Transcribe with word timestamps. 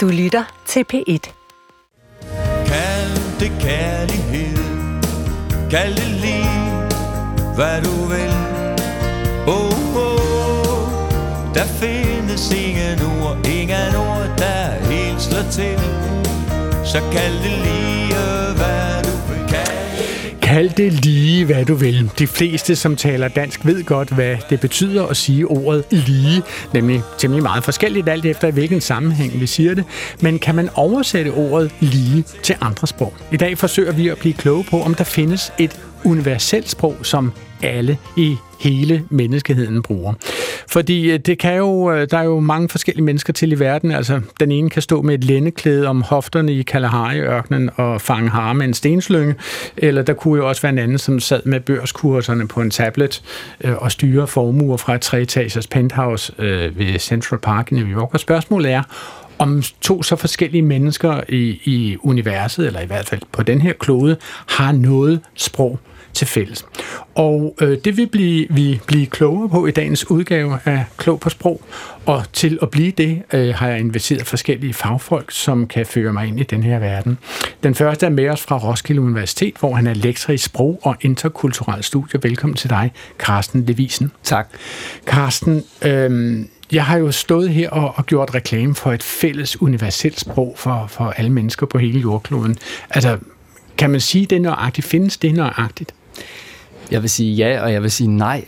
Du 0.00 0.08
lytter 0.08 0.44
til 0.66 0.84
P1. 0.92 1.32
Kald 2.66 3.40
det 3.40 3.52
kærlighed. 3.60 4.56
Kald 5.70 5.94
det 5.94 6.10
lige 6.24 6.60
Hvad 7.54 7.82
du 7.82 8.04
vil. 8.12 8.32
Oh, 9.46 9.96
oh. 9.96 10.88
Der 11.54 11.64
findes 11.64 12.52
ingen 12.52 12.98
ord 13.02 13.46
Ingen 13.46 13.94
ord, 13.96 14.38
der 14.38 14.70
helt 14.90 15.22
slår 15.22 15.50
til. 15.50 15.78
Så 16.84 17.00
kald 17.12 17.34
det 17.34 17.58
lige. 17.64 18.09
Kald 20.50 20.70
det 20.70 20.92
lige, 21.04 21.44
hvad 21.44 21.64
du 21.64 21.74
vil. 21.74 22.10
De 22.18 22.26
fleste, 22.26 22.76
som 22.76 22.96
taler 22.96 23.28
dansk, 23.28 23.66
ved 23.66 23.84
godt, 23.84 24.10
hvad 24.10 24.36
det 24.50 24.60
betyder 24.60 25.06
at 25.06 25.16
sige 25.16 25.46
ordet 25.46 25.84
lige, 25.90 26.42
nemlig 26.74 27.02
temmelig 27.18 27.42
meget 27.42 27.64
forskelligt 27.64 28.08
alt 28.08 28.26
efter, 28.26 28.48
i 28.48 28.50
hvilken 28.50 28.80
sammenhæng 28.80 29.40
vi 29.40 29.46
siger 29.46 29.74
det. 29.74 29.84
Men 30.20 30.38
kan 30.38 30.54
man 30.54 30.68
oversætte 30.74 31.28
ordet 31.28 31.74
lige 31.80 32.24
til 32.42 32.56
andre 32.60 32.86
sprog? 32.86 33.14
I 33.32 33.36
dag 33.36 33.58
forsøger 33.58 33.92
vi 33.92 34.08
at 34.08 34.18
blive 34.18 34.34
kloge 34.34 34.64
på, 34.70 34.82
om 34.82 34.94
der 34.94 35.04
findes 35.04 35.52
et 35.58 35.80
universelt 36.04 36.70
sprog, 36.70 36.96
som 37.02 37.32
alle 37.62 37.98
i 38.16 38.36
hele 38.60 39.04
menneskeheden 39.10 39.82
bruger. 39.82 40.14
Fordi 40.68 41.10
øh, 41.10 41.18
det 41.18 41.38
kan 41.38 41.56
jo, 41.56 41.92
øh, 41.92 42.08
der 42.10 42.18
er 42.18 42.22
jo 42.22 42.40
mange 42.40 42.68
forskellige 42.68 43.04
mennesker 43.04 43.32
til 43.32 43.52
i 43.52 43.58
verden. 43.58 43.90
Altså, 43.90 44.20
den 44.40 44.52
ene 44.52 44.70
kan 44.70 44.82
stå 44.82 45.02
med 45.02 45.14
et 45.14 45.24
lændeklæde 45.24 45.86
om 45.86 46.02
hofterne 46.02 46.52
i 46.52 46.62
Kalahari-ørkenen 46.62 47.70
og 47.76 48.00
fange 48.00 48.30
har 48.30 48.52
med 48.52 48.66
en 48.66 48.74
stenslynge. 48.74 49.34
Eller 49.76 50.02
der 50.02 50.12
kunne 50.12 50.38
jo 50.38 50.48
også 50.48 50.62
være 50.62 50.72
en 50.72 50.78
anden, 50.78 50.98
som 50.98 51.20
sad 51.20 51.40
med 51.44 51.60
børskurserne 51.60 52.48
på 52.48 52.60
en 52.60 52.70
tablet 52.70 53.22
øh, 53.64 53.76
og 53.76 53.92
styrer 53.92 54.26
formuer 54.26 54.76
fra 54.76 54.94
et 54.94 55.00
treetagers 55.00 55.66
penthouse 55.66 56.32
øh, 56.38 56.78
ved 56.78 56.98
Central 56.98 57.40
Park 57.40 57.72
i 57.72 57.74
New 57.74 58.00
York. 58.00 58.14
Og 58.14 58.20
spørgsmålet 58.20 58.72
er, 58.72 58.82
om 59.38 59.62
to 59.80 60.02
så 60.02 60.16
forskellige 60.16 60.62
mennesker 60.62 61.20
i, 61.28 61.60
i 61.64 61.96
universet, 62.02 62.66
eller 62.66 62.80
i 62.80 62.86
hvert 62.86 63.06
fald 63.06 63.20
på 63.32 63.42
den 63.42 63.60
her 63.60 63.72
klode, 63.72 64.16
har 64.46 64.72
noget 64.72 65.20
sprog 65.34 65.78
til 66.14 66.26
fælles. 66.26 66.66
Og 67.14 67.56
øh, 67.60 67.78
det 67.84 67.96
vil 67.96 68.06
blive, 68.06 68.46
vi 68.50 68.80
blive 68.86 69.06
klogere 69.06 69.48
på 69.48 69.66
i 69.66 69.70
dagens 69.70 70.10
udgave 70.10 70.58
af 70.64 70.84
Klog 70.96 71.20
på 71.20 71.30
Sprog. 71.30 71.62
Og 72.06 72.24
til 72.32 72.58
at 72.62 72.70
blive 72.70 72.90
det, 72.90 73.22
øh, 73.32 73.54
har 73.54 73.68
jeg 73.68 73.78
inviteret 73.78 74.26
forskellige 74.26 74.74
fagfolk, 74.74 75.30
som 75.30 75.66
kan 75.66 75.86
føre 75.86 76.12
mig 76.12 76.28
ind 76.28 76.40
i 76.40 76.42
den 76.42 76.62
her 76.62 76.78
verden. 76.78 77.18
Den 77.62 77.74
første 77.74 78.06
er 78.06 78.10
med 78.10 78.28
os 78.28 78.42
fra 78.42 78.58
Roskilde 78.58 79.00
Universitet, 79.00 79.54
hvor 79.60 79.74
han 79.74 79.86
er 79.86 79.94
lektor 79.94 80.32
i 80.32 80.36
sprog 80.36 80.80
og 80.82 80.96
interkulturelle 81.00 81.82
studier. 81.82 82.20
Velkommen 82.22 82.56
til 82.56 82.70
dig, 82.70 82.92
Carsten 83.18 83.64
Levisen. 83.64 84.12
Tak. 84.22 84.48
Carsten, 85.06 85.64
øh, 85.82 86.38
jeg 86.72 86.84
har 86.84 86.98
jo 86.98 87.12
stået 87.12 87.50
her 87.50 87.70
og, 87.70 87.92
og 87.96 88.06
gjort 88.06 88.34
reklame 88.34 88.74
for 88.74 88.92
et 88.92 89.02
fælles 89.02 89.62
universelt 89.62 90.20
sprog 90.20 90.54
for, 90.56 90.86
for 90.88 91.04
alle 91.04 91.32
mennesker 91.32 91.66
på 91.66 91.78
hele 91.78 92.00
jordkloden. 92.00 92.56
Altså, 92.90 93.18
kan 93.78 93.90
man 93.90 94.00
sige 94.00 94.26
det 94.26 94.42
nøjagtigt? 94.42 94.86
Findes 94.86 95.16
det 95.16 95.34
nøjagtigt? 95.34 95.94
Jeg 96.90 97.02
vil 97.02 97.10
sige 97.10 97.34
ja, 97.34 97.60
og 97.62 97.72
jeg 97.72 97.82
vil 97.82 97.90
sige 97.90 98.08
nej. 98.10 98.44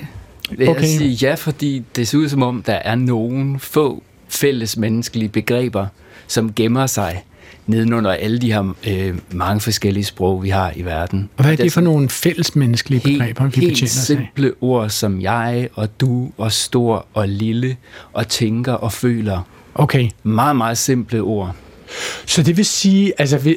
Jeg 0.59 0.69
Okay. 0.69 0.81
vil 0.81 0.89
sige 0.89 1.11
ja, 1.11 1.35
fordi 1.35 1.83
det 1.97 2.09
ser 2.09 2.19
ud 2.19 2.29
som 2.29 2.43
om, 2.43 2.63
der 2.67 2.73
er 2.75 2.95
nogle 2.95 3.59
få 3.61 4.03
fælles 4.29 4.77
menneskelige 4.77 5.29
begreber, 5.29 5.87
som 6.27 6.53
gemmer 6.53 6.87
sig 6.87 7.25
nedenunder 7.67 8.11
alle 8.11 8.39
de 8.39 8.53
her 8.53 8.75
øh, 8.87 9.15
mange 9.33 9.61
forskellige 9.61 10.05
sprog, 10.05 10.43
vi 10.43 10.49
har 10.49 10.73
i 10.77 10.85
verden. 10.85 11.29
Og 11.37 11.45
hvad 11.45 11.53
er 11.53 11.57
det 11.57 11.73
for 11.73 11.81
nogle 11.81 12.09
fællesmenneskelige 12.09 13.01
begreber, 13.01 13.45
vi 13.47 13.61
helt 13.61 13.73
betjener 13.73 13.83
af? 13.83 13.89
simple 13.89 14.53
ord 14.61 14.89
som 14.91 15.21
jeg 15.21 15.69
og 15.75 16.01
du 16.01 16.31
og 16.39 16.53
stor 16.53 17.07
og 17.15 17.29
lille 17.29 17.77
og 18.13 18.29
tænker 18.29 18.73
og 18.73 18.93
føler. 18.93 19.41
Okay, 19.75 20.11
Meget, 20.23 20.57
meget 20.57 20.79
simple 20.79 21.21
ord. 21.21 21.57
Så 22.27 22.43
det 22.43 22.57
vil 22.57 22.65
sige, 22.65 23.13
altså, 23.19 23.57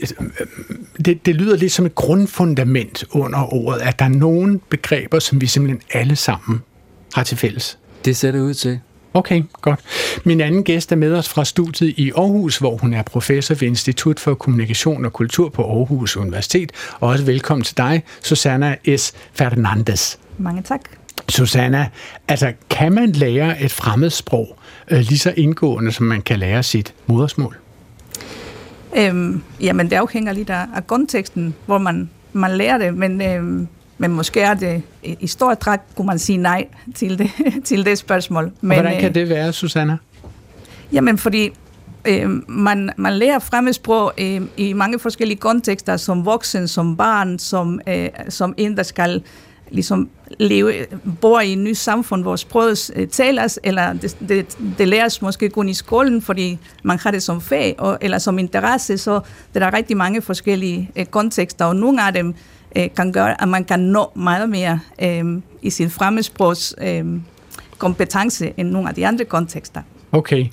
det, 1.06 1.26
det 1.26 1.36
lyder 1.36 1.58
lidt 1.58 1.72
som 1.72 1.86
et 1.86 1.96
grundfundament 1.96 3.04
under 3.12 3.54
ordet, 3.54 3.82
at 3.82 4.00
der 4.00 4.06
er 4.06 4.10
nogle 4.10 4.60
begreber, 4.70 5.20
som 5.20 5.42
vi 5.42 5.48
simpelthen 5.48 5.82
alle 5.94 6.16
sammen 6.16 6.62
har 7.14 7.24
til 7.24 7.38
fælles. 7.38 7.78
Det 8.06 8.18
ser 8.18 8.32
det 8.32 8.40
ud 8.40 8.54
til. 8.54 8.80
Okay, 9.14 9.44
godt. 9.62 9.80
Min 10.24 10.42
anden 10.42 10.64
gæst 10.64 10.92
er 10.92 10.96
med 10.96 11.14
os 11.14 11.30
fra 11.30 11.46
studiet 11.46 11.94
i 11.98 12.12
Aarhus, 12.18 12.58
hvor 12.58 12.78
hun 12.78 12.94
er 12.94 13.04
professor 13.04 13.56
ved 13.56 13.68
Institut 13.68 14.20
for 14.20 14.34
Kommunikation 14.34 15.06
og 15.06 15.14
Kultur 15.14 15.50
på 15.50 15.64
Aarhus 15.64 16.18
Universitet. 16.18 16.72
Og 17.00 17.10
også 17.10 17.26
velkommen 17.26 17.64
til 17.64 17.78
dig, 17.78 18.04
Susanna 18.24 18.76
S. 18.98 19.14
Fernandes. 19.34 20.20
Mange 20.38 20.62
tak. 20.62 20.82
Susanna, 21.30 21.90
altså 22.28 22.54
kan 22.70 22.92
man 22.92 23.12
lære 23.12 23.62
et 23.62 23.72
fremmedsprog 23.72 24.58
øh, 24.92 25.00
lige 25.00 25.20
så 25.20 25.34
indgående, 25.38 25.92
som 25.92 26.06
man 26.06 26.22
kan 26.22 26.40
lære 26.40 26.64
sit 26.64 26.94
modersmål? 27.08 27.58
Øhm, 28.98 29.42
jamen, 29.62 29.90
det 29.90 29.96
afhænger 29.96 30.34
lidt 30.34 30.50
af, 30.50 30.66
af 30.76 30.88
konteksten, 30.88 31.56
hvor 31.66 31.78
man, 31.78 32.10
man 32.34 32.52
lærer 32.52 32.78
det, 32.78 32.94
men, 32.94 33.22
øhm, 33.22 33.68
men 33.98 34.12
måske 34.12 34.42
er 34.42 34.54
det 34.54 34.82
i, 35.04 35.18
i 35.20 35.28
stor 35.28 35.54
træk, 35.54 35.80
kunne 35.96 36.08
man 36.08 36.20
sige 36.20 36.38
nej 36.38 36.68
til 36.96 37.20
det, 37.20 37.32
til 37.66 37.86
det 37.86 37.98
spørgsmål. 37.98 38.44
Men, 38.44 38.54
Men, 38.62 38.80
Hvordan 38.80 39.02
kan 39.02 39.16
det 39.16 39.30
være, 39.30 39.54
Susanna? 39.54 39.98
Jamen, 40.92 41.18
fordi 41.18 41.50
øh, 42.08 42.30
man, 42.50 42.90
man 42.98 43.14
lærer 43.14 43.40
fremmedsprog 43.40 44.14
øh, 44.18 44.42
i 44.58 44.74
mange 44.74 45.00
forskellige 45.00 45.38
kontekster, 45.38 45.98
som 45.98 46.26
voksen, 46.26 46.68
som 46.68 46.98
barn, 46.98 47.40
som, 47.40 47.80
øh, 47.88 48.10
som 48.30 48.54
en, 48.58 48.78
der 48.78 48.84
skal 48.84 49.24
ligesom 49.70 50.10
leve, 50.40 50.74
bor 51.22 51.40
i 51.40 51.52
et 51.52 51.58
nyt 51.58 51.78
samfund, 51.78 52.22
hvor 52.22 52.36
sproget 52.36 52.92
øh, 52.96 53.08
tales, 53.08 53.60
eller 53.64 53.94
det, 53.94 54.18
det, 54.30 54.58
det 54.78 54.88
læres 54.88 55.22
måske 55.22 55.50
kun 55.50 55.70
i 55.70 55.74
skolen, 55.74 56.22
fordi 56.22 56.60
man 56.84 57.00
har 57.00 57.12
det 57.12 57.24
som 57.24 57.42
fag, 57.42 57.76
og, 57.78 57.98
eller 58.02 58.18
som 58.18 58.40
interesse, 58.40 58.98
så 58.98 59.20
der 59.54 59.66
er 59.66 59.74
rigtig 59.74 59.98
mange 59.98 60.22
forskellige 60.22 60.92
øh, 60.96 61.06
kontekster, 61.06 61.66
og 61.66 61.76
nogle 61.76 62.08
af 62.08 62.14
dem 62.14 62.34
øh, 62.76 62.88
kan 62.96 63.12
gøre, 63.12 63.42
at 63.42 63.48
man 63.48 63.64
kan 63.64 63.80
nå 63.80 64.12
meget 64.16 64.50
mere 64.50 64.80
øh, 65.02 65.42
i 65.62 65.70
sin 65.70 65.90
fremmedsprogs 65.90 66.76
øh, 66.82 67.06
kompetence 67.78 68.54
end 68.58 68.70
nogle 68.70 68.90
af 68.90 68.96
de 68.96 69.08
andre 69.08 69.26
kontekster. 69.26 69.82
Okay. 70.16 70.46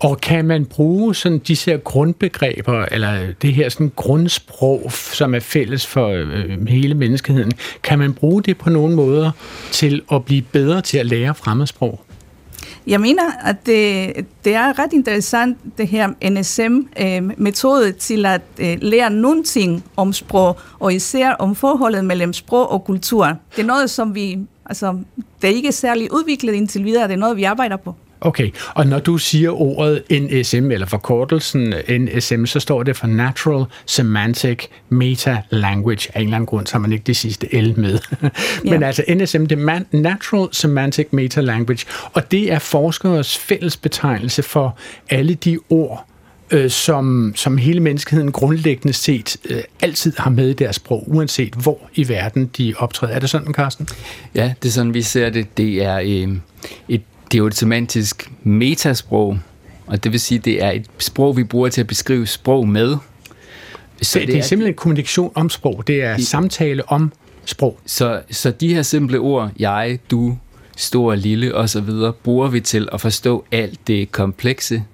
Og 0.00 0.20
kan 0.20 0.44
man 0.44 0.64
bruge 0.64 1.14
sådan 1.14 1.38
disse 1.38 1.70
her 1.70 1.78
grundbegreber, 1.78 2.84
eller 2.84 3.32
det 3.42 3.54
her 3.54 3.68
sådan 3.68 3.92
grundsprog, 3.96 4.92
som 4.92 5.34
er 5.34 5.40
fælles 5.40 5.86
for 5.86 6.08
øh, 6.08 6.66
hele 6.68 6.94
menneskeheden, 6.94 7.52
kan 7.82 7.98
man 7.98 8.14
bruge 8.14 8.42
det 8.42 8.58
på 8.58 8.70
nogle 8.70 8.96
måder 8.96 9.30
til 9.72 10.02
at 10.12 10.24
blive 10.24 10.42
bedre 10.42 10.80
til 10.80 10.98
at 10.98 11.06
lære 11.06 11.34
fremmedsprog? 11.34 12.00
Jeg 12.86 13.00
mener, 13.00 13.22
at 13.44 13.56
det, 13.66 14.12
det 14.44 14.54
er 14.54 14.78
ret 14.78 14.92
interessant, 14.92 15.58
det 15.78 15.88
her 15.88 16.08
NSM-metode 16.30 17.88
øh, 17.88 17.94
til 17.94 18.26
at 18.26 18.42
øh, 18.58 18.76
lære 18.80 19.10
nogle 19.10 19.44
ting 19.44 19.84
om 19.96 20.12
sprog, 20.12 20.58
og 20.78 20.94
især 20.94 21.30
om 21.30 21.54
forholdet 21.54 22.04
mellem 22.04 22.32
sprog 22.32 22.70
og 22.70 22.84
kultur. 22.84 23.26
Det 23.56 23.62
er 23.62 23.66
noget, 23.66 23.90
som 23.90 24.14
vi, 24.14 24.38
altså, 24.66 24.98
det 25.42 25.50
er 25.50 25.54
ikke 25.54 25.72
særlig 25.72 26.12
udviklet 26.12 26.52
indtil 26.52 26.84
videre, 26.84 27.08
det 27.08 27.12
er 27.12 27.16
noget, 27.16 27.36
vi 27.36 27.44
arbejder 27.44 27.76
på. 27.76 27.94
Okay, 28.20 28.50
og 28.74 28.86
når 28.86 28.98
du 28.98 29.18
siger 29.18 29.50
ordet 29.60 30.02
NSM, 30.10 30.70
eller 30.70 30.86
forkortelsen 30.86 31.74
NSM, 31.88 32.44
så 32.44 32.60
står 32.60 32.82
det 32.82 32.96
for 32.96 33.06
Natural 33.06 33.64
Semantic 33.86 34.58
Meta 34.88 35.42
Language. 35.50 36.08
Af 36.14 36.20
en 36.20 36.26
eller 36.26 36.36
anden 36.36 36.46
grund, 36.46 36.66
så 36.66 36.74
har 36.74 36.78
man 36.80 36.92
ikke 36.92 37.04
det 37.04 37.16
sidste 37.16 37.60
L 37.60 37.80
med. 37.80 37.98
Men 38.64 38.80
Ja. 38.80 38.86
altså 38.86 39.04
NSM, 39.08 39.46
det 39.46 39.58
er 39.58 39.62
Man- 39.62 39.86
Natural 39.92 40.48
Semantic 40.52 41.06
Meta 41.10 41.40
Language, 41.40 41.86
og 42.12 42.30
det 42.30 42.52
er 42.52 42.58
forskeres 42.58 43.38
fælles 43.38 43.76
betegnelse 43.76 44.42
for 44.42 44.78
alle 45.10 45.34
de 45.34 45.58
ord, 45.70 46.04
øh, 46.50 46.70
som, 46.70 47.32
som 47.36 47.56
hele 47.58 47.80
menneskeheden 47.80 48.32
grundlæggende 48.32 48.92
set 48.92 49.36
øh, 49.50 49.60
altid 49.82 50.12
har 50.18 50.30
med 50.30 50.48
i 50.48 50.52
deres 50.52 50.76
sprog, 50.76 51.04
uanset 51.06 51.54
hvor 51.54 51.78
i 51.94 52.08
verden 52.08 52.46
de 52.58 52.74
optræder. 52.78 53.14
Er 53.14 53.18
det 53.18 53.30
sådan, 53.30 53.54
Carsten? 53.54 53.88
Ja, 54.34 54.52
det 54.62 54.68
er 54.68 54.72
sådan, 54.72 54.94
vi 54.94 55.02
ser 55.02 55.30
det. 55.30 55.56
Det 55.56 55.84
er, 55.84 55.96
øh, 56.04 56.36
et, 56.88 57.02
det 57.32 57.34
er 57.34 57.38
jo 57.38 57.46
et 57.46 57.54
semantisk 57.54 58.30
metasprog, 58.42 59.38
og 59.86 60.04
det 60.04 60.12
vil 60.12 60.20
sige, 60.20 60.38
det 60.38 60.64
er 60.64 60.70
et 60.70 60.86
sprog, 60.98 61.36
vi 61.36 61.44
bruger 61.44 61.68
til 61.68 61.80
at 61.80 61.86
beskrive 61.86 62.26
sprog 62.26 62.68
med. 62.68 62.96
Så 64.02 64.18
det, 64.18 64.28
det 64.28 64.36
er 64.38 64.42
simpelthen 64.42 64.74
kommunikation 64.74 65.32
om 65.34 65.50
sprog. 65.50 65.84
Det 65.86 66.02
er 66.02 66.16
I- 66.16 66.22
samtale 66.22 66.88
om 66.88 67.12
sprog. 67.44 67.78
Så, 67.86 68.20
så 68.30 68.50
de 68.50 68.74
her 68.74 68.82
simple 68.82 69.18
ord, 69.18 69.50
jeg, 69.58 69.98
du, 70.10 70.36
stor, 70.76 71.14
lille 71.14 71.54
osv., 71.54 71.88
bruger 72.22 72.48
vi 72.48 72.60
til 72.60 72.88
at 72.92 73.00
forstå 73.00 73.44
alt 73.52 73.78
det 73.86 74.12
komplekse 74.12 74.84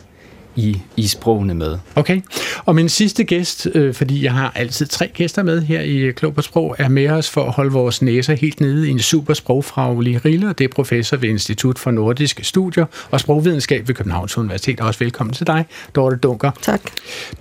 i, 0.56 0.82
i 0.96 1.06
sprogene 1.06 1.54
med. 1.54 1.78
Okay. 1.94 2.20
Og 2.64 2.74
min 2.74 2.88
sidste 2.88 3.24
gæst, 3.24 3.68
øh, 3.74 3.94
fordi 3.94 4.24
jeg 4.24 4.32
har 4.32 4.52
altid 4.54 4.86
tre 4.86 5.10
gæster 5.14 5.42
med 5.42 5.62
her 5.62 5.80
i 5.80 6.12
Klog 6.12 6.34
på 6.34 6.42
Sprog, 6.42 6.76
er 6.78 6.88
med 6.88 7.08
os 7.08 7.30
for 7.30 7.44
at 7.44 7.52
holde 7.52 7.72
vores 7.72 8.02
næser 8.02 8.34
helt 8.34 8.60
nede 8.60 8.88
i 8.88 8.90
en 8.90 8.98
super 8.98 9.34
sprogfaglig 9.34 10.24
rille, 10.24 10.52
det 10.52 10.64
er 10.64 10.68
professor 10.68 11.16
ved 11.16 11.28
Institut 11.28 11.78
for 11.78 11.90
Nordiske 11.90 12.44
Studier 12.44 12.86
og 13.10 13.20
Sprogvidenskab 13.20 13.88
ved 13.88 13.94
Københavns 13.94 14.38
Universitet. 14.38 14.80
Også 14.80 14.98
velkommen 14.98 15.34
til 15.34 15.46
dig, 15.46 15.64
Dorte 15.94 16.16
Dunker. 16.16 16.50
Tak. 16.62 16.80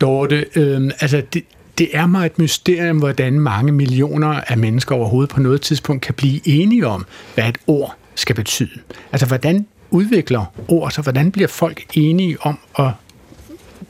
Dorte, 0.02 0.46
øh, 0.56 0.92
altså 1.00 1.22
det, 1.34 1.44
det 1.78 1.90
er 1.94 2.06
mig 2.06 2.26
et 2.26 2.40
mysterium, 2.40 2.98
hvordan 2.98 3.40
mange 3.40 3.72
millioner 3.72 4.42
af 4.48 4.58
mennesker 4.58 4.96
overhovedet 4.96 5.30
på 5.30 5.40
noget 5.40 5.62
tidspunkt 5.62 6.02
kan 6.02 6.14
blive 6.14 6.48
enige 6.48 6.88
om, 6.88 7.06
hvad 7.36 7.50
et 7.50 7.58
ord 7.68 7.96
skal 8.16 8.36
betyde. 8.36 8.80
Altså, 9.12 9.28
hvordan 9.28 9.66
udvikler 9.92 10.46
ord 10.68 10.92
sig? 10.92 11.04
Hvordan 11.04 11.32
bliver 11.32 11.48
folk 11.48 11.84
enige 11.94 12.38
om 12.42 12.60
at 12.80 12.90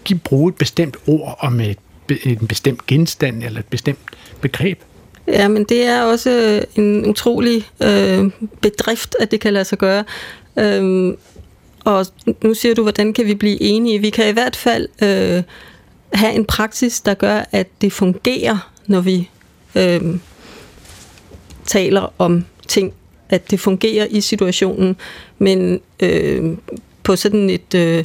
give, 0.04 0.20
bruge 0.20 0.50
et 0.50 0.56
bestemt 0.56 0.98
ord 1.08 1.38
om 1.40 1.60
et, 1.60 1.78
en 2.24 2.48
bestemt 2.48 2.88
genstand 2.88 3.44
eller 3.44 3.60
et 3.60 3.66
bestemt 3.66 4.00
begreb? 4.42 4.80
Ja, 5.28 5.48
men 5.48 5.64
det 5.64 5.86
er 5.86 6.02
også 6.02 6.30
øh, 6.30 6.84
en 6.84 7.06
utrolig 7.06 7.68
øh, 7.84 8.32
bedrift, 8.62 9.16
at 9.20 9.32
det 9.32 9.40
kan 9.40 9.54
lade 9.54 9.66
sig 9.66 9.78
gøre. 9.78 10.04
Øhm, 10.60 11.18
og 11.86 12.06
nu 12.44 12.54
siger 12.54 12.76
du, 12.76 12.82
hvordan 12.82 13.14
kan 13.14 13.26
vi 13.26 13.36
blive 13.36 13.62
enige? 13.62 14.00
Vi 14.00 14.10
kan 14.10 14.30
i 14.30 14.32
hvert 14.32 14.56
fald 14.56 14.88
øh, 15.04 15.44
have 16.14 16.34
en 16.34 16.46
praksis, 16.46 17.02
der 17.02 17.14
gør, 17.14 17.44
at 17.52 17.68
det 17.82 17.94
fungerer, 17.94 18.72
når 18.88 19.02
vi 19.02 19.30
øh, 19.76 20.02
taler 21.66 22.14
om 22.18 22.46
ting, 22.68 22.94
at 23.30 23.52
det 23.52 23.60
fungerer 23.60 24.08
i 24.10 24.22
situationen, 24.22 24.96
men 25.38 25.80
øh, 26.00 26.58
på 27.04 27.16
sådan 27.16 27.50
et, 27.50 27.76
øh, 27.76 28.04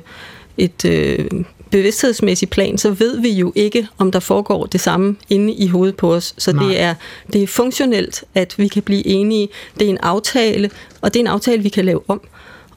et 0.58 0.84
øh, 0.84 1.44
bevidsthedsmæssigt 1.70 2.50
plan, 2.50 2.78
så 2.78 2.90
ved 2.90 3.20
vi 3.20 3.30
jo 3.30 3.52
ikke, 3.54 3.88
om 3.98 4.12
der 4.12 4.20
foregår 4.20 4.66
det 4.66 4.80
samme 4.80 5.16
inde 5.30 5.52
i 5.52 5.66
hovedet 5.66 5.96
på 5.96 6.14
os. 6.14 6.34
Så 6.38 6.52
det 6.52 6.80
er, 6.80 6.94
det 7.32 7.42
er 7.42 7.46
funktionelt, 7.46 8.24
at 8.34 8.54
vi 8.58 8.68
kan 8.68 8.82
blive 8.82 9.06
enige. 9.06 9.48
Det 9.78 9.86
er 9.86 9.90
en 9.90 9.98
aftale, 9.98 10.70
og 11.00 11.14
det 11.14 11.20
er 11.20 11.24
en 11.24 11.26
aftale, 11.26 11.62
vi 11.62 11.68
kan 11.68 11.84
lave 11.84 12.00
om. 12.08 12.20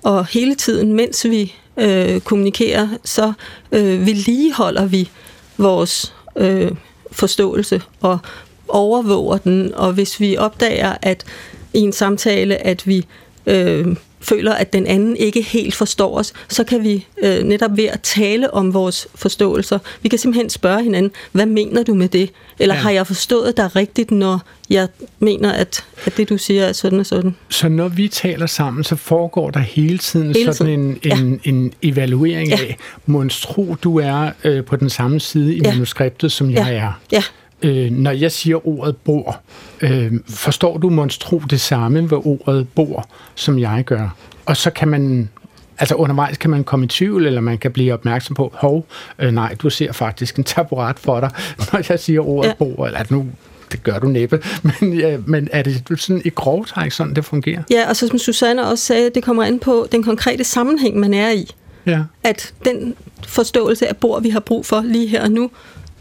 Og 0.03 0.25
hele 0.25 0.55
tiden, 0.55 0.93
mens 0.93 1.25
vi 1.29 1.53
øh, 1.77 2.21
kommunikerer, 2.21 2.87
så 3.03 3.33
øh, 3.71 4.05
vedligeholder 4.05 4.85
vi 4.85 5.09
vores 5.57 6.13
øh, 6.37 6.71
forståelse 7.11 7.81
og 8.01 8.19
overvåger 8.67 9.37
den. 9.37 9.73
Og 9.75 9.93
hvis 9.93 10.19
vi 10.19 10.37
opdager, 10.37 10.95
at 11.01 11.25
i 11.73 11.79
en 11.79 11.93
samtale, 11.93 12.57
at 12.65 12.87
vi 12.87 13.05
øh, 13.45 13.87
føler, 14.21 14.53
at 14.53 14.73
den 14.73 14.87
anden 14.87 15.17
ikke 15.17 15.41
helt 15.41 15.75
forstår 15.75 16.17
os, 16.17 16.33
så 16.49 16.63
kan 16.63 16.83
vi 16.83 17.07
øh, 17.23 17.43
netop 17.43 17.77
ved 17.77 17.85
at 17.85 18.01
tale 18.01 18.53
om 18.53 18.73
vores 18.73 19.07
forståelser, 19.15 19.79
vi 20.01 20.09
kan 20.09 20.19
simpelthen 20.19 20.49
spørge 20.49 20.83
hinanden, 20.83 21.11
hvad 21.31 21.45
mener 21.45 21.83
du 21.83 21.93
med 21.93 22.07
det? 22.07 22.31
Eller 22.59 22.75
ja. 22.75 22.81
har 22.81 22.91
jeg 22.91 23.07
forstået 23.07 23.57
dig 23.57 23.75
rigtigt, 23.75 24.11
når 24.11 24.41
jeg 24.69 24.87
mener, 25.19 25.51
at, 25.51 25.85
at 26.05 26.17
det 26.17 26.29
du 26.29 26.37
siger 26.37 26.65
er 26.65 26.73
sådan 26.73 26.99
og 26.99 27.05
sådan? 27.05 27.35
Så 27.49 27.69
når 27.69 27.87
vi 27.87 28.07
taler 28.07 28.45
sammen, 28.45 28.83
så 28.83 28.95
foregår 28.95 29.49
der 29.49 29.59
hele 29.59 29.97
tiden 29.97 30.35
hele 30.35 30.53
sådan 30.53 30.79
en, 30.79 30.99
ja. 31.05 31.17
en, 31.19 31.41
en 31.43 31.73
evaluering 31.81 32.49
ja. 32.49 32.53
af, 32.53 32.77
monstro, 33.05 33.75
du 33.83 33.99
er 33.99 34.31
øh, 34.43 34.63
på 34.65 34.75
den 34.75 34.89
samme 34.89 35.19
side 35.19 35.55
i 35.55 35.61
ja. 35.63 35.71
manuskriptet, 35.71 36.31
som 36.31 36.49
ja. 36.49 36.65
jeg 36.65 36.75
er. 36.75 36.99
Ja. 37.11 37.23
Øh, 37.63 37.91
når 37.91 38.11
jeg 38.11 38.31
siger 38.31 38.67
ordet 38.67 38.97
bor, 38.97 39.39
øh, 39.81 40.13
forstår 40.29 40.77
du 40.77 40.89
monstro 40.89 41.39
det 41.49 41.61
samme 41.61 42.11
ved 42.11 42.17
ordet 42.25 42.67
bor, 42.69 43.09
som 43.35 43.59
jeg 43.59 43.83
gør? 43.85 44.15
Og 44.45 44.57
så 44.57 44.69
kan 44.69 44.87
man 44.87 45.29
Altså 45.77 45.95
undervejs 45.95 46.37
kan 46.37 46.49
man 46.49 46.63
komme 46.63 46.85
i 46.85 46.87
tvivl, 46.87 47.25
eller 47.25 47.41
man 47.41 47.57
kan 47.57 47.71
blive 47.71 47.93
opmærksom 47.93 48.35
på, 48.35 48.51
hov, 48.53 48.85
øh, 49.19 49.31
nej, 49.31 49.55
du 49.61 49.69
ser 49.69 49.91
faktisk 49.91 50.35
en 50.35 50.43
taburet 50.43 50.99
for 50.99 51.19
dig, 51.19 51.29
når 51.73 51.81
jeg 51.89 51.99
siger 51.99 52.27
ordet 52.27 52.49
ja. 52.49 52.53
bor, 52.53 52.85
eller 52.85 53.03
nu 53.09 53.25
det 53.71 53.83
gør 53.83 53.99
du 53.99 54.07
næppe, 54.07 54.39
men, 54.81 54.93
ja, 54.93 55.17
men 55.25 55.47
er 55.51 55.61
det 55.61 55.83
sådan 55.97 56.21
i 56.25 56.29
grovtræk 56.29 56.91
sådan, 56.91 57.13
det 57.13 57.25
fungerer? 57.25 57.63
Ja, 57.69 57.89
og 57.89 57.95
så 57.95 58.07
som 58.07 58.19
Susanne 58.19 58.67
også 58.67 58.85
sagde, 58.85 59.09
det 59.15 59.23
kommer 59.23 59.43
an 59.43 59.59
på 59.59 59.87
den 59.91 60.03
konkrete 60.03 60.43
sammenhæng, 60.43 60.99
man 60.99 61.13
er 61.13 61.31
i. 61.31 61.51
Ja. 61.85 62.03
At 62.23 62.53
den 62.65 62.95
forståelse 63.27 63.87
af 63.87 63.97
bor, 63.97 64.19
vi 64.19 64.29
har 64.29 64.39
brug 64.39 64.65
for 64.65 64.81
lige 64.81 65.07
her 65.07 65.23
og 65.23 65.31
nu, 65.31 65.51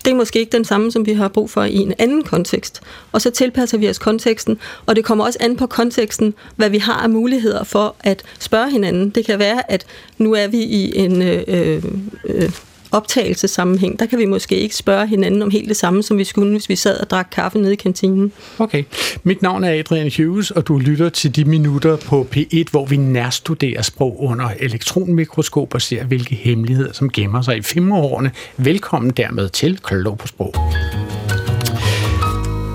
det 0.05 0.11
er 0.11 0.15
måske 0.15 0.39
ikke 0.39 0.53
den 0.53 0.65
samme, 0.65 0.93
som 0.93 1.07
vi 1.07 1.13
har 1.13 1.29
brug 1.29 1.51
for 1.51 1.63
i 1.63 1.77
en 1.77 1.95
anden 1.99 2.23
kontekst. 2.23 2.81
Og 3.13 3.21
så 3.21 3.31
tilpasser 3.31 3.79
vi 3.79 3.89
os 3.89 3.99
konteksten, 3.99 4.59
og 4.87 4.97
det 4.97 5.05
kommer 5.05 5.25
også 5.25 5.39
an 5.41 5.57
på 5.57 5.67
konteksten, 5.67 6.35
hvad 6.57 6.71
vi 6.71 6.79
har 6.79 7.03
af 7.03 7.11
muligheder 7.11 7.65
for 7.65 7.97
at 8.01 8.23
spørge 8.39 8.71
hinanden. 8.71 9.11
Det 9.11 9.27
kan 9.27 9.39
være, 9.39 9.71
at 9.73 9.87
nu 10.19 10.35
er 10.35 10.47
vi 10.47 10.59
i 10.59 10.99
en 10.99 11.23
øh, 11.23 11.45
øh, 11.49 11.85
øh 12.25 12.51
optagelsessammenhæng, 12.93 13.99
der 13.99 14.07
kan 14.07 14.19
vi 14.19 14.25
måske 14.25 14.57
ikke 14.57 14.77
spørge 14.77 15.07
hinanden 15.07 15.43
om 15.43 15.51
helt 15.51 15.69
det 15.69 15.77
samme, 15.77 16.03
som 16.03 16.19
vi 16.19 16.25
skulle, 16.25 16.51
hvis 16.53 16.69
vi 16.69 16.77
sad 16.77 17.01
og 17.01 17.11
drak 17.11 17.29
kaffe 17.33 17.59
nede 17.59 17.73
i 17.73 17.77
kantinen. 17.77 18.33
Okay. 18.59 18.85
Mit 19.23 19.43
navn 19.43 19.65
er 19.65 19.79
Adrian 19.79 20.11
Hughes, 20.17 20.51
og 20.51 20.69
du 20.69 20.79
lytter 20.79 21.09
til 21.09 21.37
de 21.37 21.45
minutter 21.45 21.97
på 21.97 22.27
P1, 22.37 22.65
hvor 22.71 22.87
vi 22.87 22.97
nærstuderer 22.97 23.83
sprog 23.83 24.23
under 24.23 24.49
elektronmikroskop 24.61 25.75
og 25.75 25.83
ser, 25.83 26.05
hvilke 26.05 26.35
hemmeligheder, 26.35 26.93
som 26.93 27.11
gemmer 27.11 27.43
sig 27.43 27.57
i 27.57 27.63
femårene. 27.63 28.31
Velkommen 28.57 29.11
dermed 29.11 29.49
til 29.49 29.79
Klog 29.83 30.19
på 30.19 30.27
Sprog. 30.27 30.55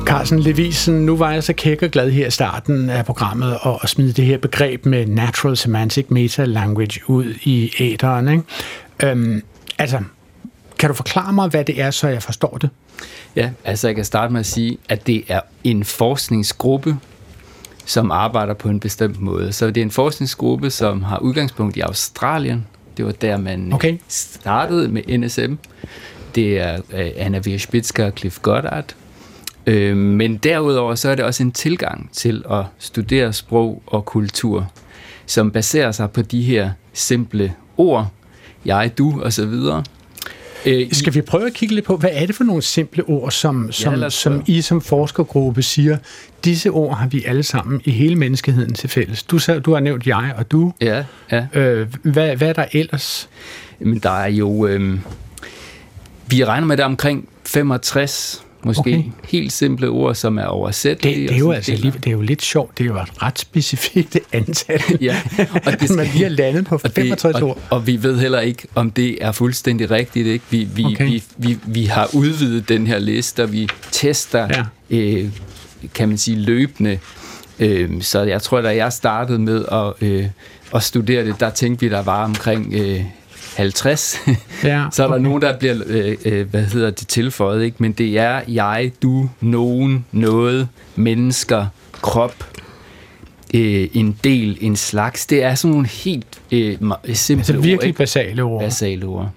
Carsten 0.05 0.39
Levisen, 0.39 1.05
nu 1.05 1.17
var 1.17 1.31
jeg 1.31 1.43
så 1.43 1.53
kæk 1.53 1.81
og 1.81 1.89
glad 1.89 2.11
her 2.11 2.27
i 2.27 2.31
starten 2.31 2.89
af 2.89 3.05
programmet 3.05 3.57
og 3.61 3.79
at 3.83 3.89
smide 3.89 4.13
det 4.13 4.25
her 4.25 4.37
begreb 4.37 4.85
med 4.85 5.05
Natural 5.05 5.57
Semantic 5.57 6.05
Meta 6.09 6.45
Language 6.45 6.99
ud 7.07 7.25
i 7.43 7.71
æderen. 7.79 8.27
Ikke? 8.27 8.43
Øhm, 9.03 9.41
Altså, 9.79 10.03
kan 10.79 10.89
du 10.89 10.93
forklare 10.93 11.33
mig, 11.33 11.47
hvad 11.47 11.65
det 11.65 11.81
er, 11.81 11.91
så 11.91 12.07
jeg 12.07 12.23
forstår 12.23 12.57
det? 12.61 12.69
Ja, 13.35 13.49
altså 13.63 13.87
jeg 13.87 13.95
kan 13.95 14.05
starte 14.05 14.33
med 14.33 14.39
at 14.39 14.45
sige, 14.45 14.77
at 14.89 15.07
det 15.07 15.23
er 15.27 15.41
en 15.63 15.83
forskningsgruppe, 15.83 16.97
som 17.85 18.11
arbejder 18.11 18.53
på 18.53 18.69
en 18.69 18.79
bestemt 18.79 19.21
måde. 19.21 19.53
Så 19.53 19.67
det 19.67 19.77
er 19.77 19.81
en 19.81 19.91
forskningsgruppe, 19.91 20.69
som 20.69 21.03
har 21.03 21.19
udgangspunkt 21.19 21.77
i 21.77 21.79
Australien. 21.79 22.67
Det 22.97 23.05
var 23.05 23.11
der, 23.11 23.37
man 23.37 23.73
okay. 23.73 23.97
startede 24.07 24.87
med 24.87 25.17
NSM. 25.17 25.53
Det 26.35 26.59
er 26.59 26.77
uh, 26.77 26.99
Anna 27.15 27.39
Wierspitzka 27.39 28.05
og 28.05 28.13
Cliff 28.17 28.39
Goddard. 28.41 28.95
Uh, 29.67 29.97
men 29.97 30.37
derudover 30.37 30.95
så 30.95 31.09
er 31.09 31.15
det 31.15 31.25
også 31.25 31.43
en 31.43 31.51
tilgang 31.51 32.09
til 32.13 32.43
at 32.51 32.63
studere 32.79 33.33
sprog 33.33 33.83
og 33.87 34.05
kultur, 34.05 34.71
som 35.25 35.51
baserer 35.51 35.91
sig 35.91 36.11
på 36.11 36.21
de 36.21 36.41
her 36.41 36.71
simple 36.93 37.53
ord, 37.77 38.11
jeg, 38.65 38.97
du 38.97 39.21
og 39.21 39.33
så 39.33 39.45
videre. 39.45 39.83
Øh, 40.65 40.87
Skal 40.91 41.13
vi 41.13 41.21
prøve 41.21 41.47
at 41.47 41.53
kigge 41.53 41.75
lidt 41.75 41.85
på, 41.85 41.97
hvad 41.97 42.09
er 42.13 42.25
det 42.25 42.35
for 42.35 42.43
nogle 42.43 42.61
simple 42.61 43.03
ord, 43.03 43.31
som, 43.31 43.71
som, 43.71 44.01
ja, 44.01 44.09
som 44.09 44.43
I 44.47 44.61
som 44.61 44.81
forskergruppe 44.81 45.61
siger, 45.61 45.97
disse 46.45 46.69
ord 46.69 46.97
har 46.97 47.07
vi 47.07 47.23
alle 47.25 47.43
sammen 47.43 47.81
i 47.85 47.91
hele 47.91 48.15
menneskeheden 48.15 48.73
til 48.73 48.89
fælles. 48.89 49.23
Du, 49.23 49.39
du 49.65 49.73
har 49.73 49.79
nævnt 49.79 50.07
jeg 50.07 50.33
og 50.37 50.51
du. 50.51 50.73
Ja, 50.81 51.03
ja. 51.31 51.47
Øh, 51.53 51.87
hvad, 52.01 52.35
hvad 52.35 52.49
er 52.49 52.53
der 52.53 52.65
ellers? 52.71 53.29
Men 53.79 53.99
der 53.99 54.09
er 54.09 54.27
jo... 54.27 54.67
Øh, 54.67 54.99
vi 56.27 56.45
regner 56.45 56.67
med 56.67 56.77
det 56.77 56.85
omkring 56.85 57.29
65 57.45 58.45
Måske 58.65 58.79
okay. 58.79 59.03
helt 59.29 59.51
simple 59.51 59.89
ord, 59.89 60.15
som 60.15 60.37
er 60.37 60.45
oversættelige. 60.45 61.21
Det, 61.21 61.29
det, 61.29 61.35
er 61.35 61.39
jo 61.39 61.51
altså 61.51 61.71
lige, 61.71 61.91
det 61.91 62.07
er 62.07 62.11
jo 62.11 62.21
lidt 62.21 62.41
sjovt. 62.41 62.77
Det 62.77 62.83
er 62.83 62.87
jo 62.87 62.95
et 62.95 63.21
ret 63.23 63.39
specifikt 63.39 64.17
antal, 64.33 64.81
ja, 65.01 65.21
og 65.65 65.71
det 65.71 65.81
skal, 65.89 65.95
man 65.95 66.07
lige 66.13 66.23
har 66.23 66.29
landet 66.29 66.65
på 66.65 66.77
65 66.77 67.41
ord. 67.41 67.57
Og, 67.57 67.57
og 67.69 67.87
vi 67.87 68.03
ved 68.03 68.19
heller 68.19 68.39
ikke, 68.39 68.67
om 68.75 68.91
det 68.91 69.17
er 69.21 69.31
fuldstændig 69.31 69.91
rigtigt. 69.91 70.27
Ikke? 70.27 70.45
Vi, 70.49 70.67
vi, 70.75 70.85
okay. 70.85 71.05
vi, 71.05 71.23
vi, 71.37 71.57
vi 71.65 71.85
har 71.85 72.09
udvidet 72.13 72.69
den 72.69 72.87
her 72.87 72.99
liste, 72.99 73.43
og 73.43 73.53
vi 73.53 73.69
tester, 73.91 74.65
ja. 74.91 74.97
øh, 74.97 75.29
kan 75.93 76.09
man 76.09 76.17
sige, 76.17 76.37
løbende. 76.37 76.99
Øh, 77.59 78.01
så 78.01 78.21
jeg 78.21 78.41
tror, 78.41 78.61
da 78.61 78.75
jeg 78.75 78.93
startede 78.93 79.39
med 79.39 79.65
at, 79.71 80.07
øh, 80.07 80.25
at 80.75 80.83
studere 80.83 81.25
det, 81.25 81.39
der 81.39 81.49
tænkte 81.49 81.85
vi, 81.85 81.91
der 81.91 82.01
var 82.01 82.23
omkring... 82.23 82.73
Øh, 82.73 83.01
50, 83.55 84.21
ja, 84.63 84.85
så 84.91 85.03
er 85.03 85.07
der 85.07 85.13
okay. 85.13 85.23
nogen, 85.23 85.41
der 85.41 85.57
bliver, 85.57 85.75
øh, 85.85 86.17
øh, 86.25 86.49
hvad 86.49 86.63
hedder 86.63 86.89
det, 86.89 87.07
tilføjet, 87.07 87.63
ikke? 87.63 87.77
Men 87.79 87.91
det 87.91 88.19
er 88.19 88.41
jeg, 88.47 88.91
du, 89.01 89.29
nogen, 89.41 90.05
noget, 90.11 90.67
mennesker, 90.95 91.65
krop, 92.01 92.45
øh, 93.53 93.87
en 93.93 94.19
del, 94.23 94.57
en 94.61 94.75
slags. 94.75 95.25
Det 95.25 95.43
er 95.43 95.55
sådan 95.55 95.71
nogle 95.71 95.87
helt 95.87 96.25
øh, 96.51 96.77
simple 97.13 97.39
altså 97.39 97.53
virkelig 97.53 97.89
ord, 97.89 97.97
basale 97.97 98.43
ord. 98.43 98.61
Basale 98.61 99.05
ord. 99.05 99.29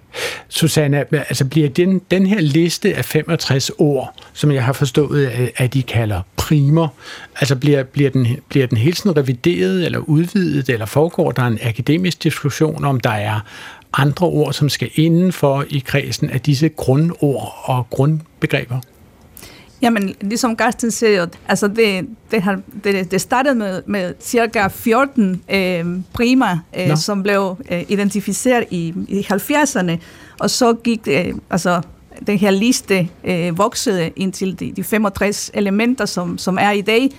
Susanne, 0.49 1.15
altså 1.15 1.45
bliver 1.45 1.69
den, 1.69 2.01
den 2.11 2.27
her 2.27 2.41
liste 2.41 2.95
af 2.95 3.05
65 3.05 3.71
ord, 3.79 4.15
som 4.33 4.53
jeg 4.53 4.65
har 4.65 4.73
forstået, 4.73 5.51
at 5.57 5.75
de 5.75 5.83
kalder 5.83 6.23
primer, 6.37 6.89
altså 7.41 7.57
bliver, 7.57 7.83
bliver, 7.83 8.11
den, 8.11 8.27
bliver 8.49 8.67
den 8.67 8.79
helt 8.79 8.99
sådan 8.99 9.17
revideret 9.17 9.85
eller 9.85 9.99
udvidet, 9.99 10.69
eller 10.69 10.87
foregår 10.87 11.33
der 11.33 11.43
en 11.43 11.59
akademisk 11.63 12.23
diskussion 12.23 12.85
om, 12.85 13.01
der 13.01 13.11
er 13.11 13.41
andre 13.93 14.27
ord, 14.27 14.53
som 14.53 14.69
skal 14.69 14.91
indenfor 14.95 15.65
i 15.69 15.79
kredsen 15.79 16.31
af 16.31 16.41
disse 16.41 16.69
grundord 16.69 17.55
og 17.65 17.87
grundbegreber? 17.91 18.81
Jamen, 19.83 20.15
ligesom 20.21 20.57
Karsten 20.57 20.91
siger, 20.91 21.27
altså 21.49 21.69
det, 21.69 22.09
det, 22.31 22.43
har, 22.43 22.61
det, 22.85 23.11
det 23.11 23.21
startede 23.21 23.55
med, 23.55 23.83
med 23.87 24.15
cirka 24.21 24.69
14 24.69 25.43
øh, 25.51 25.87
primer, 26.13 26.59
øh, 26.79 26.97
som 26.97 27.23
blev 27.23 27.57
øh, 27.71 27.85
identificeret 27.89 28.65
i, 28.71 28.95
i 29.09 29.27
70'erne, 29.33 29.93
og 30.41 30.51
så 30.51 30.75
gik 30.75 31.01
øh, 31.07 31.35
altså, 31.51 31.81
den 32.27 32.39
her 32.39 32.51
liste 32.51 33.09
øh, 33.25 33.59
voksede 33.59 34.11
indtil 34.17 34.61
de, 34.61 34.73
de 34.77 34.85
65 34.85 35.51
elementer, 35.55 36.07
som, 36.07 36.39
som 36.39 36.59
er 36.61 36.71
i 36.71 36.81
dag, 36.81 37.11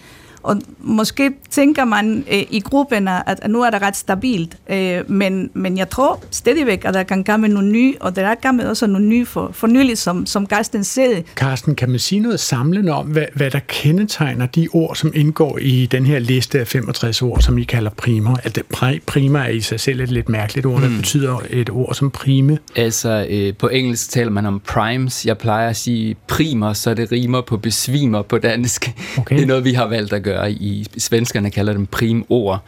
og 0.44 0.62
måske 0.80 1.32
tænker 1.50 1.86
man 1.86 2.26
øh, 2.32 2.44
i 2.50 2.60
gruppen, 2.60 3.08
at, 3.08 3.24
at 3.28 3.50
nu 3.50 3.62
er 3.62 3.70
det 3.70 3.82
ret 3.82 3.98
stabilt, 3.98 4.58
øh, 4.70 5.12
men, 5.12 5.50
men 5.54 5.78
jeg 5.78 5.90
tror 5.90 6.24
stadigvæk, 6.32 6.86
at 6.86 6.94
der 6.94 7.04
kan 7.04 7.24
komme 7.24 7.48
nogle 7.48 7.72
nye, 7.72 7.96
og 8.00 8.16
der 8.16 8.28
er 8.28 8.36
kommet 8.44 8.70
også 8.70 8.88
nogle 8.88 9.08
nye 9.08 9.26
for, 9.26 9.50
for 9.54 9.68
nylig, 9.68 9.98
som, 9.98 10.26
som 10.26 10.48
Carsten 10.48 10.84
sagde. 10.84 11.24
Carsten, 11.36 11.76
kan 11.76 11.90
man 11.90 12.00
sige 12.00 12.20
noget 12.20 12.40
samlende 12.40 12.92
om, 12.92 13.08
hvad, 13.08 13.26
hvad 13.34 13.52
der 13.52 13.60
kendetegner 13.68 14.46
de 14.46 14.68
ord, 14.74 14.96
som 14.96 15.12
indgår 15.16 15.58
i 15.62 15.86
den 15.86 16.06
her 16.06 16.20
liste 16.20 16.60
af 16.60 16.68
65 16.68 17.22
ord, 17.22 17.42
som 17.42 17.58
I 17.58 17.64
kalder 17.64 17.92
primer? 17.98 18.38
At 18.44 18.60
primer 19.06 19.40
er 19.40 19.50
i 19.50 19.62
sig 19.62 19.80
selv 19.80 20.00
et 20.00 20.12
lidt 20.12 20.30
mærkeligt 20.30 20.66
ord, 20.66 20.82
der 20.82 20.90
mm. 20.90 20.98
betyder 20.98 21.38
et 21.50 21.70
ord 21.70 21.94
som 21.94 22.12
prime. 22.12 22.58
Altså, 22.76 23.28
øh, 23.30 23.54
på 23.58 23.68
engelsk 23.68 24.10
taler 24.10 24.32
man 24.32 24.46
om 24.46 24.60
primes. 24.60 25.26
Jeg 25.26 25.38
plejer 25.38 25.70
at 25.70 25.76
sige 25.76 26.16
primer, 26.28 26.74
så 26.74 26.94
det 26.94 27.12
rimer 27.12 27.42
på 27.42 27.58
besvimer 27.58 28.22
på 28.22 28.38
dansk. 28.38 28.92
Okay. 29.18 29.36
Det 29.36 29.44
er 29.44 29.48
noget, 29.48 29.64
vi 29.64 29.74
har 29.74 29.88
valgt 29.88 30.14
at 30.14 30.24
gøre 30.24 30.29
i 30.50 30.88
svenskerne 30.98 31.52
kalder 31.52 31.74
dem 31.74 31.86
primord. 31.86 32.64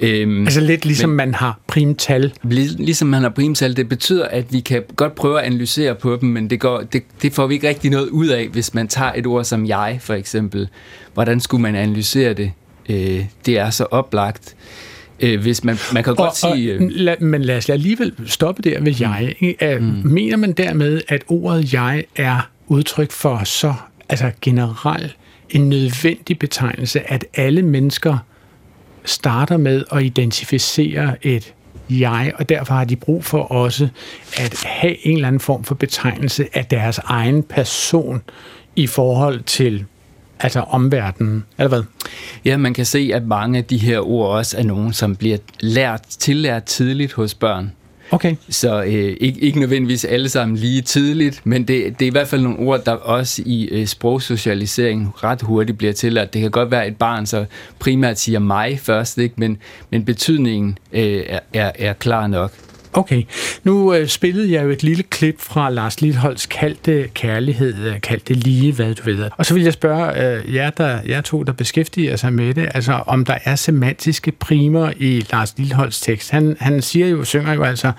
Øhm, 0.00 0.44
altså 0.44 0.60
lidt 0.60 0.84
ligesom 0.84 1.10
men, 1.10 1.16
man 1.16 1.34
har 1.34 1.60
primtal? 1.66 2.32
Ligesom 2.42 3.08
man 3.08 3.22
har 3.22 3.28
primtal. 3.28 3.76
Det 3.76 3.88
betyder, 3.88 4.24
at 4.24 4.52
vi 4.52 4.60
kan 4.60 4.82
godt 4.96 5.14
prøve 5.14 5.40
at 5.40 5.46
analysere 5.46 5.94
på 5.94 6.18
dem, 6.20 6.28
men 6.28 6.50
det, 6.50 6.60
går, 6.60 6.80
det, 6.80 7.02
det 7.22 7.32
får 7.32 7.46
vi 7.46 7.54
ikke 7.54 7.68
rigtig 7.68 7.90
noget 7.90 8.08
ud 8.08 8.26
af, 8.26 8.48
hvis 8.48 8.74
man 8.74 8.88
tager 8.88 9.12
et 9.16 9.26
ord 9.26 9.44
som 9.44 9.66
jeg, 9.66 9.98
for 10.00 10.14
eksempel. 10.14 10.68
Hvordan 11.14 11.40
skulle 11.40 11.62
man 11.62 11.74
analysere 11.74 12.32
det? 12.32 12.52
Øh, 12.88 13.24
det 13.46 13.58
er 13.58 13.70
så 13.70 13.84
oplagt. 13.84 14.54
Øh, 15.20 15.40
hvis 15.40 15.64
man, 15.64 15.76
man 15.92 16.04
kan 16.04 16.14
godt 16.14 16.44
og, 16.44 16.56
sige... 16.56 16.74
Og, 16.74 16.80
la, 16.90 17.14
men 17.20 17.42
lad 17.42 17.56
os 17.56 17.70
alligevel 17.70 18.12
stoppe 18.26 18.62
der 18.62 18.80
ved 18.80 18.94
jeg. 19.00 19.34
Mm. 19.80 20.02
Mener 20.04 20.36
man 20.36 20.52
dermed, 20.52 21.00
at 21.08 21.22
ordet 21.28 21.72
jeg 21.72 22.04
er 22.16 22.50
udtryk 22.66 23.10
for 23.10 23.44
så 23.44 23.74
altså 24.12 24.30
generelt 24.40 25.16
en 25.50 25.68
nødvendig 25.68 26.38
betegnelse, 26.38 27.12
at 27.12 27.24
alle 27.34 27.62
mennesker 27.62 28.18
starter 29.04 29.56
med 29.56 29.84
at 29.92 30.02
identificere 30.02 31.26
et 31.26 31.54
jeg, 31.90 32.32
og 32.38 32.48
derfor 32.48 32.74
har 32.74 32.84
de 32.84 32.96
brug 32.96 33.24
for 33.24 33.42
også 33.42 33.88
at 34.36 34.62
have 34.66 35.06
en 35.06 35.14
eller 35.16 35.28
anden 35.28 35.40
form 35.40 35.64
for 35.64 35.74
betegnelse 35.74 36.48
af 36.52 36.66
deres 36.66 36.98
egen 36.98 37.42
person 37.42 38.22
i 38.76 38.86
forhold 38.86 39.42
til 39.42 39.84
altså 40.40 40.60
omverdenen, 40.60 41.44
eller 41.58 41.68
hvad? 41.68 41.82
Ja, 42.44 42.56
man 42.56 42.74
kan 42.74 42.86
se, 42.86 43.10
at 43.14 43.26
mange 43.26 43.58
af 43.58 43.64
de 43.64 43.78
her 43.78 43.98
ord 43.98 44.36
også 44.36 44.58
er 44.58 44.62
nogen, 44.62 44.92
som 44.92 45.16
bliver 45.16 45.38
lært, 45.60 46.02
tillært 46.02 46.64
tidligt 46.64 47.12
hos 47.12 47.34
børn. 47.34 47.72
Okay. 48.12 48.36
Så 48.48 48.82
øh, 48.82 49.16
ikke, 49.20 49.40
ikke 49.40 49.60
nødvendigvis 49.60 50.04
alle 50.04 50.28
sammen 50.28 50.56
lige 50.56 50.82
tidligt, 50.82 51.40
men 51.44 51.68
det, 51.68 51.98
det 51.98 52.04
er 52.04 52.06
i 52.06 52.10
hvert 52.10 52.28
fald 52.28 52.42
nogle 52.42 52.58
ord, 52.58 52.84
der 52.84 52.92
også 52.92 53.42
i 53.46 53.64
øh, 53.64 53.86
sprogsocialisering 53.86 55.12
ret 55.24 55.42
hurtigt 55.42 55.78
bliver 55.78 55.92
til, 55.92 56.18
at 56.18 56.34
det 56.34 56.42
kan 56.42 56.50
godt 56.50 56.70
være 56.70 56.88
et 56.88 56.96
barn, 56.96 57.26
så 57.26 57.44
primært 57.78 58.18
siger 58.18 58.38
mig 58.38 58.80
først, 58.80 59.18
ikke? 59.18 59.34
Men, 59.38 59.58
men 59.90 60.04
betydningen 60.04 60.78
øh, 60.92 61.22
er, 61.26 61.40
er, 61.52 61.72
er 61.78 61.92
klar 61.92 62.26
nok. 62.26 62.52
Okay. 62.92 63.22
Nu 63.64 63.94
øh, 63.94 64.08
spillede 64.08 64.52
jeg 64.52 64.64
jo 64.64 64.70
et 64.70 64.82
lille 64.82 65.02
klip 65.02 65.40
fra 65.40 65.70
Lars 65.70 66.00
Lilholds 66.00 66.46
kaldte 66.46 67.08
kærlighed, 67.14 67.74
øh, 67.86 68.00
kaldte 68.00 68.34
lige, 68.34 68.72
hvad 68.72 68.94
du 68.94 69.02
ved. 69.04 69.30
Og 69.36 69.46
så 69.46 69.54
vil 69.54 69.62
jeg 69.62 69.72
spørge 69.72 70.36
øh, 70.36 70.54
jer, 70.54 70.70
der, 70.70 70.98
jer 71.08 71.20
to, 71.20 71.42
der 71.42 71.52
beskæftiger 71.52 72.16
sig 72.16 72.32
med 72.32 72.54
det, 72.54 72.68
altså 72.74 72.92
om 72.92 73.24
der 73.24 73.38
er 73.44 73.56
semantiske 73.56 74.32
primer 74.32 74.92
i 74.96 75.26
Lars 75.32 75.54
Lilholds 75.56 76.00
tekst. 76.00 76.30
Han, 76.30 76.56
han 76.60 76.82
siger 76.82 77.06
jo, 77.06 77.24
synger 77.24 77.52
jo 77.52 77.62
altså, 77.62 77.92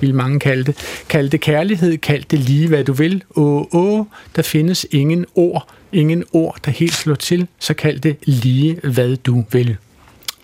vil 0.00 0.14
mange 0.14 0.40
kalde 0.40 0.64
det, 0.64 0.76
kaldte 1.08 1.38
kærlighed, 1.38 1.98
kaldte 1.98 2.36
lige, 2.36 2.68
hvad 2.68 2.84
du 2.84 2.92
vil. 2.92 3.22
Åh, 3.36 3.64
åh, 3.72 4.06
der 4.36 4.42
findes 4.42 4.86
ingen 4.90 5.26
ord, 5.34 5.68
ingen 5.92 6.24
ord, 6.32 6.56
der 6.64 6.70
helt 6.70 6.94
slår 6.94 7.14
til, 7.14 7.46
så 7.58 7.74
kald 7.74 8.00
det 8.00 8.16
lige, 8.24 8.78
hvad 8.82 9.16
du 9.16 9.44
vil. 9.52 9.76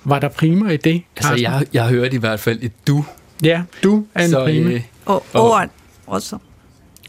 Var 0.04 0.18
der 0.18 0.28
primer 0.28 0.70
i 0.70 0.76
det? 0.76 1.02
Altså, 1.16 1.34
jeg, 1.34 1.66
jeg 1.72 1.88
hørte 1.88 2.14
i 2.14 2.18
hvert 2.18 2.40
fald 2.40 2.58
et 2.62 2.72
du 2.86 3.04
Ja, 3.44 3.62
du 3.82 4.04
er 4.14 4.24
en 4.24 4.30
så, 4.30 4.44
prime. 4.44 4.70
Øh, 4.70 4.80
og 5.06 5.24
ord 5.34 5.68
også. 6.06 6.38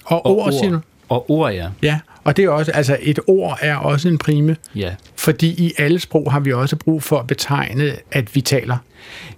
Og, 0.06 0.26
og 0.26 0.38
ord, 0.38 0.52
siger 0.52 0.70
du? 0.70 0.80
Og 1.10 1.32
ord, 1.32 1.54
ja. 1.54 1.70
Ja, 1.82 2.00
og 2.24 2.38
det 2.38 2.46
er 2.46 2.50
også, 2.50 2.72
altså 2.72 2.98
et 3.02 3.20
ord 3.28 3.58
er 3.62 3.76
også 3.76 4.08
en 4.08 4.18
prime. 4.18 4.56
Ja. 4.76 4.96
Fordi 5.16 5.48
i 5.48 5.74
alle 5.78 6.00
sprog 6.00 6.32
har 6.32 6.40
vi 6.40 6.54
også 6.54 6.76
brug 6.76 7.04
for 7.04 7.20
at 7.20 7.28
betegne, 7.28 7.96
at 8.12 8.36
vi 8.36 8.42
taler. 8.42 8.78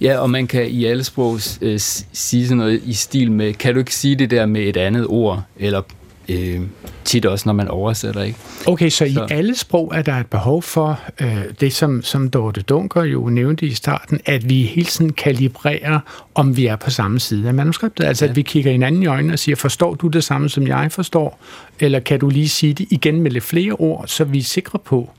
Ja, 0.01 0.17
og 0.17 0.29
man 0.29 0.47
kan 0.47 0.67
i 0.67 0.85
alle 0.85 1.03
sprog 1.03 1.39
øh, 1.61 1.79
sige 2.13 2.47
sådan 2.47 2.57
noget 2.57 2.81
i 2.85 2.93
stil 2.93 3.31
med, 3.31 3.53
kan 3.53 3.73
du 3.73 3.79
ikke 3.79 3.95
sige 3.95 4.15
det 4.15 4.31
der 4.31 4.45
med 4.45 4.61
et 4.61 4.77
andet 4.77 5.07
ord, 5.07 5.43
eller 5.57 5.81
øh, 6.29 6.61
tit 7.05 7.25
også, 7.25 7.49
når 7.49 7.53
man 7.53 7.67
oversætter. 7.67 8.23
Ikke? 8.23 8.39
Okay, 8.67 8.89
så, 8.89 8.97
så 8.97 9.05
i 9.05 9.17
alle 9.29 9.55
sprog 9.55 9.91
er 9.95 10.01
der 10.01 10.13
et 10.13 10.27
behov 10.27 10.61
for 10.63 10.99
øh, 11.21 11.43
det, 11.59 11.73
som, 11.73 12.01
som 12.03 12.29
Dorte 12.29 12.61
Dunker 12.61 13.03
jo 13.03 13.29
nævnte 13.29 13.65
i 13.65 13.73
starten, 13.73 14.19
at 14.25 14.49
vi 14.49 14.63
hele 14.63 14.87
tiden 14.87 15.13
kalibrerer, 15.13 15.99
om 16.35 16.57
vi 16.57 16.65
er 16.65 16.75
på 16.75 16.89
samme 16.89 17.19
side 17.19 17.47
af 17.47 17.53
manuskriptet. 17.53 18.05
Altså 18.05 18.25
ja. 18.25 18.29
at 18.29 18.35
vi 18.35 18.41
kigger 18.41 18.71
hinanden 18.71 19.03
i 19.03 19.05
øjnene 19.05 19.33
og 19.33 19.39
siger, 19.39 19.55
forstår 19.55 19.95
du 19.95 20.07
det 20.07 20.23
samme, 20.23 20.49
som 20.49 20.67
jeg 20.67 20.91
forstår? 20.91 21.39
Eller 21.79 21.99
kan 21.99 22.19
du 22.19 22.29
lige 22.29 22.49
sige 22.49 22.73
det 22.73 22.87
igen 22.89 23.21
med 23.21 23.31
lidt 23.31 23.43
flere 23.43 23.73
ord, 23.73 24.07
så 24.07 24.23
vi 24.23 24.39
er 24.39 24.43
sikre 24.43 24.79
på, 24.79 25.09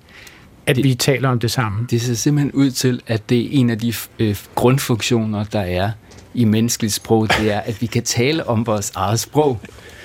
at 0.66 0.76
det, 0.76 0.84
vi 0.84 0.94
taler 0.94 1.28
om 1.28 1.38
det 1.38 1.50
samme? 1.50 1.86
Det 1.90 2.02
ser 2.02 2.14
simpelthen 2.14 2.52
ud 2.52 2.70
til, 2.70 3.00
at 3.06 3.30
det 3.30 3.40
er 3.40 3.48
en 3.50 3.70
af 3.70 3.78
de 3.78 3.92
øh, 4.18 4.36
grundfunktioner, 4.54 5.44
der 5.44 5.60
er 5.60 5.90
i 6.34 6.44
menneskeligt 6.44 6.92
sprog, 6.92 7.28
det 7.28 7.52
er, 7.52 7.60
at 7.60 7.80
vi 7.80 7.86
kan 7.86 8.02
tale 8.02 8.48
om 8.48 8.66
vores 8.66 8.92
eget 8.94 9.20
sprog. 9.20 9.60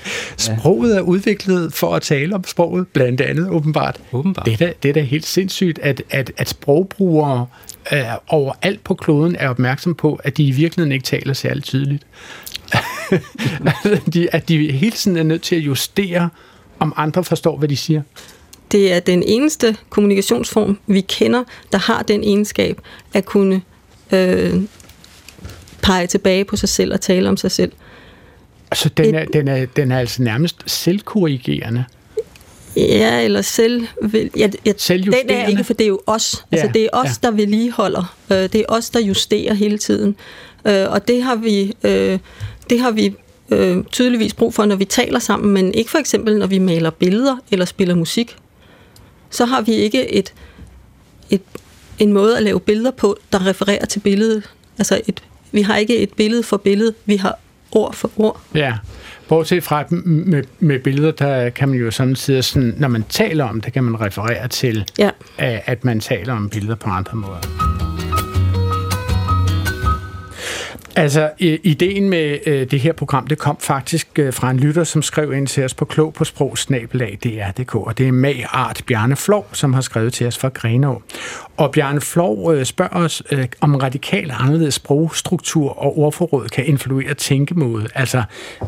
Sproget 0.38 0.98
er 0.98 1.02
udviklet 1.02 1.74
for 1.74 1.96
at 1.96 2.02
tale 2.02 2.36
om 2.36 2.44
sproget, 2.44 2.88
blandt 2.88 3.22
andet 3.22 3.50
åbenbart. 3.50 4.00
åbenbart. 4.12 4.46
Det, 4.46 4.54
er 4.54 4.58
da, 4.58 4.74
det 4.84 4.90
er 4.90 4.94
da 4.94 5.02
helt 5.02 5.26
sindssygt, 5.26 5.80
at, 5.80 6.02
at, 6.10 6.32
at 6.38 6.50
sprogbrugere 6.50 7.48
øh, 7.94 8.04
overalt 8.28 8.84
på 8.84 8.94
kloden 8.94 9.36
er 9.40 9.50
opmærksom 9.50 9.96
på, 9.96 10.20
at 10.24 10.38
de 10.38 10.44
i 10.44 10.52
virkeligheden 10.52 10.92
ikke 10.92 11.06
taler 11.06 11.34
særlig 11.34 11.64
tydeligt. 11.64 12.04
de, 14.14 14.36
at 14.36 14.50
de 14.50 14.72
hele 14.72 14.92
tiden 14.92 15.18
er 15.18 15.24
nødt 15.24 15.42
til 15.42 15.56
at 15.56 15.62
justere, 15.62 16.30
om 16.80 16.94
andre 16.96 17.24
forstår, 17.24 17.58
hvad 17.58 17.70
de 17.70 17.78
siger. 17.78 18.02
Det 18.72 18.94
er 18.94 19.00
den 19.00 19.24
eneste 19.24 19.78
kommunikationsform, 19.90 20.78
vi 20.88 21.02
kender, 21.02 21.44
der 21.72 21.78
har 21.78 22.04
den 22.04 22.24
egenskab 22.24 22.82
at 23.14 23.26
kunne 23.26 23.62
øh, 24.12 24.54
pege 25.82 26.08
tilbage 26.08 26.46
på 26.46 26.56
sig 26.56 26.70
selv 26.70 26.94
og 26.94 27.02
tale 27.02 27.30
om 27.30 27.38
sig 27.38 27.52
selv. 27.52 27.72
Så 28.74 28.90
den 28.90 29.16
er, 29.16 29.26
den 29.26 29.48
er, 29.48 29.66
den 29.66 29.92
er 29.92 30.00
altså 30.00 30.24
nærmest 30.24 30.64
selvkorrigerende? 30.66 31.86
Ja, 32.76 33.22
eller 33.22 33.42
selv... 33.42 33.88
Ja, 34.14 34.20
ja, 34.38 34.48
den 34.98 35.30
er 35.30 35.48
ikke, 35.48 35.64
for 35.64 35.74
det 35.74 35.84
er 35.84 35.88
jo 35.88 36.02
os. 36.06 36.46
Ja, 36.52 36.58
altså, 36.58 36.72
det 36.74 36.84
er 36.84 36.90
os, 36.94 37.08
ja. 37.08 37.28
der 37.28 37.32
vedligeholder. 37.32 38.16
Øh, 38.32 38.38
det 38.38 38.56
er 38.56 38.66
os, 38.68 38.90
der 38.90 39.00
justerer 39.00 39.54
hele 39.54 39.78
tiden. 39.78 40.16
Øh, 40.66 40.90
og 40.90 41.08
det 41.08 41.24
har 41.24 41.36
vi, 41.36 41.76
øh, 41.84 42.20
det 42.70 42.80
har 42.80 42.92
vi 42.92 43.16
tydeligvis 43.92 44.34
brug 44.34 44.54
for, 44.54 44.66
når 44.66 44.76
vi 44.76 44.86
taler 44.86 45.20
sammen, 45.20 45.54
men 45.54 45.74
ikke 45.74 45.92
for 45.92 45.98
eksempel, 45.98 46.38
når 46.38 46.48
vi 46.48 46.60
maler 46.60 46.90
billeder 46.90 47.38
eller 47.52 47.66
spiller 47.66 47.96
musik. 47.96 48.36
Så 49.30 49.46
har 49.46 49.62
vi 49.62 49.74
ikke 49.74 50.14
et, 50.14 50.34
et, 51.30 51.42
en 52.00 52.14
måde 52.14 52.38
at 52.38 52.44
lave 52.44 52.60
billeder 52.60 52.92
på, 52.92 53.18
der 53.32 53.46
refererer 53.46 53.86
til 53.86 54.00
billedet. 54.00 54.50
Altså, 54.78 55.02
et, 55.08 55.24
vi 55.52 55.62
har 55.62 55.78
ikke 55.78 55.98
et 55.98 56.14
billede 56.14 56.44
for 56.44 56.58
billede, 56.58 56.94
vi 57.06 57.16
har 57.16 57.40
ord 57.76 57.94
for 57.94 58.12
ord. 58.18 58.42
Ja, 58.54 58.74
bortset 59.28 59.64
fra 59.64 59.84
med, 59.90 60.44
med 60.60 60.80
billeder, 60.80 61.12
der 61.12 61.50
kan 61.50 61.70
man 61.70 61.78
jo 61.78 61.92
sådan 61.92 62.16
sige, 62.16 62.42
sådan, 62.42 62.74
når 62.78 62.88
man 62.88 63.04
taler 63.10 63.46
om 63.46 63.62
det, 63.62 63.74
kan 63.74 63.84
man 63.84 64.02
referere 64.02 64.48
til, 64.48 64.86
ja. 64.98 65.10
at 65.38 65.86
man 65.86 66.00
taler 66.00 66.34
om 66.34 66.50
billeder 66.50 66.76
på 66.76 66.90
andre 66.90 67.18
måder. 67.18 67.75
Altså, 70.98 71.30
ideen 71.40 72.10
med 72.10 72.38
øh, 72.46 72.72
det 72.72 72.80
her 72.80 72.94
program, 72.94 73.28
det 73.28 73.38
kom 73.38 73.58
faktisk 73.60 74.20
øh, 74.20 74.34
fra 74.34 74.52
en 74.52 74.60
lytter, 74.60 74.84
som 74.84 75.02
skrev 75.02 75.34
ind 75.34 75.48
til 75.48 75.64
os 75.64 75.74
på 75.74 75.86
klog 75.86 76.14
på 76.14 76.24
sprogsnabelag 76.24 77.18
DR.dk, 77.24 77.76
og 77.76 77.98
det 77.98 78.08
er 78.08 78.12
Mag 78.12 78.46
Art 78.50 78.82
Bjarne 78.88 79.16
Flov, 79.16 79.48
som 79.54 79.74
har 79.74 79.82
skrevet 79.82 80.14
til 80.14 80.28
os 80.28 80.38
fra 80.38 80.50
Grenå. 80.50 81.02
Og 81.58 81.72
Bjarne 81.72 82.02
Flov 82.02 82.54
øh, 82.54 82.66
spørger 82.66 82.96
os, 82.96 83.24
øh, 83.32 83.46
om 83.62 83.76
radikalt 83.76 84.32
anderledes 84.40 84.74
sprogstruktur 84.74 85.80
og 85.80 85.98
ordforråd 85.98 86.50
kan 86.50 86.66
influere 86.66 87.14
tænkemåde. 87.14 87.88
Altså, 87.96 88.24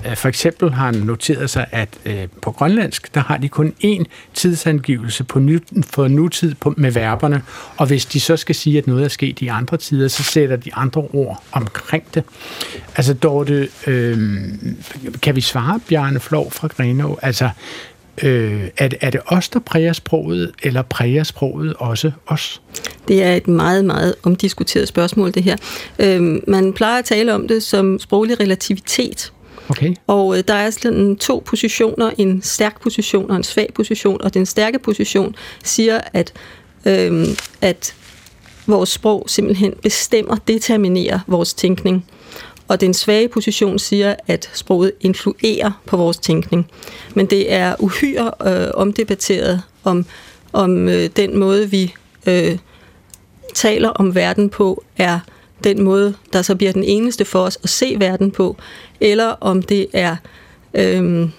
øh, 0.08 0.16
for 0.16 0.28
eksempel 0.30 0.74
har 0.74 0.86
han 0.86 0.96
noteret 0.96 1.50
sig, 1.50 1.66
at 1.72 1.90
øh, 2.06 2.28
på 2.42 2.52
grønlandsk, 2.52 3.16
der 3.16 3.22
har 3.22 3.38
de 3.38 3.50
kun 3.50 3.74
én 3.84 4.04
tidsangivelse 4.34 5.24
på 5.24 5.40
ny, 5.40 5.60
for 5.84 6.08
nutid 6.08 6.56
på, 6.56 6.74
med 6.78 6.92
verberne, 6.92 7.42
og 7.78 7.88
hvis 7.88 8.06
de 8.06 8.20
så 8.20 8.38
skal 8.38 8.56
sige, 8.56 8.78
at 8.78 8.88
noget 8.88 9.04
er 9.04 9.10
sket 9.10 9.42
i 9.42 9.48
andre 9.48 9.78
tider, 9.78 10.08
så 10.08 10.24
sætter 10.24 10.56
de 10.56 10.74
andre 10.74 11.02
ord 11.14 11.44
omkring 11.52 12.04
det. 12.14 12.17
Altså, 12.96 13.14
Dorte, 13.14 13.70
øh, 13.88 14.18
kan 15.22 15.36
vi 15.36 15.42
svare 15.42 15.80
Bjarne 15.90 16.20
Flov 16.20 16.52
fra 16.52 16.68
Grenå? 16.68 17.20
Altså, 17.22 17.50
Øh, 18.24 18.70
er, 18.78 18.88
det, 18.88 18.98
er 19.02 19.10
det 19.10 19.22
os, 19.26 19.50
der 19.50 19.60
præger 19.60 19.94
sproget, 19.94 20.52
eller 20.64 20.82
præger 20.82 21.24
sproget 21.24 21.74
også 21.74 22.12
os? 22.28 22.62
Det 23.08 23.24
er 23.24 23.36
et 23.36 23.48
meget, 23.48 23.86
meget 23.86 24.16
omdiskuteret 24.24 24.88
spørgsmål, 24.88 25.32
det 25.32 25.44
her. 25.44 25.58
Øh, 26.00 26.22
man 26.48 26.74
plejer 26.74 27.00
at 27.00 27.06
tale 27.06 27.34
om 27.34 27.48
det 27.48 27.64
som 27.64 28.00
sproglig 28.00 28.40
relativitet. 28.40 29.34
Okay. 29.70 29.94
Og 30.08 30.38
øh, 30.38 30.44
der 30.48 30.54
er 30.54 30.70
sådan 30.70 31.16
to 31.16 31.44
positioner, 31.46 32.12
en 32.18 32.42
stærk 32.42 32.82
position 32.82 33.32
og 33.32 33.38
en 33.38 33.44
svag 33.44 33.70
position, 33.76 34.22
og 34.22 34.34
den 34.34 34.46
stærke 34.46 34.80
position 34.80 35.36
siger, 35.64 36.02
at 36.14 36.34
øh, 36.86 37.28
at 37.62 37.96
vores 38.68 38.90
sprog 38.90 39.24
simpelthen 39.28 39.74
bestemmer, 39.82 40.36
determinerer 40.36 41.20
vores 41.28 41.54
tænkning. 41.54 42.06
Og 42.68 42.82
den 42.82 42.94
svage 42.94 43.28
position 43.28 43.80
siger, 43.80 44.16
at 44.28 44.50
sproget 44.54 44.92
influerer 45.02 45.72
på 45.86 45.98
vores 45.98 46.18
tænkning. 46.18 46.68
Men 47.16 47.26
det 47.26 47.52
er 47.52 47.76
uhyre 47.80 48.32
øh, 48.46 48.68
omdebatteret 48.74 49.62
om, 49.84 50.06
om 50.54 50.90
øh, 50.90 51.10
den 51.16 51.38
måde, 51.38 51.70
vi 51.70 51.94
øh, 52.28 52.58
taler 53.54 53.90
om 53.90 54.16
verden 54.16 54.50
på, 54.50 54.84
er 54.98 55.20
den 55.64 55.84
måde, 55.84 56.14
der 56.34 56.42
så 56.42 56.56
bliver 56.56 56.74
den 56.74 56.84
eneste 56.84 57.26
for 57.26 57.40
os 57.40 57.60
at 57.64 57.70
se 57.70 57.96
verden 58.00 58.32
på, 58.32 58.56
eller 59.02 59.28
om 59.28 59.62
det 59.62 59.88
er... 59.94 60.16
Øh, 60.74 61.30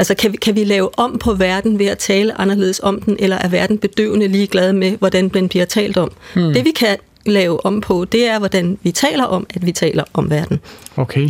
Altså 0.00 0.14
kan 0.14 0.32
vi, 0.32 0.36
kan 0.36 0.54
vi 0.54 0.64
lave 0.64 0.98
om 0.98 1.18
på 1.18 1.34
verden 1.34 1.78
ved 1.78 1.86
at 1.86 1.98
tale 1.98 2.40
anderledes 2.40 2.80
om 2.82 3.02
den, 3.02 3.16
eller 3.18 3.36
er 3.36 3.48
verden 3.48 3.78
bedøvende 3.78 4.28
ligeglad 4.28 4.72
med, 4.72 4.96
hvordan 4.98 5.28
den 5.28 5.48
bliver 5.48 5.64
talt 5.64 5.96
om? 5.96 6.12
Hmm. 6.34 6.54
Det 6.54 6.64
vi 6.64 6.70
kan 6.70 6.96
lave 7.26 7.66
om 7.66 7.80
på, 7.80 8.04
det 8.04 8.26
er, 8.26 8.38
hvordan 8.38 8.78
vi 8.82 8.92
taler 8.92 9.24
om, 9.24 9.46
at 9.54 9.66
vi 9.66 9.72
taler 9.72 10.04
om 10.12 10.30
verden. 10.30 10.60
Okay. 10.96 11.28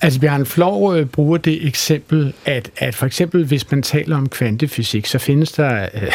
Altså 0.00 0.20
Bjørn 0.20 0.46
Flov 0.46 0.96
øh, 0.96 1.06
bruger 1.06 1.38
det 1.38 1.66
eksempel, 1.66 2.32
at, 2.44 2.70
at 2.76 2.94
for 2.94 3.06
eksempel 3.06 3.44
hvis 3.44 3.70
man 3.70 3.82
taler 3.82 4.16
om 4.16 4.28
kvantefysik, 4.28 5.06
så 5.06 5.18
findes 5.18 5.52
der 5.52 5.88
øh, 5.94 6.12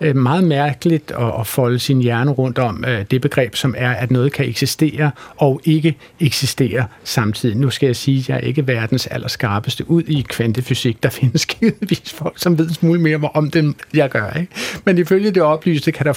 øh, 0.08 0.16
meget 0.16 0.44
mærkeligt 0.44 1.10
at, 1.10 1.32
at 1.40 1.46
folde 1.46 1.78
sin 1.78 2.02
hjerne 2.02 2.30
rundt 2.30 2.58
om 2.58 2.84
øh, 2.88 3.04
det 3.10 3.20
begreb, 3.20 3.56
som 3.56 3.74
er, 3.78 3.90
at 3.90 4.10
noget 4.10 4.32
kan 4.32 4.48
eksistere 4.48 5.10
og 5.36 5.60
ikke 5.64 5.96
eksistere 6.20 6.86
samtidig. 7.04 7.56
Nu 7.56 7.70
skal 7.70 7.86
jeg 7.86 7.96
sige, 7.96 8.18
at 8.18 8.28
jeg 8.28 8.36
er 8.36 8.40
ikke 8.40 8.66
verdens 8.66 9.06
allerskarpeste 9.06 9.90
ud 9.90 10.02
i 10.02 10.26
kvantefysik. 10.28 11.02
Der 11.02 11.10
findes 11.20 11.46
givetvis 11.46 12.12
folk, 12.12 12.34
som 12.36 12.58
ved 12.58 12.70
smule 12.70 13.00
mere 13.00 13.30
om 13.34 13.50
det, 13.50 13.74
jeg 13.94 14.10
gør. 14.10 14.30
Ikke? 14.30 14.52
Men 14.84 14.98
ifølge 14.98 15.30
det 15.30 15.42
oplyste 15.42 15.92
kan 15.92 16.06
der 16.06 16.12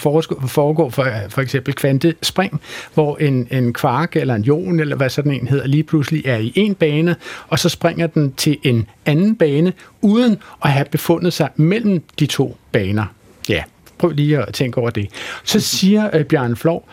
foregå 0.48 0.89
for, 0.89 1.08
for 1.29 1.41
eksempel 1.41 1.74
kvantespring, 1.74 2.62
hvor 2.94 3.17
en, 3.17 3.48
en 3.51 3.74
kvark 3.74 4.15
eller 4.15 4.36
en 4.36 4.44
ion, 4.44 4.79
eller 4.79 4.96
hvad 4.96 5.10
sådan 5.10 5.32
en 5.32 5.48
hedder, 5.48 5.67
lige 5.67 5.84
pludselig 5.84 6.25
er 6.25 6.38
i 6.38 6.53
en 6.55 6.65
bane, 6.74 7.16
og 7.48 7.60
så 7.60 7.70
springer 7.70 8.08
den 8.08 8.34
til 8.34 8.58
en 8.64 8.88
anden 9.06 9.36
bane, 9.36 9.74
uden 10.02 10.38
at 10.64 10.72
have 10.72 10.86
befundet 10.92 11.34
sig 11.34 11.50
mellem 11.56 12.04
de 12.20 12.26
to 12.26 12.58
baner. 12.72 13.06
Ja, 13.50 13.64
prøv 13.98 14.10
lige 14.10 14.38
at 14.38 14.54
tænke 14.54 14.78
over 14.78 14.90
det. 14.90 15.10
Så 15.44 15.60
siger 15.60 16.10
øh, 16.14 16.26
Bjørn 16.26 16.56
Flov, 16.56 16.90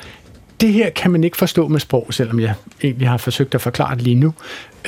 det 0.61 0.73
her 0.73 0.91
kan 0.91 1.11
man 1.11 1.25
ikke 1.25 1.37
forstå 1.37 1.69
med 1.69 1.81
sprog, 1.81 2.07
selvom 2.11 2.41
jeg 2.41 2.55
egentlig 2.83 3.09
har 3.09 3.17
forsøgt 3.17 3.55
at 3.55 3.61
forklare 3.61 3.95
det 3.95 4.03
lige 4.03 4.15
nu. 4.17 4.35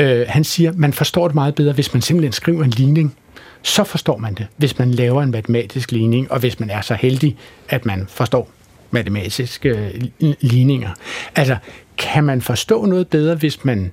Øh, 0.00 0.26
han 0.28 0.44
siger, 0.44 0.72
man 0.76 0.92
forstår 0.92 1.28
det 1.28 1.34
meget 1.34 1.54
bedre, 1.54 1.72
hvis 1.72 1.94
man 1.94 2.02
simpelthen 2.02 2.32
skriver 2.32 2.64
en 2.64 2.70
ligning. 2.70 3.14
Så 3.62 3.84
forstår 3.84 4.16
man 4.18 4.34
det, 4.34 4.46
hvis 4.56 4.78
man 4.78 4.90
laver 4.90 5.22
en 5.22 5.30
matematisk 5.30 5.92
ligning, 5.92 6.32
og 6.32 6.40
hvis 6.40 6.60
man 6.60 6.70
er 6.70 6.80
så 6.80 6.94
heldig, 6.94 7.36
at 7.68 7.86
man 7.86 8.06
forstår 8.08 8.50
matematiske 8.90 9.68
øh, 9.68 10.34
ligninger. 10.40 10.90
Altså, 11.36 11.56
kan 11.98 12.24
man 12.24 12.42
forstå 12.42 12.86
noget 12.86 13.08
bedre, 13.08 13.34
hvis 13.34 13.64
man 13.64 13.90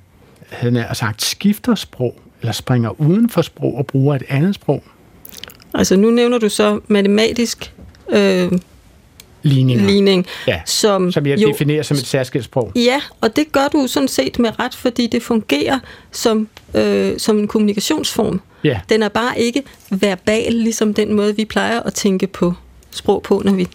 havde 0.51 0.85
jeg 0.87 0.95
sagt, 0.95 1.21
skifter 1.21 1.75
sprog, 1.75 2.15
eller 2.41 2.53
springer 2.53 3.01
uden 3.01 3.29
for 3.29 3.41
sprog 3.41 3.77
og 3.77 3.87
bruger 3.87 4.15
et 4.15 4.23
andet 4.29 4.55
sprog? 4.55 4.83
Altså 5.73 5.95
nu 5.95 6.11
nævner 6.11 6.37
du 6.37 6.49
så 6.49 6.79
matematisk 6.87 7.73
øh, 8.09 8.51
Ligninger. 9.43 9.87
ligning, 9.87 10.25
ja, 10.47 10.61
som, 10.65 11.11
som 11.11 11.25
jeg 11.25 11.41
jo, 11.41 11.47
definerer 11.47 11.83
som 11.83 11.97
et 11.97 12.07
særskilt 12.07 12.45
sprog. 12.45 12.71
Ja, 12.75 13.01
og 13.21 13.35
det 13.35 13.51
gør 13.51 13.67
du 13.67 13.87
sådan 13.87 14.07
set 14.07 14.39
med 14.39 14.59
ret, 14.59 14.75
fordi 14.75 15.07
det 15.07 15.23
fungerer 15.23 15.79
som, 16.11 16.47
øh, 16.73 17.19
som 17.19 17.39
en 17.39 17.47
kommunikationsform. 17.47 18.41
Ja. 18.63 18.79
Den 18.89 19.03
er 19.03 19.09
bare 19.09 19.39
ikke 19.39 19.63
verbal, 19.89 20.53
ligesom 20.53 20.93
den 20.93 21.13
måde, 21.13 21.35
vi 21.35 21.45
plejer 21.45 21.79
at 21.79 21.93
tænke 21.93 22.27
på 22.27 22.53
sprog 22.91 23.23
på, 23.23 23.41
når 23.45 23.53
vi 23.53 23.67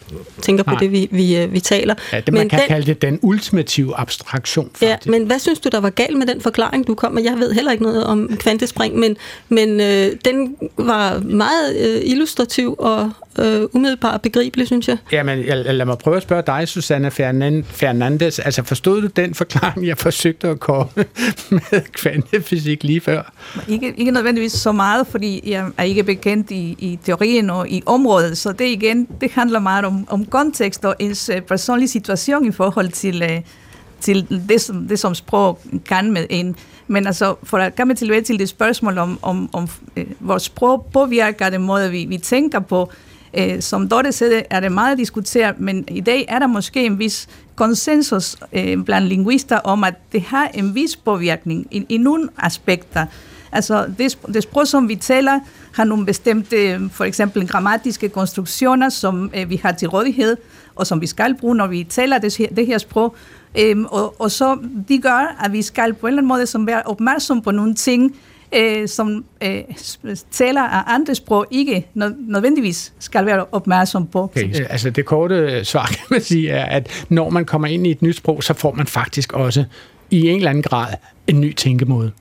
tænker 0.43 0.65
på 0.65 0.71
Nej. 0.71 0.81
det, 0.81 0.93
vi, 0.93 1.09
vi, 1.11 1.37
øh, 1.37 1.53
vi 1.53 1.61
taler. 1.61 1.95
Ja, 2.13 2.21
det 2.21 2.33
man 2.33 2.41
men 2.41 2.49
kan 2.49 2.59
den, 2.59 2.69
kalde 2.69 2.87
det 2.87 3.03
den 3.03 3.19
ultimative 3.23 3.97
abstraktion. 3.97 4.71
Faktisk. 4.75 5.07
Ja, 5.07 5.11
men 5.11 5.27
hvad 5.27 5.39
synes 5.39 5.61
du, 5.61 5.69
der 5.73 5.81
var 5.81 5.91
galt 5.91 6.19
med 6.19 6.27
den 6.27 6.41
forklaring, 6.41 6.87
du 6.87 6.95
kom 6.95 7.13
med? 7.13 7.23
Jeg 7.23 7.35
ved 7.39 7.53
heller 7.53 7.73
ikke 7.73 7.85
noget 7.85 8.05
om 8.05 8.37
kvantespring, 8.37 8.99
men, 8.99 9.17
men 9.49 9.81
øh, 9.81 10.13
den 10.25 10.57
var 10.79 11.19
meget 11.19 11.77
øh, 11.77 12.01
illustrativ 12.05 12.75
og, 12.79 13.11
øh, 13.39 13.69
umiddelbart 13.73 14.23
begribelig, 14.23 14.67
synes 14.67 14.89
jeg. 14.89 14.97
Jamen, 15.13 15.47
jeg, 15.47 15.57
lad 15.75 15.87
mig 15.87 15.99
prøve 15.99 16.17
at 16.17 16.23
spørge 16.23 16.43
dig, 16.47 16.69
Susanne 16.69 17.11
Fernandes. 17.11 18.39
Altså, 18.39 18.63
forstod 18.63 19.03
du 19.03 19.07
den 19.07 19.35
forklaring, 19.35 19.87
jeg 19.87 19.99
forsøgte 19.99 20.49
at 20.49 20.61
komme 20.61 20.93
med 21.51 21.93
kvantefysik 21.93 22.85
lige 22.85 23.01
før? 23.01 23.33
Ikke, 23.69 23.95
ikke 23.97 24.11
nødvendigvis 24.13 24.53
så 24.53 24.73
meget, 24.73 25.07
fordi 25.07 25.51
jeg 25.51 25.71
er 25.79 25.83
ikke 25.83 26.03
bekendt 26.03 26.51
i, 26.51 26.77
i 26.79 26.99
teorien 27.05 27.51
og 27.51 27.69
i 27.69 27.83
området, 27.87 28.39
så 28.39 28.52
det 28.52 28.65
igen, 28.65 29.05
det 29.21 29.30
handler 29.30 29.58
meget 29.58 29.84
om, 29.84 30.06
om 30.08 30.25
kontekst 30.25 30.84
og 30.84 30.95
ens 30.99 31.30
uh, 31.34 31.40
personlige 31.40 31.88
situation 31.88 32.47
i 32.47 32.50
forhold 32.50 32.88
til, 32.88 33.23
uh, 33.23 33.45
til 34.00 34.45
det, 34.49 34.60
som, 34.60 34.88
det, 34.88 34.99
som 34.99 35.14
sprog 35.14 35.58
kan 35.88 36.12
med 36.12 36.26
en. 36.30 36.56
Men 36.86 37.06
altså, 37.06 37.34
for 37.42 37.58
at 37.58 37.76
komme 37.76 37.95
tilbage 37.95 38.23
til 38.23 38.38
det 38.38 38.49
spørgsmål 38.49 38.99
om, 38.99 39.19
om, 39.23 39.50
om 39.52 39.69
uh, 39.97 40.04
vores 40.21 40.42
sprog 40.42 40.86
påvirker 40.92 41.50
den 41.50 41.62
måde, 41.62 41.90
vi, 41.90 42.04
vi 42.04 42.19
tænker 42.19 42.60
på, 42.60 42.90
Øh, 43.36 43.62
som 43.62 43.88
Dorte 43.88 44.12
sagde, 44.12 44.42
er 44.50 44.60
det 44.60 44.73
meget 44.73 44.99
diskuteret, 44.99 45.60
men 45.60 45.84
i 45.88 46.00
dag 46.00 46.25
er 46.28 46.38
der 46.38 46.47
måske 46.47 46.86
en 46.86 46.99
vis 46.99 47.28
konsensus 47.54 48.36
øh, 48.52 48.84
blandt 48.84 49.08
linguister 49.08 49.56
om, 49.56 49.84
at 49.84 49.95
det 50.12 50.23
har 50.23 50.50
en 50.54 50.75
vis 50.75 50.97
påvirkning 50.97 51.66
i, 51.71 51.86
i 51.88 51.97
nogle 51.97 52.28
aspekter. 52.38 53.06
Altså, 53.52 53.86
det, 53.99 54.19
det 54.34 54.42
sprog, 54.42 54.66
som 54.66 54.88
vi 54.88 54.97
taler, 54.97 55.40
har 55.76 55.84
nogle 55.84 56.06
bestemte, 56.06 56.80
for 56.93 57.04
eksempel 57.04 57.49
grammatiske 57.49 58.08
konstruktioner, 58.08 58.89
som 58.89 59.30
øh, 59.36 59.50
vi 59.50 59.56
har 59.56 59.73
til 59.73 59.89
rådighed, 59.89 60.36
og 60.75 60.86
som 60.86 61.00
vi 61.00 61.06
skal 61.06 61.34
bruge, 61.41 61.56
når 61.56 61.67
vi 61.67 61.84
taler 61.84 62.19
det 62.19 62.36
her, 62.36 62.49
det 62.49 62.67
her 62.67 62.78
sprog. 62.78 63.17
Øhm, 63.58 63.84
og, 63.84 64.21
og 64.21 64.30
så 64.30 64.58
de 64.89 64.99
gør, 64.99 65.45
at 65.45 65.52
vi 65.52 65.62
skal 65.62 65.95
på 65.95 66.06
en 66.06 66.10
eller 66.10 66.19
anden 66.19 66.28
måde 66.28 66.47
som 66.47 66.67
være 66.67 66.82
opmærksom 66.82 67.43
på 67.43 67.50
nogle 67.50 67.75
ting, 67.75 68.17
øh, 68.54 68.89
som 68.89 69.25
øh, 69.43 69.60
taler 70.30 70.62
af 70.62 70.95
andre 70.95 71.15
sprog 71.15 71.47
ikke 71.50 71.86
nødvendigvis 71.95 72.93
skal 72.99 73.26
være 73.26 73.45
opmærksom 73.52 74.06
på. 74.06 74.23
Okay, 74.23 74.60
øh, 74.60 74.67
altså 74.71 74.91
det 74.91 75.04
korte 75.04 75.34
øh, 75.34 75.65
svar 75.65 75.86
kan 75.97 76.06
man 76.10 76.21
sige 76.21 76.50
er, 76.50 76.65
at 76.65 77.06
når 77.08 77.30
man 77.30 77.45
kommer 77.45 77.69
ind 77.69 77.86
i 77.86 77.91
et 77.91 78.02
nyt 78.02 78.17
sprog, 78.17 78.43
så 78.43 78.54
får 78.54 78.73
man 78.73 78.86
faktisk 78.86 79.32
også 79.32 79.65
i 80.10 80.28
en 80.28 80.36
eller 80.36 80.50
anden 80.50 80.62
grad 80.62 80.95
en 81.26 81.41
ny 81.41 81.54
tænkemåde. 81.54 82.12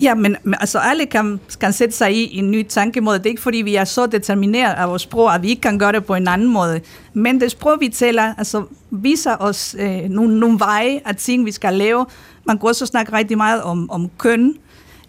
Ja, 0.00 0.14
men 0.14 0.36
altså 0.60 0.78
alle 0.78 1.06
kan, 1.06 1.40
kan 1.60 1.72
sætte 1.72 1.96
sig 1.96 2.12
i 2.12 2.38
en 2.38 2.50
ny 2.50 2.66
tankemåde. 2.68 3.18
Det 3.18 3.26
er 3.26 3.30
ikke 3.30 3.42
fordi, 3.42 3.58
vi 3.58 3.74
er 3.74 3.84
så 3.84 4.06
determineret 4.06 4.74
af 4.74 4.88
vores 4.88 5.02
sprog, 5.02 5.34
at 5.34 5.42
vi 5.42 5.48
ikke 5.48 5.62
kan 5.62 5.78
gøre 5.78 5.92
det 5.92 6.04
på 6.04 6.14
en 6.14 6.28
anden 6.28 6.48
måde. 6.48 6.80
Men 7.14 7.40
det 7.40 7.50
sprog, 7.50 7.76
vi 7.80 7.88
taler, 7.88 8.34
altså, 8.38 8.64
viser 8.90 9.36
os 9.40 9.76
øh, 9.78 10.02
nogle, 10.08 10.40
nogle 10.40 10.58
veje 10.58 11.00
af 11.04 11.16
ting, 11.16 11.46
vi 11.46 11.52
skal 11.52 11.74
lave. 11.74 12.06
Man 12.44 12.58
kunne 12.58 12.70
også 12.70 12.86
snakke 12.86 13.12
rigtig 13.12 13.36
meget 13.36 13.62
om, 13.62 13.90
om 13.90 14.10
køn, 14.18 14.54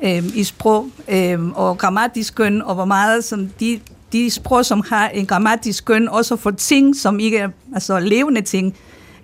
øh, 0.04 0.24
i 0.36 0.44
sprog 0.44 0.90
øh, 1.08 1.48
og 1.48 1.78
grammatisk 1.78 2.36
køn, 2.36 2.62
og 2.62 2.76
hvor 2.76 2.86
meget 2.86 3.24
som 3.24 3.50
de, 3.60 3.80
de 4.12 4.30
sprog, 4.30 4.66
som 4.66 4.84
har 4.90 5.10
en 5.10 5.26
grammatisk 5.26 5.86
køn, 5.86 6.10
også 6.10 6.36
for 6.36 6.52
ting, 6.52 6.96
som 6.96 7.20
ikke 7.20 7.38
er 7.38 7.50
altså 7.74 8.00
levende 8.00 8.42
ting. 8.42 8.76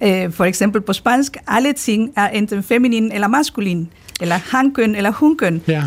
Øh, 0.04 0.32
for 0.32 0.46
eksempel 0.46 0.82
på 0.82 0.94
spansk, 0.94 1.38
alle 1.48 1.74
ting 1.74 2.14
er 2.16 2.28
enten 2.28 2.64
feminin 2.64 3.12
eller 3.12 3.28
maskulin, 3.28 3.90
eller 4.24 4.36
hankøn 4.36 4.96
eller 4.96 5.12
hunkøn. 5.12 5.62
Ja. 5.68 5.84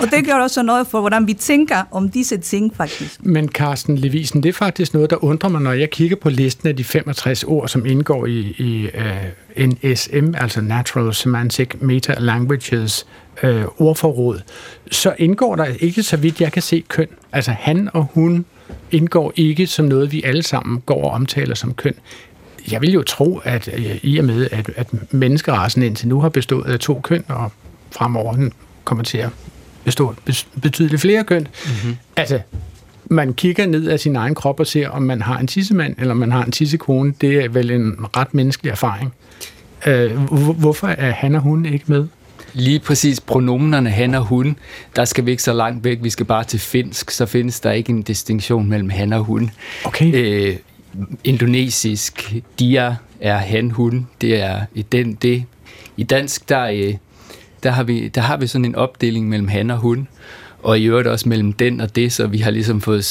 Og 0.00 0.10
det 0.10 0.26
gør 0.26 0.34
også 0.34 0.62
noget 0.62 0.86
for, 0.86 1.00
hvordan 1.00 1.26
vi 1.26 1.32
tænker 1.32 1.82
om 1.90 2.08
disse 2.08 2.36
ting, 2.38 2.76
faktisk. 2.76 3.24
Men 3.24 3.48
Carsten 3.48 3.98
Levisen, 3.98 4.42
det 4.42 4.48
er 4.48 4.52
faktisk 4.52 4.94
noget, 4.94 5.10
der 5.10 5.24
undrer 5.24 5.50
mig, 5.50 5.60
når 5.60 5.72
jeg 5.72 5.90
kigger 5.90 6.16
på 6.16 6.30
listen 6.30 6.68
af 6.68 6.76
de 6.76 6.84
65 6.84 7.44
ord, 7.44 7.68
som 7.68 7.86
indgår 7.86 8.26
i, 8.26 8.38
i 8.58 8.88
uh, 8.94 9.00
øh, 9.56 9.68
NSM, 9.68 10.34
altså 10.34 10.60
Natural 10.60 11.14
Semantic 11.14 11.68
Meta 11.80 12.14
Languages 12.18 13.06
øh, 13.42 13.64
ordforråd, 13.78 14.40
så 14.90 15.14
indgår 15.18 15.56
der 15.56 15.66
ikke, 15.80 16.02
så 16.02 16.16
vidt 16.16 16.40
jeg 16.40 16.52
kan 16.52 16.62
se, 16.62 16.84
køn. 16.88 17.08
Altså 17.32 17.50
han 17.50 17.90
og 17.92 18.08
hun 18.14 18.44
indgår 18.90 19.32
ikke 19.36 19.66
som 19.66 19.84
noget, 19.84 20.12
vi 20.12 20.22
alle 20.22 20.42
sammen 20.42 20.80
går 20.86 21.04
og 21.04 21.10
omtaler 21.10 21.54
som 21.54 21.74
køn. 21.74 21.94
Jeg 22.70 22.82
vil 22.82 22.92
jo 22.92 23.02
tro, 23.02 23.40
at 23.44 23.68
øh, 23.74 23.98
i 24.02 24.18
og 24.18 24.24
med, 24.24 24.48
at, 24.52 24.70
at 24.76 25.12
menneskerassen 25.12 25.82
indtil 25.82 26.08
nu 26.08 26.20
har 26.20 26.28
bestået 26.28 26.72
af 26.72 26.78
to 26.78 27.00
køn, 27.00 27.24
og 27.28 27.52
fremover 27.90 28.48
kommer 28.84 29.04
til 29.04 29.18
at 29.18 29.30
bestå 29.84 30.14
betydeligt 30.62 31.00
flere 31.00 31.24
køn, 31.24 31.48
mm-hmm. 31.64 31.96
altså 32.16 32.40
man 33.10 33.34
kigger 33.34 33.66
ned 33.66 33.88
af 33.88 34.00
sin 34.00 34.16
egen 34.16 34.34
krop 34.34 34.60
og 34.60 34.66
ser, 34.66 34.88
om 34.88 35.02
man 35.02 35.22
har 35.22 35.38
en 35.38 35.46
tissemand 35.46 35.94
eller 35.98 36.14
man 36.14 36.32
har 36.32 36.44
en 36.44 36.52
tissekone. 36.52 37.14
Det 37.20 37.44
er 37.44 37.48
vel 37.48 37.70
en 37.70 37.96
ret 38.16 38.34
menneskelig 38.34 38.70
erfaring. 38.70 39.14
Øh, 39.86 40.16
hvorfor 40.52 40.88
er 40.88 41.10
han 41.10 41.34
og 41.34 41.40
hun 41.40 41.66
ikke 41.66 41.84
med? 41.86 42.06
Lige 42.52 42.78
præcis 42.78 43.20
pronomenerne 43.20 43.90
han 43.90 44.14
og 44.14 44.24
hun, 44.24 44.56
der 44.96 45.04
skal 45.04 45.26
vi 45.26 45.30
ikke 45.30 45.42
så 45.42 45.52
langt 45.52 45.84
væk, 45.84 45.98
vi 46.02 46.10
skal 46.10 46.26
bare 46.26 46.44
til 46.44 46.60
finsk, 46.60 47.10
så 47.10 47.26
findes 47.26 47.60
der 47.60 47.70
ikke 47.70 47.90
en 47.90 48.02
distinktion 48.02 48.68
mellem 48.68 48.90
han 48.90 49.12
og 49.12 49.24
hun. 49.24 49.50
Okay. 49.84 50.14
Øh, 50.14 50.56
indonesisk, 51.24 52.34
dia 52.58 52.96
er 53.20 53.36
han, 53.36 53.70
hun, 53.70 54.08
det 54.20 54.42
er 54.42 54.60
i 54.74 54.82
den, 54.82 55.14
det. 55.14 55.44
I 55.96 56.02
dansk, 56.02 56.48
der, 56.48 56.64
øh, 56.64 56.94
der, 57.62 57.70
har 57.70 57.82
vi, 57.82 58.08
der 58.08 58.20
har 58.20 58.36
vi 58.36 58.46
sådan 58.46 58.64
en 58.64 58.74
opdeling 58.74 59.28
mellem 59.28 59.48
han 59.48 59.70
og 59.70 59.78
hun, 59.78 60.08
og 60.62 60.78
i 60.78 60.84
øvrigt 60.84 61.08
også 61.08 61.28
mellem 61.28 61.52
den 61.52 61.80
og 61.80 61.96
det, 61.96 62.12
så 62.12 62.26
vi 62.26 62.38
har 62.38 62.50
ligesom 62.50 62.80
fået 62.80 63.04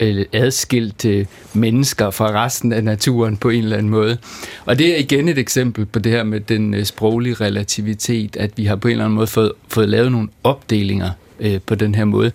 øh, 0.00 0.24
adskilt 0.32 1.04
øh, 1.04 1.26
mennesker 1.54 2.10
fra 2.10 2.44
resten 2.44 2.72
af 2.72 2.84
naturen 2.84 3.36
på 3.36 3.48
en 3.50 3.62
eller 3.62 3.76
anden 3.76 3.90
måde. 3.90 4.18
Og 4.64 4.78
det 4.78 4.94
er 4.94 4.96
igen 4.96 5.28
et 5.28 5.38
eksempel 5.38 5.86
på 5.86 5.98
det 5.98 6.12
her 6.12 6.24
med 6.24 6.40
den 6.40 6.74
øh, 6.74 6.84
sproglige 6.84 7.34
relativitet, 7.34 8.36
at 8.36 8.50
vi 8.56 8.64
har 8.64 8.76
på 8.76 8.88
en 8.88 8.92
eller 8.92 9.04
anden 9.04 9.16
måde 9.16 9.26
fået, 9.26 9.52
fået 9.68 9.88
lavet 9.88 10.12
nogle 10.12 10.28
opdelinger 10.44 11.10
øh, 11.40 11.60
på 11.66 11.74
den 11.74 11.94
her 11.94 12.04
måde. 12.04 12.32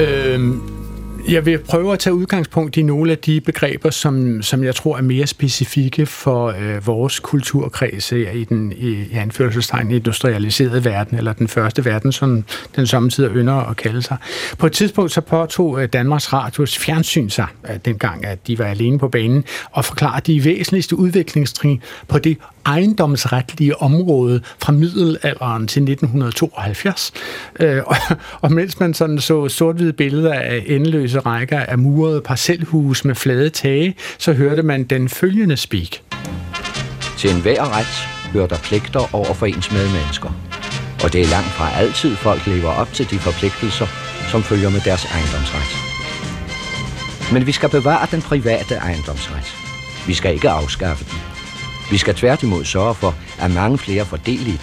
Øhm, 0.00 0.81
jeg 1.28 1.46
vil 1.46 1.58
prøve 1.58 1.92
at 1.92 1.98
tage 1.98 2.14
udgangspunkt 2.14 2.76
i 2.76 2.82
nogle 2.82 3.12
af 3.12 3.18
de 3.18 3.40
begreber, 3.40 3.90
som, 3.90 4.42
som 4.42 4.64
jeg 4.64 4.74
tror 4.74 4.96
er 4.96 5.02
mere 5.02 5.26
specifikke 5.26 6.06
for 6.06 6.46
øh, 6.46 6.86
vores 6.86 7.20
kulturkredse 7.20 8.34
i 8.34 8.44
den 8.44 8.72
i, 8.72 8.88
i 8.88 9.12
anførselstegn 9.12 9.90
industrialiserede 9.90 10.84
verden, 10.84 11.18
eller 11.18 11.32
den 11.32 11.48
første 11.48 11.84
verden, 11.84 12.12
som 12.12 12.44
den 12.76 12.86
samtidig 12.86 13.30
ynder 13.34 13.54
at 13.54 13.76
kalde 13.76 14.02
sig. 14.02 14.16
På 14.58 14.66
et 14.66 14.72
tidspunkt 14.72 15.12
så 15.12 15.20
påtog 15.20 15.82
øh, 15.82 15.88
Danmarks 15.88 16.32
Radios 16.32 16.78
fjernsyn 16.78 17.28
sig, 17.28 17.46
øh, 17.70 17.76
dengang 17.84 18.26
at 18.26 18.46
de 18.46 18.58
var 18.58 18.64
alene 18.64 18.98
på 18.98 19.08
banen, 19.08 19.44
og 19.70 19.84
forklarede 19.84 20.32
de 20.32 20.44
væsentligste 20.44 20.98
udviklingstrin 20.98 21.82
på 22.08 22.18
det 22.18 22.38
ejendomsretlige 22.66 23.82
område 23.82 24.40
fra 24.58 24.72
middelalderen 24.72 25.66
til 25.66 25.82
1972. 25.82 27.12
Øh, 27.60 27.82
og, 27.86 27.96
og 28.40 28.52
mens 28.52 28.80
man 28.80 28.94
sådan 28.94 29.20
så 29.20 29.48
sort-hvide 29.48 29.92
billeder 29.92 30.34
af 30.34 30.64
endeløse 30.66 31.18
rækker 31.18 31.60
af 31.60 31.78
murede 31.78 32.20
parcelhus 32.20 33.04
med 33.04 33.14
flade 33.14 33.50
tage, 33.50 33.94
så 34.18 34.32
hørte 34.32 34.62
man 34.62 34.84
den 34.84 35.08
følgende 35.08 35.56
speak. 35.56 35.96
Til 37.18 37.30
enhver 37.30 37.76
ret 37.78 38.08
hører 38.32 38.46
der 38.46 38.58
pligter 38.58 39.14
over 39.14 39.34
for 39.34 39.46
ens 39.46 39.72
medmennesker. 39.72 40.30
Og 41.04 41.12
det 41.12 41.20
er 41.20 41.26
langt 41.26 41.48
fra 41.48 41.70
altid 41.76 42.16
folk 42.16 42.46
lever 42.46 42.70
op 42.70 42.92
til 42.92 43.10
de 43.10 43.18
forpligtelser, 43.18 43.86
som 44.30 44.42
følger 44.42 44.70
med 44.70 44.80
deres 44.80 45.04
ejendomsret. 45.04 45.92
Men 47.32 47.46
vi 47.46 47.52
skal 47.52 47.68
bevare 47.68 48.06
den 48.10 48.22
private 48.22 48.74
ejendomsret. 48.74 49.54
Vi 50.06 50.14
skal 50.14 50.34
ikke 50.34 50.50
afskaffe 50.50 51.04
den. 51.04 51.31
Vi 51.92 51.98
skal 51.98 52.14
tværtimod 52.14 52.64
sørge 52.64 52.94
for, 52.94 53.14
at 53.40 53.50
mange 53.50 53.78
flere 53.78 54.04
får 54.04 54.16
del 54.16 54.48
i 54.48 54.58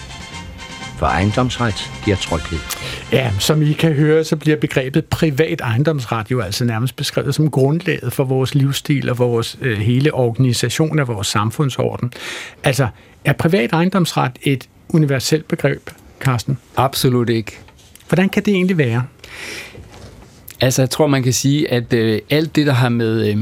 For 0.98 1.06
ejendomsret 1.06 1.90
giver 2.04 2.16
tryghed. 2.16 2.58
Ja, 3.12 3.32
som 3.38 3.62
I 3.62 3.72
kan 3.72 3.92
høre, 3.92 4.24
så 4.24 4.36
bliver 4.36 4.56
begrebet 4.56 5.04
privat 5.04 5.60
ejendomsret 5.60 6.30
jo 6.30 6.40
altså 6.40 6.64
nærmest 6.64 6.96
beskrevet 6.96 7.34
som 7.34 7.50
grundlaget 7.50 8.12
for 8.12 8.24
vores 8.24 8.54
livsstil 8.54 9.10
og 9.10 9.18
vores 9.18 9.58
øh, 9.60 9.78
hele 9.78 10.14
organisation 10.14 10.98
af 10.98 11.08
vores 11.08 11.26
samfundsorden. 11.26 12.12
Altså, 12.64 12.88
er 13.24 13.32
privat 13.32 13.72
ejendomsret 13.72 14.32
et 14.42 14.68
universelt 14.88 15.48
begreb, 15.48 15.90
Carsten? 16.20 16.58
Absolut 16.76 17.28
ikke. 17.28 17.58
Hvordan 18.08 18.28
kan 18.28 18.42
det 18.44 18.54
egentlig 18.54 18.78
være? 18.78 19.04
Altså, 20.60 20.82
jeg 20.82 20.90
tror, 20.90 21.06
man 21.06 21.22
kan 21.22 21.32
sige, 21.32 21.72
at 21.72 21.92
øh, 21.92 22.20
alt 22.30 22.56
det, 22.56 22.66
der 22.66 22.72
har 22.72 22.88
med... 22.88 23.30
Øh, 23.30 23.38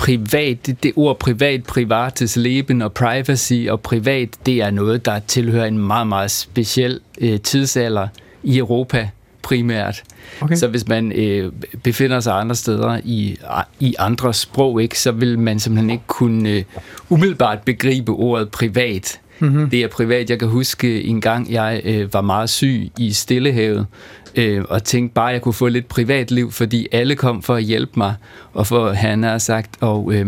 privat, 0.00 0.66
det, 0.66 0.82
det 0.82 0.92
ord 0.96 1.18
privat, 1.18 1.64
privates 1.64 2.36
leben 2.36 2.82
og 2.82 2.92
privacy 2.92 3.66
og 3.68 3.80
privat, 3.80 4.28
det 4.46 4.62
er 4.62 4.70
noget, 4.70 5.04
der 5.04 5.18
tilhører 5.18 5.66
en 5.66 5.78
meget, 5.78 6.06
meget 6.06 6.30
speciel 6.30 7.00
øh, 7.20 7.40
tidsalder 7.40 8.08
i 8.42 8.58
Europa 8.58 9.10
primært. 9.42 10.02
Okay. 10.40 10.56
Så 10.56 10.68
hvis 10.68 10.88
man 10.88 11.12
øh, 11.12 11.52
befinder 11.82 12.20
sig 12.20 12.34
andre 12.34 12.54
steder 12.54 13.00
i, 13.04 13.38
i 13.80 13.94
andre 13.98 14.34
sprog, 14.34 14.82
ikke, 14.82 14.98
så 14.98 15.12
vil 15.12 15.38
man 15.38 15.60
simpelthen 15.60 15.90
ikke 15.90 16.06
kunne 16.06 16.50
øh, 16.50 16.64
umiddelbart 17.08 17.62
begribe 17.62 18.12
ordet 18.12 18.50
privat. 18.50 19.20
Mm-hmm. 19.40 19.70
Det 19.70 19.82
er 19.82 19.88
privat. 19.88 20.30
Jeg 20.30 20.38
kan 20.38 20.48
huske 20.48 21.02
en 21.02 21.20
gang, 21.20 21.52
jeg 21.52 21.80
øh, 21.84 22.14
var 22.14 22.20
meget 22.20 22.50
syg 22.50 22.90
i 22.98 23.12
Stillehavet, 23.12 23.86
øh, 24.34 24.64
og 24.68 24.84
tænkte 24.84 25.14
bare, 25.14 25.28
at 25.28 25.32
jeg 25.32 25.42
kunne 25.42 25.52
få 25.52 25.68
lidt 25.68 25.88
privatliv, 25.88 26.52
fordi 26.52 26.86
alle 26.92 27.16
kom 27.16 27.42
for 27.42 27.54
at 27.54 27.62
hjælpe 27.62 27.92
mig, 27.96 28.14
og 28.52 28.66
for, 28.66 28.92
han 28.92 29.22
har 29.22 29.38
sagt, 29.38 29.70
og, 29.80 30.12
øh, 30.12 30.26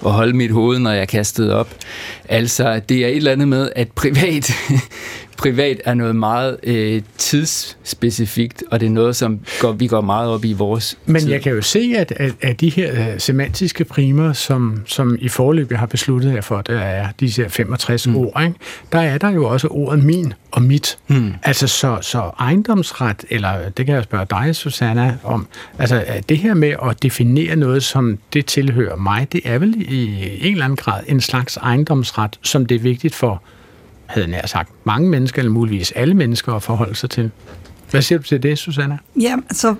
og 0.00 0.12
holde 0.12 0.36
mit 0.36 0.50
hoved, 0.50 0.78
når 0.78 0.90
jeg 0.90 1.08
kastede 1.08 1.54
op. 1.54 1.74
Altså, 2.28 2.80
det 2.88 3.04
er 3.04 3.08
et 3.08 3.16
eller 3.16 3.32
andet 3.32 3.48
med, 3.48 3.68
at 3.76 3.92
privat, 3.92 4.52
privat 5.36 5.80
er 5.84 5.94
noget 5.94 6.16
meget 6.16 6.56
øh, 6.62 7.02
tidsspecifikt, 7.18 8.64
og 8.70 8.80
det 8.80 8.86
er 8.86 8.90
noget, 8.90 9.16
som 9.16 9.40
går, 9.60 9.72
vi 9.72 9.86
går 9.86 10.00
meget 10.00 10.30
op 10.30 10.44
i 10.44 10.52
vores 10.52 10.98
Men 11.06 11.22
tid. 11.22 11.30
jeg 11.30 11.42
kan 11.42 11.52
jo 11.52 11.62
se, 11.62 11.94
at, 11.96 12.12
at, 12.16 12.32
at 12.42 12.60
de 12.60 12.68
her 12.68 13.12
uh, 13.14 13.18
semantiske 13.18 13.84
primer, 13.84 14.32
som, 14.32 14.82
som 14.86 15.16
i 15.20 15.28
forløbet 15.28 15.78
har 15.78 15.86
besluttet 15.86 16.34
jer 16.34 16.40
for, 16.40 16.62
der 16.62 16.78
er 16.78 17.08
disse 17.20 17.48
65 17.48 18.06
mm. 18.06 18.16
ord, 18.16 18.42
ikke? 18.42 18.54
der 18.92 19.00
er 19.00 19.18
der 19.18 19.30
jo 19.30 19.44
også 19.48 19.68
ordet 19.68 20.04
min 20.04 20.32
og 20.50 20.62
mit. 20.62 20.98
Mm. 21.08 21.34
Altså 21.42 21.66
så, 21.66 21.98
så 22.00 22.30
ejendomsret, 22.40 23.24
eller 23.30 23.68
det 23.68 23.86
kan 23.86 23.94
jeg 23.94 24.04
spørge 24.04 24.26
dig, 24.30 24.56
Susanna, 24.56 25.16
om, 25.24 25.46
altså 25.78 26.04
det 26.28 26.38
her 26.38 26.54
med 26.54 26.74
at 26.82 27.02
definere 27.02 27.56
noget, 27.56 27.82
som 27.82 28.18
det 28.32 28.46
tilhører 28.46 28.96
mig, 28.96 29.32
det 29.32 29.40
er 29.44 29.58
vel 29.58 29.74
i 29.88 30.28
en 30.46 30.52
eller 30.52 30.64
anden 30.64 30.76
grad 30.76 31.02
en 31.06 31.20
slags 31.20 31.56
ejendomsret, 31.56 32.38
som 32.42 32.66
det 32.66 32.74
er 32.74 32.80
vigtigt 32.80 33.14
for 33.14 33.42
havde 34.14 34.30
nær 34.30 34.46
sagt, 34.46 34.72
mange 34.84 35.08
mennesker, 35.08 35.38
eller 35.38 35.52
muligvis 35.52 35.92
alle 35.92 36.14
mennesker 36.14 36.52
at 36.52 36.62
forholde 36.62 36.94
sig 36.94 37.10
til. 37.10 37.30
Hvad 37.90 38.02
siger 38.02 38.18
du 38.18 38.24
til 38.24 38.42
det, 38.42 38.58
Susanna? 38.58 38.98
Ja, 39.20 39.36
altså 39.50 39.74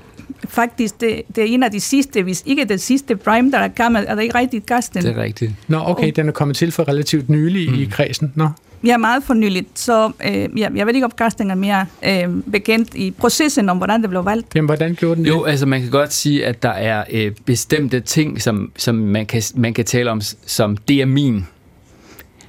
faktisk, 0.48 1.00
det, 1.00 1.22
det 1.36 1.44
er 1.44 1.48
en 1.48 1.62
af 1.62 1.70
de 1.70 1.80
sidste, 1.80 2.22
hvis 2.22 2.42
ikke 2.46 2.64
det 2.64 2.80
sidste 2.80 3.16
prime, 3.16 3.50
der 3.50 3.58
er 3.58 3.68
gammel. 3.68 4.04
Er 4.08 4.14
det 4.14 4.22
ikke 4.22 4.38
rigtigt, 4.38 4.66
Karsten? 4.66 5.02
Det 5.02 5.10
er 5.10 5.22
rigtigt. 5.22 5.52
Nå, 5.68 5.82
okay, 5.86 6.12
den 6.16 6.28
er 6.28 6.32
kommet 6.32 6.56
til 6.56 6.72
for 6.72 6.88
relativt 6.88 7.28
nylig 7.28 7.70
mm. 7.70 7.78
i 7.78 7.84
kredsen. 7.84 8.32
Nå. 8.34 8.48
Ja, 8.84 8.96
meget 8.96 9.24
for 9.24 9.34
nyligt. 9.34 9.78
Så 9.78 10.12
øh, 10.24 10.32
ja, 10.32 10.68
jeg 10.74 10.86
ved 10.86 10.94
ikke, 10.94 11.04
om 11.04 11.12
Karsten 11.18 11.50
er 11.50 11.54
mere 11.54 11.86
øh, 12.06 12.42
bekendt 12.52 12.94
i 12.94 13.10
processen 13.10 13.68
om, 13.68 13.76
hvordan 13.76 14.02
det 14.02 14.10
blev 14.10 14.24
valgt. 14.24 14.54
Jamen, 14.54 14.66
hvordan 14.66 14.94
gjorde 14.94 15.16
den 15.16 15.24
det? 15.24 15.30
Jo, 15.30 15.44
altså 15.44 15.66
man 15.66 15.80
kan 15.80 15.90
godt 15.90 16.12
sige, 16.12 16.46
at 16.46 16.62
der 16.62 16.70
er 16.70 17.04
øh, 17.10 17.32
bestemte 17.44 18.00
ting, 18.00 18.42
som, 18.42 18.72
som 18.76 18.94
man, 18.94 19.26
kan, 19.26 19.42
man 19.54 19.74
kan 19.74 19.84
tale 19.84 20.10
om, 20.10 20.20
som 20.46 20.76
det 20.76 21.00
er 21.00 21.06
min. 21.06 21.46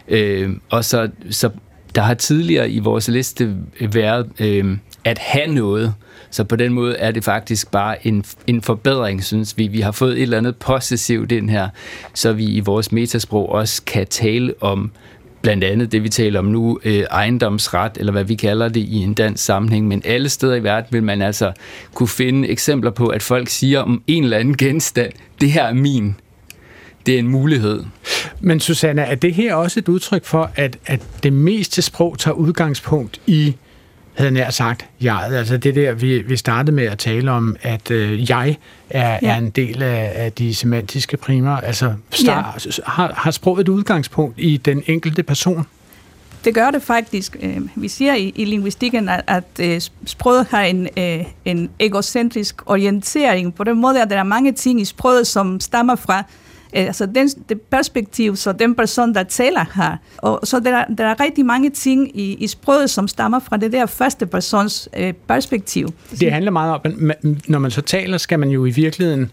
Øh, 0.08 0.50
og 0.70 0.86
så, 0.86 1.10
så 1.30 1.50
der 1.96 2.02
har 2.02 2.14
tidligere 2.14 2.70
i 2.70 2.80
vores 2.80 3.08
liste 3.08 3.56
været 3.82 4.28
øh, 4.40 4.78
at 5.04 5.18
have 5.18 5.48
noget, 5.48 5.94
så 6.30 6.44
på 6.44 6.56
den 6.56 6.74
måde 6.74 6.96
er 6.98 7.12
det 7.12 7.24
faktisk 7.24 7.72
bare 7.72 8.08
en, 8.08 8.26
en 8.48 8.62
forbedring, 8.62 9.24
synes 9.24 9.58
vi. 9.58 9.68
Vi 9.68 9.82
har 9.82 9.92
fået 9.92 10.14
et 10.18 10.22
eller 10.22 10.38
andet 10.38 10.56
possessivt 10.56 11.32
ind 11.32 11.50
her, 11.50 11.70
så 12.14 12.34
vi 12.34 12.46
i 12.46 12.60
vores 12.60 12.92
metasprog 12.92 13.50
også 13.50 13.82
kan 13.86 14.08
tale 14.08 14.54
om 14.62 14.92
blandt 15.42 15.64
andet 15.64 15.92
det, 15.92 16.04
vi 16.04 16.10
taler 16.10 16.40
om 16.40 16.46
nu, 16.46 16.80
øh, 16.84 17.04
ejendomsret, 17.12 17.92
eller 17.98 18.12
hvad 18.12 18.24
vi 18.24 18.36
kalder 18.36 18.68
det 18.68 18.82
i 18.82 18.96
en 18.96 19.14
dansk 19.14 19.46
sammenhæng. 19.46 19.88
Men 19.88 20.02
alle 20.06 20.30
steder 20.30 20.56
i 20.56 20.64
verden 20.64 20.88
vil 20.92 21.04
man 21.04 21.22
altså 21.22 21.52
kunne 21.94 22.08
finde 22.08 22.48
eksempler 22.48 22.92
på, 22.92 23.08
at 23.08 23.24
folk 23.24 23.50
siger 23.50 23.80
om 23.80 24.04
en 24.08 24.24
eller 24.24 24.38
anden 24.38 24.58
genstand, 24.58 25.12
det 25.42 25.52
her 25.52 25.64
er 25.64 25.74
min 25.74 26.16
det 27.06 27.16
er 27.16 27.20
en 27.20 27.28
mulighed. 27.28 27.84
Men 28.40 28.60
Susanna, 28.60 29.02
er 29.02 29.16
det 29.16 29.34
her 29.34 29.56
også 29.56 29.80
et 29.80 29.88
udtryk 29.88 30.26
for, 30.26 30.52
at, 30.56 30.78
at 30.86 31.02
det 31.24 31.34
meste 31.34 31.82
sprog 31.82 32.20
tager 32.20 32.36
udgangspunkt 32.36 33.22
i, 33.28 33.56
havde 34.14 34.32
nær 34.32 34.50
sagt, 34.50 34.86
jeg. 35.02 35.30
Altså 35.32 35.58
det 35.58 35.76
der, 35.76 35.94
vi, 35.94 36.22
vi 36.22 36.38
startede 36.38 36.76
med 36.76 36.86
at 36.86 36.98
tale 36.98 37.32
om, 37.32 37.56
at 37.62 37.92
øh, 37.92 38.30
jeg 38.30 38.58
er, 38.90 39.20
ja. 39.22 39.34
er 39.34 39.38
en 39.38 39.50
del 39.50 39.84
af, 39.84 40.12
af 40.16 40.32
de 40.32 40.56
semantiske 40.56 41.18
primer. 41.18 41.58
Altså 41.58 41.94
start, 42.12 42.66
ja. 42.66 42.84
har, 42.86 43.14
har 43.18 43.32
sproget 43.32 43.62
et 43.62 43.70
udgangspunkt 43.70 44.36
i 44.38 44.58
den 44.58 44.84
enkelte 44.88 45.24
person? 45.24 45.66
Det 46.46 46.54
gør 46.54 46.72
det 46.72 46.84
faktisk. 46.84 47.38
Øh, 47.42 47.62
vi 47.76 47.88
siger 47.88 48.16
i, 48.16 48.34
i 48.36 48.46
linguistikken, 48.46 49.10
at, 49.10 49.24
at 49.28 49.44
øh, 49.60 49.82
sproget 50.06 50.48
har 50.50 50.62
en, 50.62 50.88
øh, 50.98 51.26
en 51.46 51.70
egocentrisk 51.80 52.62
orientering. 52.66 53.56
På 53.56 53.64
den 53.64 53.82
måde 53.82 54.02
at 54.02 54.10
der 54.10 54.18
er 54.18 54.24
mange 54.24 54.52
ting 54.52 54.82
i 54.82 54.86
sproget, 54.86 55.28
som 55.28 55.60
stammer 55.60 55.96
fra 55.96 56.24
Eh, 56.74 56.86
altså 56.86 57.06
den, 57.06 57.30
det 57.50 57.62
perspektiv, 57.62 58.36
så 58.36 58.52
den 58.52 58.76
person, 58.76 59.14
der 59.14 59.24
taler 59.24 59.66
har. 59.72 60.00
Og 60.18 60.40
så 60.44 60.60
der, 60.60 60.86
der 60.98 61.06
er 61.06 61.20
rigtig 61.20 61.46
mange 61.46 61.70
ting 61.70 62.20
i, 62.20 62.34
i 62.34 62.48
sproget, 62.48 62.90
som 62.90 63.08
stammer 63.08 63.40
fra 63.40 63.58
det 63.58 63.72
der 63.72 63.86
første 63.86 64.26
persons 64.26 64.90
øh, 64.98 65.14
perspektiv. 65.28 65.94
Det 66.20 66.32
handler 66.32 66.52
meget 66.52 66.74
om, 66.74 66.82
at 67.10 67.24
når 67.48 67.60
man 67.60 67.72
så 67.72 67.82
taler, 67.82 68.18
skal 68.18 68.40
man 68.40 68.50
jo 68.50 68.66
i 68.66 68.70
virkeligheden 68.70 69.32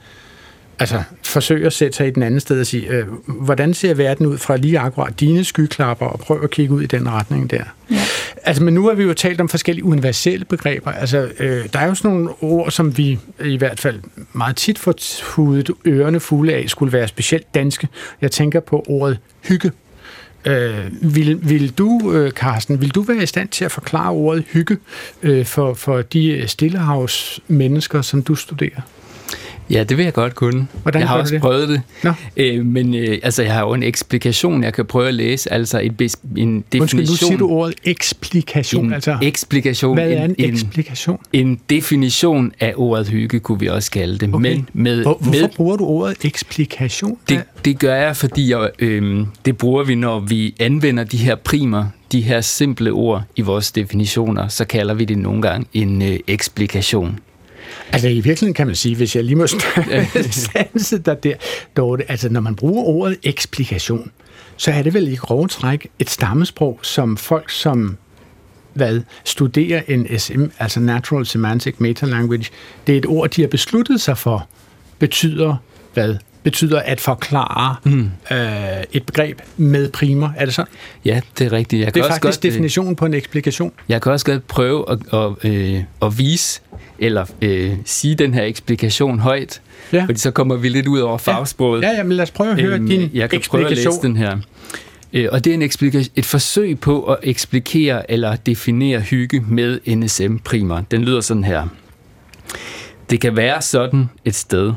altså, 0.83 1.03
forsøge 1.25 1.67
at 1.67 1.73
sætte 1.73 1.97
sig 1.97 2.07
i 2.07 2.11
den 2.11 2.23
anden 2.23 2.41
sted 2.41 2.61
og 2.61 2.67
sige, 2.67 2.89
øh, 2.89 3.07
hvordan 3.27 3.75
ser 3.75 3.95
verden 3.95 4.27
ud 4.27 4.39
fra 4.39 4.57
lige 4.57 4.79
akkurat 4.79 5.21
dine 5.21 5.45
skyklapper, 5.45 6.07
og 6.07 6.19
prøve 6.19 6.45
at 6.45 6.51
kigge 6.51 6.75
ud 6.75 6.83
i 6.83 6.87
den 6.87 7.09
retning 7.09 7.51
der. 7.51 7.65
Ja. 7.91 8.01
Altså, 8.43 8.63
men 8.63 8.75
nu 8.75 8.87
har 8.87 8.95
vi 8.95 9.03
jo 9.03 9.15
talt 9.15 9.41
om 9.41 9.49
forskellige 9.49 9.85
universelle 9.85 10.45
begreber. 10.45 10.93
Altså, 10.93 11.31
øh, 11.39 11.65
der 11.73 11.79
er 11.79 11.87
jo 11.87 11.95
sådan 11.95 12.11
nogle 12.11 12.31
ord, 12.41 12.71
som 12.71 12.99
vi 12.99 13.19
i 13.45 13.57
hvert 13.57 13.81
fald 13.81 14.01
meget 14.33 14.57
tit 14.57 14.79
får 14.79 14.95
hudet 15.35 15.71
ørerne 15.87 16.21
fulde 16.21 16.55
af, 16.55 16.65
skulle 16.69 16.93
være 16.93 17.09
specielt 17.09 17.55
danske. 17.55 17.89
Jeg 18.21 18.31
tænker 18.31 18.61
på 18.61 18.85
ordet 18.89 19.19
hygge. 19.49 19.71
Øh, 20.45 21.15
vil, 21.15 21.39
vil 21.43 21.71
du, 21.71 22.13
øh, 22.13 22.31
Carsten, 22.31 22.81
vil 22.81 22.91
du 22.91 23.03
være 23.03 23.23
i 23.23 23.27
stand 23.27 23.49
til 23.49 23.65
at 23.65 23.73
forklare 23.73 24.11
ordet 24.11 24.45
hygge 24.53 24.77
øh, 25.23 25.47
for, 25.47 25.75
for 25.75 26.03
de 26.03 26.45
stillehavs 26.47 27.41
mennesker, 27.49 28.03
som 28.03 28.23
du 28.23 28.35
studerer? 28.35 28.81
Ja, 29.71 29.85
det 29.85 29.97
vil 29.97 30.05
jeg 30.05 30.13
godt 30.13 30.35
kunne. 30.35 30.67
Hvordan 30.83 31.01
jeg 31.01 31.09
har 31.09 31.19
også 31.19 31.35
det? 31.35 31.41
prøvet 31.41 31.69
det. 31.69 31.83
Nå. 32.03 32.13
Øh, 32.37 32.67
men 32.67 32.95
øh, 32.95 33.19
altså, 33.23 33.43
jeg 33.43 33.53
har 33.53 33.61
jo 33.61 33.73
en 33.73 33.83
eksplikation, 33.83 34.65
jeg 34.65 34.75
kan 34.75 34.87
prøve 34.87 35.09
at 35.09 35.15
læse. 35.15 35.53
Altså 35.53 35.81
et 35.81 35.87
en 35.91 35.95
definition. 35.97 36.81
Undskyld, 36.81 37.01
nu 37.01 37.15
siger 37.15 37.37
du 37.37 37.49
ordet 37.49 37.75
eksplikation. 37.85 38.85
En 38.85 38.93
altså, 38.93 39.19
eksplikation. 39.23 39.97
hvad 39.97 40.11
er 40.11 40.25
en, 40.25 40.35
en 40.39 40.53
eksplikation? 40.53 41.19
En 41.33 41.61
definition 41.71 42.53
af 42.61 42.73
ordet 42.77 43.09
hygge, 43.09 43.41
kunne 43.41 43.61
vi 43.61 43.69
også 43.69 43.91
kalde 43.91 44.19
det. 44.19 44.35
Okay. 44.35 44.55
Men 44.55 44.69
med, 44.73 45.03
Hvor, 45.03 45.19
hvorfor 45.21 45.41
med, 45.41 45.49
bruger 45.57 45.77
du 45.77 45.85
ordet 45.85 46.25
eksplikation? 46.25 47.19
det, 47.29 47.43
det 47.65 47.79
gør 47.79 47.95
jeg, 47.95 48.17
fordi 48.17 48.51
jeg, 48.51 48.71
øh, 48.79 49.27
det 49.45 49.57
bruger 49.57 49.85
vi, 49.85 49.95
når 49.95 50.21
vi 50.21 50.55
anvender 50.61 51.05
de 51.05 51.17
her 51.17 51.35
primer, 51.35 51.85
de 52.13 52.21
her 52.21 52.41
simple 52.41 52.91
ord 52.93 53.23
i 53.37 53.41
vores 53.41 53.73
definitioner, 53.73 54.49
så 54.49 54.65
kalder 54.65 54.95
vi 54.95 55.05
det 55.05 55.19
nogle 55.19 55.43
gange 55.43 55.67
en 55.73 56.03
øh, 56.03 56.19
eksplikation. 56.29 57.19
Altså 57.93 58.09
i 58.09 58.15
virkeligheden 58.15 58.55
kan 58.55 58.67
man 58.67 58.77
sige, 58.77 58.97
hvis 58.97 59.17
jeg 59.17 59.25
lige 59.25 59.37
må 59.37 59.47
stanse 60.47 60.99
dig 60.99 61.23
der, 61.23 61.35
Dorte, 61.77 62.11
altså 62.11 62.29
når 62.29 62.41
man 62.41 62.57
bruger 62.57 62.85
ordet 62.85 63.19
eksplikation, 63.23 64.11
så 64.57 64.71
er 64.71 64.83
det 64.83 64.95
vel 64.95 65.09
i 65.09 65.15
grove 65.15 65.49
træk 65.49 65.87
et 65.99 66.11
stammesprog, 66.11 66.79
som 66.83 67.17
folk 67.17 67.51
som 67.51 67.97
hvad, 68.75 69.01
studerer 69.25 69.97
NSM, 69.97 70.45
altså 70.59 70.81
Natural 70.81 71.27
Semantic 71.27 71.75
Meta 71.79 72.07
Language, 72.07 72.47
det 72.87 72.93
er 72.93 72.99
et 72.99 73.07
ord, 73.07 73.31
de 73.31 73.41
har 73.41 73.49
besluttet 73.49 74.01
sig 74.01 74.19
for, 74.19 74.49
betyder 74.99 75.57
hvad? 75.95 76.17
Betyder 76.43 76.81
at 76.81 77.01
forklare 77.01 77.77
mm. 77.85 78.11
øh, 78.31 78.39
et 78.93 79.07
begreb 79.07 79.41
med 79.57 79.91
primer. 79.91 80.31
Er 80.37 80.45
det 80.45 80.55
sådan? 80.55 80.73
Ja, 81.05 81.21
det 81.39 81.47
er 81.47 81.53
rigtigt. 81.53 81.81
Jeg 81.81 81.87
Det 81.87 81.95
kan 81.95 82.01
er 82.03 82.05
også 82.07 82.15
faktisk 82.15 82.39
godt, 82.41 82.45
øh, 82.45 82.51
definitionen 82.53 82.97
på 82.97 83.07
en 83.07 83.15
eksplikation. 83.15 83.73
Jeg 83.89 84.03
kan 84.03 84.13
også 84.13 84.27
godt 84.27 84.47
prøve 84.47 84.85
at, 84.91 84.99
at, 85.15 85.51
øh, 85.51 85.83
at 86.03 86.19
vise, 86.19 86.61
eller 86.99 87.25
øh, 87.43 87.73
sige 87.85 88.15
den 88.15 88.35
her 88.35 88.43
eksplikation 88.45 89.19
højt, 89.19 89.61
Ja. 89.93 90.05
fordi 90.05 90.19
så 90.19 90.31
kommer 90.31 90.57
vi 90.57 90.69
lidt 90.69 90.87
ud 90.87 90.99
over 91.01 91.19
fagsproget. 91.19 91.83
Ja, 91.83 91.91
ja, 91.91 92.03
men 92.03 92.13
lad 92.13 92.23
os 92.23 92.31
prøve 92.31 92.51
at 92.51 92.61
høre 92.61 92.75
Øhm, 92.75 92.87
din 92.89 93.11
Jeg 93.15 93.31
kan 93.31 93.41
prøve 93.51 93.65
at 93.67 93.71
læse 93.77 93.89
den 94.03 94.17
her. 94.17 94.37
Øh, 95.13 95.29
Og 95.33 95.45
det 95.45 95.51
er 95.51 95.55
en 95.55 95.63
eksplika- 95.63 96.09
et 96.17 96.25
forsøg 96.27 96.81
på 96.81 97.05
at 97.05 97.17
eksplikere 97.23 98.11
eller 98.11 98.37
definere 98.37 99.01
hygge 99.01 99.41
med 99.49 99.81
NSM-primer. 99.87 100.83
Den 100.91 101.05
lyder 101.05 101.21
sådan 101.21 101.45
her. 101.45 101.67
Det 103.11 103.21
kan 103.21 103.37
være 103.37 103.63
sådan 103.63 104.09
et 104.25 104.35
sted. 104.35 104.73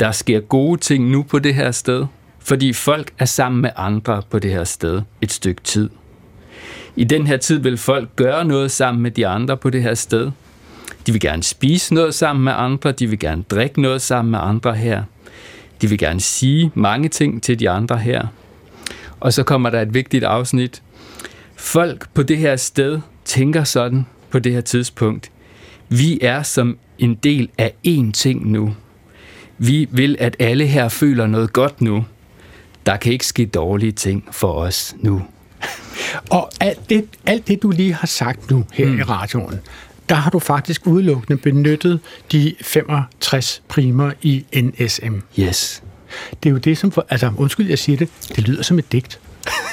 Der 0.00 0.12
sker 0.12 0.40
gode 0.40 0.80
ting 0.80 1.10
nu 1.10 1.22
på 1.22 1.38
det 1.38 1.54
her 1.54 1.70
sted, 1.70 2.06
fordi 2.38 2.72
folk 2.72 3.12
er 3.18 3.24
sammen 3.24 3.60
med 3.62 3.70
andre 3.76 4.22
på 4.30 4.38
det 4.38 4.50
her 4.50 4.64
sted 4.64 5.02
et 5.20 5.32
stykke 5.32 5.62
tid. 5.62 5.90
I 6.96 7.04
den 7.04 7.26
her 7.26 7.36
tid 7.36 7.58
vil 7.58 7.78
folk 7.78 8.16
gøre 8.16 8.44
noget 8.44 8.70
sammen 8.70 9.02
med 9.02 9.10
de 9.10 9.26
andre 9.26 9.56
på 9.56 9.70
det 9.70 9.82
her 9.82 9.94
sted. 9.94 10.30
De 11.06 11.12
vil 11.12 11.20
gerne 11.20 11.42
spise 11.42 11.94
noget 11.94 12.14
sammen 12.14 12.44
med 12.44 12.52
andre, 12.56 12.92
de 12.92 13.06
vil 13.06 13.18
gerne 13.18 13.42
drikke 13.42 13.82
noget 13.82 14.02
sammen 14.02 14.30
med 14.30 14.38
andre 14.42 14.74
her. 14.74 15.02
De 15.82 15.88
vil 15.88 15.98
gerne 15.98 16.20
sige 16.20 16.70
mange 16.74 17.08
ting 17.08 17.42
til 17.42 17.58
de 17.58 17.70
andre 17.70 17.98
her. 17.98 18.26
Og 19.20 19.32
så 19.32 19.42
kommer 19.42 19.70
der 19.70 19.80
et 19.80 19.94
vigtigt 19.94 20.24
afsnit. 20.24 20.82
Folk 21.56 22.08
på 22.14 22.22
det 22.22 22.38
her 22.38 22.56
sted 22.56 23.00
tænker 23.24 23.64
sådan 23.64 24.06
på 24.30 24.38
det 24.38 24.52
her 24.52 24.60
tidspunkt. 24.60 25.30
Vi 25.88 26.18
er 26.22 26.42
som 26.42 26.78
en 26.98 27.14
del 27.14 27.48
af 27.58 27.74
én 27.86 28.12
ting 28.12 28.50
nu. 28.50 28.74
Vi 29.58 29.88
vil, 29.90 30.16
at 30.18 30.36
alle 30.38 30.66
her 30.66 30.88
føler 30.88 31.26
noget 31.26 31.52
godt 31.52 31.80
nu. 31.80 32.04
Der 32.86 32.96
kan 32.96 33.12
ikke 33.12 33.26
ske 33.26 33.46
dårlige 33.46 33.92
ting 33.92 34.28
for 34.32 34.52
os 34.52 34.96
nu. 34.98 35.22
Og 36.30 36.50
alt 36.60 36.90
det, 36.90 37.04
alt 37.26 37.48
det, 37.48 37.62
du 37.62 37.70
lige 37.70 37.94
har 37.94 38.06
sagt 38.06 38.50
nu 38.50 38.64
her 38.72 38.86
mm. 38.86 38.98
i 38.98 39.02
radioen, 39.02 39.60
der 40.08 40.14
har 40.14 40.30
du 40.30 40.38
faktisk 40.38 40.86
udelukkende 40.86 41.36
benyttet 41.42 42.00
de 42.32 42.54
65 42.60 43.62
primer 43.68 44.12
i 44.22 44.44
NSM. 44.54 45.14
Yes. 45.40 45.82
Det 46.42 46.48
er 46.48 46.52
jo 46.52 46.58
det, 46.58 46.78
som... 46.78 46.92
For, 46.92 47.06
altså, 47.08 47.32
undskyld, 47.36 47.68
jeg 47.68 47.78
siger 47.78 47.98
det. 47.98 48.08
Det 48.36 48.48
lyder 48.48 48.62
som 48.62 48.78
et 48.78 48.92
digt. 48.92 49.20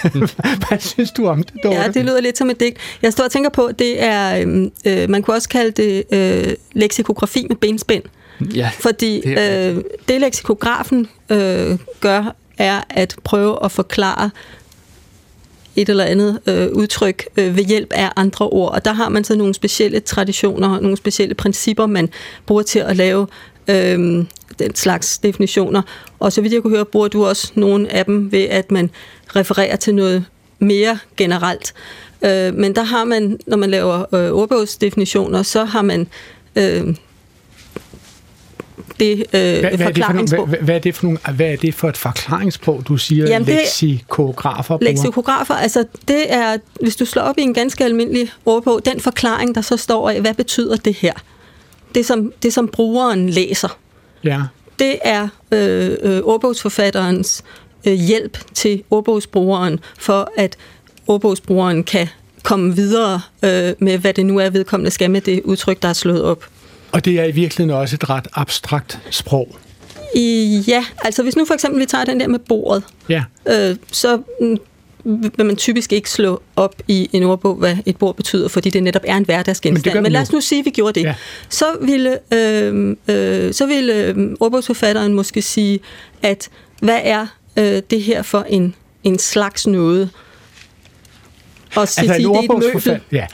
Hvad 0.67 0.79
synes 0.79 1.11
du 1.11 1.27
om 1.27 1.43
det, 1.43 1.53
Dorte? 1.63 1.75
Ja, 1.75 1.87
det 1.87 2.05
lyder 2.05 2.21
lidt 2.21 2.37
som 2.37 2.49
et 2.49 2.59
digt. 2.59 2.77
Jeg 3.01 3.13
står 3.13 3.23
og 3.23 3.31
tænker 3.31 3.49
på, 3.49 3.71
det 3.79 4.03
er, 4.03 4.41
øhm, 4.41 4.71
øh, 4.85 5.09
man 5.09 5.21
kunne 5.21 5.35
også 5.35 5.49
kalde 5.49 5.71
det 5.71 6.03
øh, 6.11 6.53
leksikografi 6.73 7.45
med 7.49 7.55
benspænd. 7.55 8.03
Ja, 8.55 8.71
Fordi 8.79 9.21
det 9.21 9.75
øh, 9.75 9.83
det 10.07 10.21
leksikografen 10.21 11.07
øh, 11.29 11.77
gør, 11.99 12.35
er 12.57 12.81
at 12.89 13.15
prøve 13.23 13.65
at 13.65 13.71
forklare 13.71 14.29
et 15.75 15.89
eller 15.89 16.03
andet 16.03 16.39
øh, 16.47 16.67
udtryk 16.71 17.25
øh, 17.37 17.57
ved 17.57 17.63
hjælp 17.63 17.93
af 17.93 18.09
andre 18.15 18.49
ord. 18.49 18.71
Og 18.71 18.85
der 18.85 18.93
har 18.93 19.09
man 19.09 19.23
så 19.23 19.35
nogle 19.35 19.53
specielle 19.53 19.99
traditioner, 19.99 20.79
nogle 20.79 20.97
specielle 20.97 21.35
principper, 21.35 21.85
man 21.85 22.09
bruger 22.45 22.63
til 22.63 22.79
at 22.79 22.95
lave 22.95 23.27
øh, 23.67 24.25
den 24.59 24.75
slags 24.75 25.17
definitioner. 25.17 25.81
Og 26.19 26.33
så 26.33 26.41
vidt 26.41 26.53
jeg 26.53 26.61
kunne 26.61 26.75
høre, 26.75 26.85
bruger 26.85 27.07
du 27.07 27.25
også 27.25 27.51
nogle 27.55 27.91
af 27.91 28.05
dem 28.05 28.31
ved, 28.31 28.43
at 28.43 28.71
man 28.71 28.89
refererer 29.35 29.75
til 29.75 29.95
noget 29.95 30.25
mere 30.59 30.99
generelt. 31.17 31.73
Øh, 32.25 32.53
men 32.53 32.75
der 32.75 32.83
har 32.83 33.03
man, 33.03 33.39
når 33.47 33.57
man 33.57 33.69
laver 33.69 34.15
øh, 34.15 34.31
ordbogsdefinitioner, 34.31 35.43
så 35.43 35.63
har 35.63 35.81
man 35.81 36.07
øh, 36.55 36.95
det 38.99 39.11
øh, 39.19 39.23
hvad, 39.31 39.61
hvad, 39.61 39.61
er 39.63 39.69
det 39.69 39.71
for 39.71 39.77
nogle, 39.77 39.93
forklaringssprog. 39.93 40.47
hvad, 40.47 40.59
hvad, 40.59 40.75
er 40.75 40.79
det 40.79 40.95
for 40.95 41.03
nogle, 41.05 41.19
hvad 41.35 41.45
er 41.51 41.55
det 41.55 41.73
for 41.75 41.89
et 41.89 41.97
forklaringssprog, 41.97 42.83
du 42.87 42.97
siger, 42.97 43.27
Jamen, 43.27 43.47
det- 43.47 43.55
leksikografer 43.55 44.77
bruger? 44.77 44.91
Leksikografer, 44.91 45.53
altså 45.53 45.85
det 46.07 46.33
er, 46.33 46.57
hvis 46.81 46.95
du 46.95 47.05
slår 47.05 47.21
op 47.23 47.37
i 47.37 47.41
en 47.41 47.53
ganske 47.53 47.85
almindelig 47.85 48.31
ordbog, 48.45 48.85
den 48.85 48.99
forklaring, 48.99 49.55
der 49.55 49.61
så 49.61 49.77
står 49.77 50.09
af, 50.09 50.21
hvad 50.21 50.33
betyder 50.33 50.75
det 50.75 50.93
her? 50.95 51.13
Det 51.95 52.05
som, 52.05 52.33
det, 52.43 52.53
som 52.53 52.67
brugeren 52.67 53.29
læser, 53.29 53.77
Ja. 54.23 54.41
det 54.79 54.95
er 55.03 55.27
øh, 55.51 55.97
øh, 56.01 56.21
ordbogsforfatterens 56.23 57.43
øh, 57.87 57.93
hjælp 57.93 58.37
til 58.53 58.83
ordbogsbrugeren, 58.89 59.79
for 59.99 60.31
at 60.37 60.55
ordbogsbrugeren 61.07 61.83
kan 61.83 62.07
komme 62.43 62.75
videre 62.75 63.21
øh, 63.43 63.73
med, 63.79 63.97
hvad 63.97 64.13
det 64.13 64.25
nu 64.25 64.39
er, 64.39 64.49
vedkommende 64.49 64.91
skal 64.91 65.11
med 65.11 65.21
det 65.21 65.41
udtryk, 65.43 65.81
der 65.81 65.87
er 65.87 65.93
slået 65.93 66.23
op. 66.23 66.45
Og 66.93 67.05
det 67.05 67.19
er 67.19 67.23
i 67.23 67.31
virkeligheden 67.31 67.79
også 67.79 67.95
et 67.95 68.09
ret 68.09 68.27
abstrakt 68.33 68.99
sprog. 69.09 69.55
Ja, 70.67 70.85
altså 71.03 71.23
hvis 71.23 71.35
nu 71.35 71.45
for 71.45 71.53
eksempel 71.53 71.81
vi 71.81 71.85
tager 71.85 72.05
den 72.05 72.19
der 72.19 72.27
med 72.27 72.39
bordet, 72.39 72.83
Ja. 73.09 73.23
øh, 73.47 73.75
så 73.91 74.21
mm, 74.41 74.57
vil 75.37 75.45
man 75.45 75.55
typisk 75.55 75.93
ikke 75.93 76.09
slå 76.09 76.41
op 76.55 76.75
i 76.87 77.09
en 77.13 77.23
ordbog, 77.23 77.55
hvad 77.55 77.77
et 77.85 77.97
bord 77.97 78.15
betyder, 78.15 78.47
fordi 78.47 78.69
det 78.69 78.83
netop 78.83 79.01
er 79.07 79.17
en 79.17 79.25
hverdagsgenstand. 79.25 79.95
Men, 79.95 80.03
Men 80.03 80.11
lad 80.11 80.21
os 80.21 80.31
nu 80.31 80.41
sige, 80.41 80.59
at 80.59 80.65
vi 80.65 80.69
gjorde 80.69 80.99
det. 80.99 81.05
Ja. 81.05 81.15
Så 81.49 81.65
ville, 81.81 82.17
øh, 82.33 82.95
øh, 83.07 83.53
så 83.53 83.65
ville 83.65 83.93
øh, 83.93 84.15
ordbogsforfatteren 84.39 85.13
måske 85.13 85.41
sige, 85.41 85.79
at 86.21 86.49
hvad 86.81 86.99
er 87.03 87.27
øh, 87.57 87.81
det 87.89 88.01
her 88.01 88.21
for 88.21 88.45
en, 88.49 88.75
en 89.03 89.19
slags 89.19 89.67
noget? 89.67 90.09
Og 91.75 91.87
sige, 91.87 92.13
Altså 92.13 92.29
en 92.29 92.35
er 92.35 92.73
møbel. 92.73 93.01
Ja. 93.11 93.27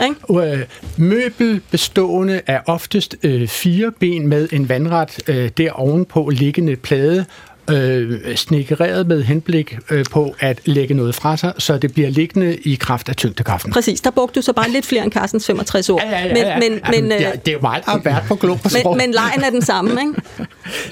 Øh, 0.60 0.65
møbel 0.97 1.62
bestående 1.71 2.41
af 2.47 2.62
oftest 2.65 3.15
øh, 3.23 3.47
fire 3.47 3.91
ben 3.99 4.28
med 4.28 4.49
en 4.52 4.69
vandret 4.69 5.19
øh, 5.28 5.49
der 5.58 5.71
ovenpå 5.71 6.30
liggende 6.30 6.75
plade, 6.75 7.25
øh, 7.73 8.36
snikkereret 8.36 9.08
med 9.08 9.23
henblik 9.23 9.77
øh, 9.91 10.05
på 10.12 10.36
at 10.39 10.60
lægge 10.65 10.93
noget 10.93 11.15
fra 11.15 11.38
sig, 11.38 11.53
så 11.58 11.77
det 11.77 11.93
bliver 11.93 12.10
liggende 12.10 12.55
i 12.58 12.75
kraft 12.75 13.10
af 13.10 13.15
tyngdekraften. 13.15 13.71
Præcis, 13.73 14.01
der 14.01 14.10
brugte 14.12 14.36
du 14.39 14.41
så 14.41 14.53
bare 14.53 14.69
lidt 14.71 14.86
flere 14.86 15.03
end 15.03 15.12
Carstens 15.12 15.45
65 15.47 15.89
ord. 15.89 16.01
Ja, 16.03 16.10
ja, 16.19 16.25
ja, 16.27 16.47
ja. 16.49 16.60
Men, 16.60 16.71
men, 16.71 16.79
men, 16.89 16.93
Jamen, 16.95 17.12
øh, 17.12 17.17
det, 17.17 17.27
er- 17.27 17.32
det 17.36 17.47
er 17.47 17.53
jo 17.53 17.60
meget, 17.62 17.84
været 18.05 18.23
på 18.27 18.36
Globus 18.36 18.73
men, 18.73 18.97
men 18.97 19.12
lejen 19.12 19.43
er 19.43 19.49
den 19.49 19.62
samme, 19.62 19.91
ikke? 19.91 20.13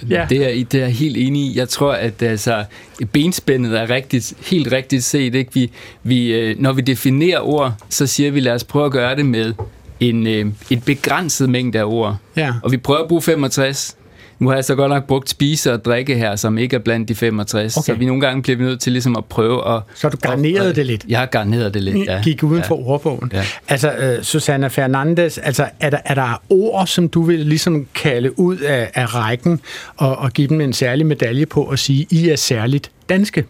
Ja. 0.10 0.26
Det 0.30 0.60
er, 0.60 0.66
det 0.66 0.74
er 0.80 0.84
jeg 0.84 0.94
helt 0.96 1.18
enig 1.18 1.42
i. 1.42 1.58
Jeg 1.58 1.70
tror, 1.70 1.92
at 1.94 2.22
altså, 2.24 2.64
benspændet 3.12 3.80
er 3.80 3.90
rigtigt, 3.90 4.34
helt 4.46 4.72
rigtigt 4.72 5.04
set. 5.04 5.36
Ikke? 5.36 5.54
Vi, 5.54 5.72
vi, 6.04 6.28
øh, 6.34 6.56
når 6.60 6.74
vi 6.74 6.82
definerer 6.82 7.40
ord, 7.40 7.74
så 7.90 8.08
siger 8.08 8.32
vi, 8.32 8.40
lad 8.40 8.54
os 8.54 8.64
prøve 8.64 8.86
at 8.86 8.92
gøre 8.92 9.16
det 9.16 9.26
med 9.26 9.54
en, 10.00 10.28
øh, 10.28 10.46
et 10.70 10.84
begrænset 10.84 11.50
mængde 11.50 11.80
af 11.80 11.84
ord. 11.84 12.16
Ja. 12.36 12.54
Og 12.64 12.72
vi 12.72 12.78
prøver 12.78 13.00
at 13.02 13.08
bruge 13.08 13.22
65. 13.22 13.97
Nu 14.40 14.48
har 14.48 14.56
jeg 14.56 14.66
så 14.66 14.76
godt 14.76 14.90
nok 14.90 15.08
brugt 15.08 15.30
spise 15.30 15.74
og 15.74 15.86
drikke 15.86 16.16
her, 16.16 16.36
som 16.36 16.58
ikke 16.58 16.76
er 16.76 16.80
blandt 16.80 17.10
de 17.10 17.16
65. 17.16 17.78
Okay. 17.78 17.86
Så 17.86 18.00
vi 18.00 18.06
nogle 18.06 18.22
gange 18.22 18.42
bliver 18.42 18.58
vi 18.58 18.64
nødt 18.64 18.80
til 18.80 18.92
ligesom 18.92 19.16
at 19.16 19.26
prøve 19.26 19.76
at... 19.76 19.82
Så 19.96 20.10
du 20.10 20.18
garnerede 20.18 20.70
at- 20.70 20.76
det 20.76 20.86
lidt? 20.86 21.06
Jeg 21.10 21.20
har 21.20 21.26
garneret 21.26 21.74
det 21.74 21.84
lidt, 21.84 22.08
ja. 22.08 22.22
gik 22.24 22.44
uden 22.44 22.64
for 22.64 22.88
ordbogen. 22.88 23.32
Ja. 23.34 23.44
Altså, 23.68 24.16
uh, 24.18 24.24
Susanna 24.24 24.68
Fernandes, 24.68 25.38
altså, 25.38 25.66
er, 25.80 25.90
der, 25.90 25.98
er 26.06 26.16
der 26.16 26.42
ord, 26.50 26.88
som 26.88 27.10
du 27.10 27.22
vil 27.22 27.40
ligesom 27.40 27.88
kalde 27.96 28.40
ud 28.40 28.58
af, 28.58 28.92
af 28.94 29.16
rækken 29.16 29.60
og, 29.98 30.18
og 30.18 30.32
give 30.32 30.48
dem 30.48 30.62
en 30.62 30.74
særlig 30.74 31.06
medalje 31.06 31.46
på 31.46 31.62
og 31.64 31.80
sige, 31.80 32.08
I 32.10 32.30
er 32.30 32.36
særligt 32.36 32.92
danske, 33.10 33.46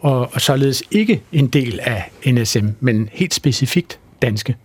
og, 0.00 0.30
og 0.34 0.40
således 0.40 0.82
ikke 0.90 1.22
en 1.32 1.46
del 1.46 1.80
af 1.82 2.10
NSM, 2.26 2.66
men 2.80 3.08
helt 3.12 3.34
specifikt 3.34 3.98
danske? 4.22 4.56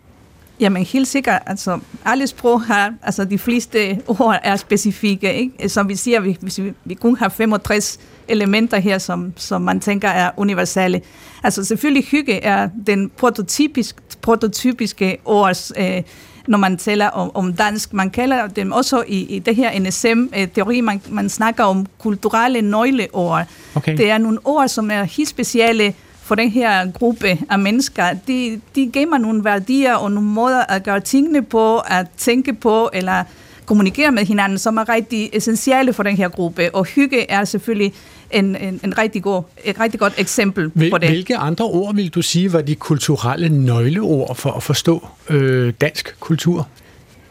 Jamen 0.60 0.84
helt 0.84 1.08
sikkert, 1.08 1.41
altså 1.45 1.80
alle 2.06 2.28
sprog 2.28 2.62
har, 2.62 2.93
altså 3.04 3.26
de 3.26 3.38
fleste 3.38 4.02
ord 4.08 4.39
er 4.43 4.56
specifikke, 4.56 5.34
ikke? 5.34 5.69
Som 5.69 5.89
vi 5.89 5.95
siger, 5.95 6.19
vi, 6.19 6.38
hvis 6.41 6.60
vi, 6.60 6.74
vi 6.86 6.93
kun 6.93 7.17
har 7.17 7.30
65 7.30 8.00
elementer 8.28 8.78
her, 8.78 8.98
som, 8.98 9.34
som 9.36 9.62
man 9.62 9.80
tænker 9.80 10.10
er 10.10 10.32
universelle. 10.38 11.02
Altså 11.43 11.63
selvfølgelig 11.63 12.06
hygge 12.06 12.43
er 12.43 12.69
den 12.88 13.12
prototypisk, 13.17 13.95
prototypiske 14.22 15.17
ord, 15.26 15.56
øh, 15.78 16.02
når 16.48 16.58
man 16.58 16.78
taler 16.78 17.08
om, 17.08 17.32
om 17.34 17.54
dansk. 17.54 17.93
Man 17.93 18.10
kalder 18.10 18.48
dem 18.48 18.72
også 18.72 19.04
i, 19.08 19.36
i 19.36 19.39
det 19.39 19.56
her 19.56 19.80
NSM-teori, 19.80 20.82
man, 20.82 21.02
man 21.10 21.30
snakker 21.30 21.63
om 21.63 21.86
kulturelle 21.98 22.62
nøgleord. 22.62 23.45
Okay. 23.76 23.98
Det 23.98 24.10
er 24.10 24.17
nogle 24.17 24.39
ord, 24.43 24.67
som 24.67 24.91
er 24.91 25.04
helt 25.04 25.30
specielle 25.30 25.93
for 26.30 26.36
den 26.36 26.50
her 26.50 26.92
gruppe 26.92 27.38
af 27.50 27.60
mennesker. 27.60 28.04
De, 28.28 28.62
de 28.76 28.89
giver 28.94 29.18
nogle 29.18 29.44
værdier 29.44 29.96
og 29.96 30.12
nogle 30.12 30.30
måder 30.30 30.63
at 30.70 30.84
gøre 30.84 31.00
tingene 31.00 31.42
på, 31.42 31.78
at 31.78 32.06
tænke 32.18 32.54
på, 32.54 32.89
eller 32.94 33.24
kommunikere 33.65 34.12
med 34.12 34.26
hinanden, 34.26 34.58
som 34.58 34.78
er 34.78 34.89
rigtig 34.89 35.30
essentielle 35.34 35.94
for 35.94 36.04
den 36.04 36.18
her 36.18 36.30
gruppe. 36.30 36.76
Og 36.76 36.86
hygge 36.86 37.32
er 37.32 37.46
selvfølgelig 37.46 37.94
en, 38.32 38.56
en, 38.56 38.80
en 38.84 38.98
rigtig 38.98 39.24
god, 39.24 39.44
et 39.63 39.80
rigtig 39.80 40.00
godt 40.00 40.13
eksempel 40.18 40.72
Hvil, 40.74 40.92
på 40.92 40.98
det. 40.98 41.10
Hvilke 41.10 41.38
andre 41.38 41.65
ord 41.65 41.96
vil 41.96 42.10
du 42.10 42.22
sige 42.22 42.54
var 42.54 42.62
de 42.62 42.76
kulturelle 42.76 43.50
nøgleord 43.50 44.36
for 44.36 44.52
at 44.52 44.63
forstå 44.63 45.08
øh, 45.30 45.74
dansk 45.82 46.15
kultur? 46.20 46.68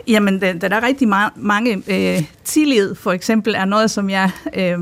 Jamen, 0.08 0.40
der, 0.40 0.52
der 0.52 0.68
er 0.68 0.86
rigtig 0.86 1.08
ma- 1.08 1.32
mange. 1.36 1.82
Øh, 1.88 2.22
tillid 2.44 2.94
for 2.94 3.12
eksempel 3.12 3.54
er 3.54 3.64
noget, 3.64 3.90
som 3.90 4.10
jeg 4.10 4.30
øh, 4.54 4.78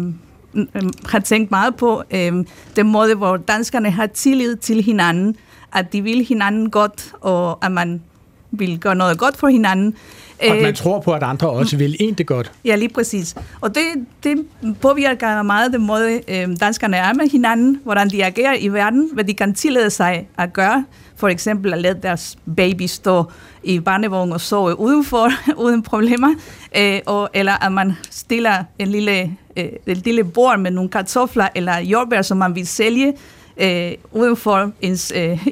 har 1.08 1.18
tænkt 1.18 1.50
meget 1.50 1.76
på. 1.76 2.02
Øh, 2.10 2.44
den 2.76 2.86
måde, 2.86 3.14
hvor 3.14 3.36
danskerne 3.36 3.90
har 3.90 4.06
tillid 4.06 4.56
til 4.56 4.82
hinanden, 4.82 5.36
at 5.74 5.92
de 5.92 6.02
vil 6.02 6.24
hinanden 6.24 6.70
godt, 6.70 7.12
og 7.20 7.64
at 7.64 7.72
man 7.72 8.02
vil 8.50 8.78
gøre 8.78 8.94
noget 8.94 9.18
godt 9.18 9.36
for 9.36 9.48
hinanden. 9.48 9.94
Og 10.40 10.46
at 10.46 10.56
man 10.56 10.66
øh, 10.66 10.74
tror 10.74 11.00
på, 11.00 11.12
at 11.12 11.22
andre 11.22 11.50
også 11.50 11.76
vil 11.76 11.96
en 12.00 12.14
det 12.14 12.26
godt. 12.26 12.52
Ja, 12.64 12.76
lige 12.76 12.88
præcis. 12.88 13.34
Og 13.60 13.74
det, 13.74 13.82
det 14.24 14.46
påvirker 14.80 15.42
meget 15.42 15.72
den 15.72 15.86
måde, 15.86 16.20
øh, 16.28 16.48
danskerne 16.60 16.96
er 16.96 17.14
med 17.14 17.30
hinanden, 17.30 17.80
hvordan 17.84 18.10
de 18.10 18.24
agerer 18.24 18.54
i 18.58 18.68
verden, 18.68 19.10
hvad 19.12 19.24
de 19.24 19.34
kan 19.34 19.54
tillade 19.54 19.90
sig 19.90 20.28
at 20.38 20.52
gøre. 20.52 20.84
For 21.16 21.28
eksempel 21.28 21.72
at 21.72 21.80
lade 21.80 21.98
deres 22.02 22.38
baby 22.56 22.86
stå 22.86 23.24
i 23.62 23.80
barnevogn 23.80 24.32
og 24.32 24.40
sove 24.40 24.80
udenfor, 24.80 25.30
uden 25.64 25.82
problemer. 25.82 26.34
Øh, 26.76 27.00
og, 27.06 27.28
eller 27.34 27.64
at 27.64 27.72
man 27.72 27.92
stiller 28.10 28.64
en 28.78 28.88
lille, 28.88 29.36
øh, 29.56 29.68
et 29.86 30.04
lille 30.04 30.24
bord 30.24 30.58
med 30.58 30.70
nogle 30.70 30.90
kartofler 30.90 31.48
eller 31.54 31.78
jordbær, 31.78 32.22
som 32.22 32.36
man 32.36 32.54
vil 32.54 32.66
sælge, 32.66 33.14
øh, 33.56 33.92
uden 34.12 34.36
for 34.36 34.72
ens 34.80 35.12
øh, 35.16 35.46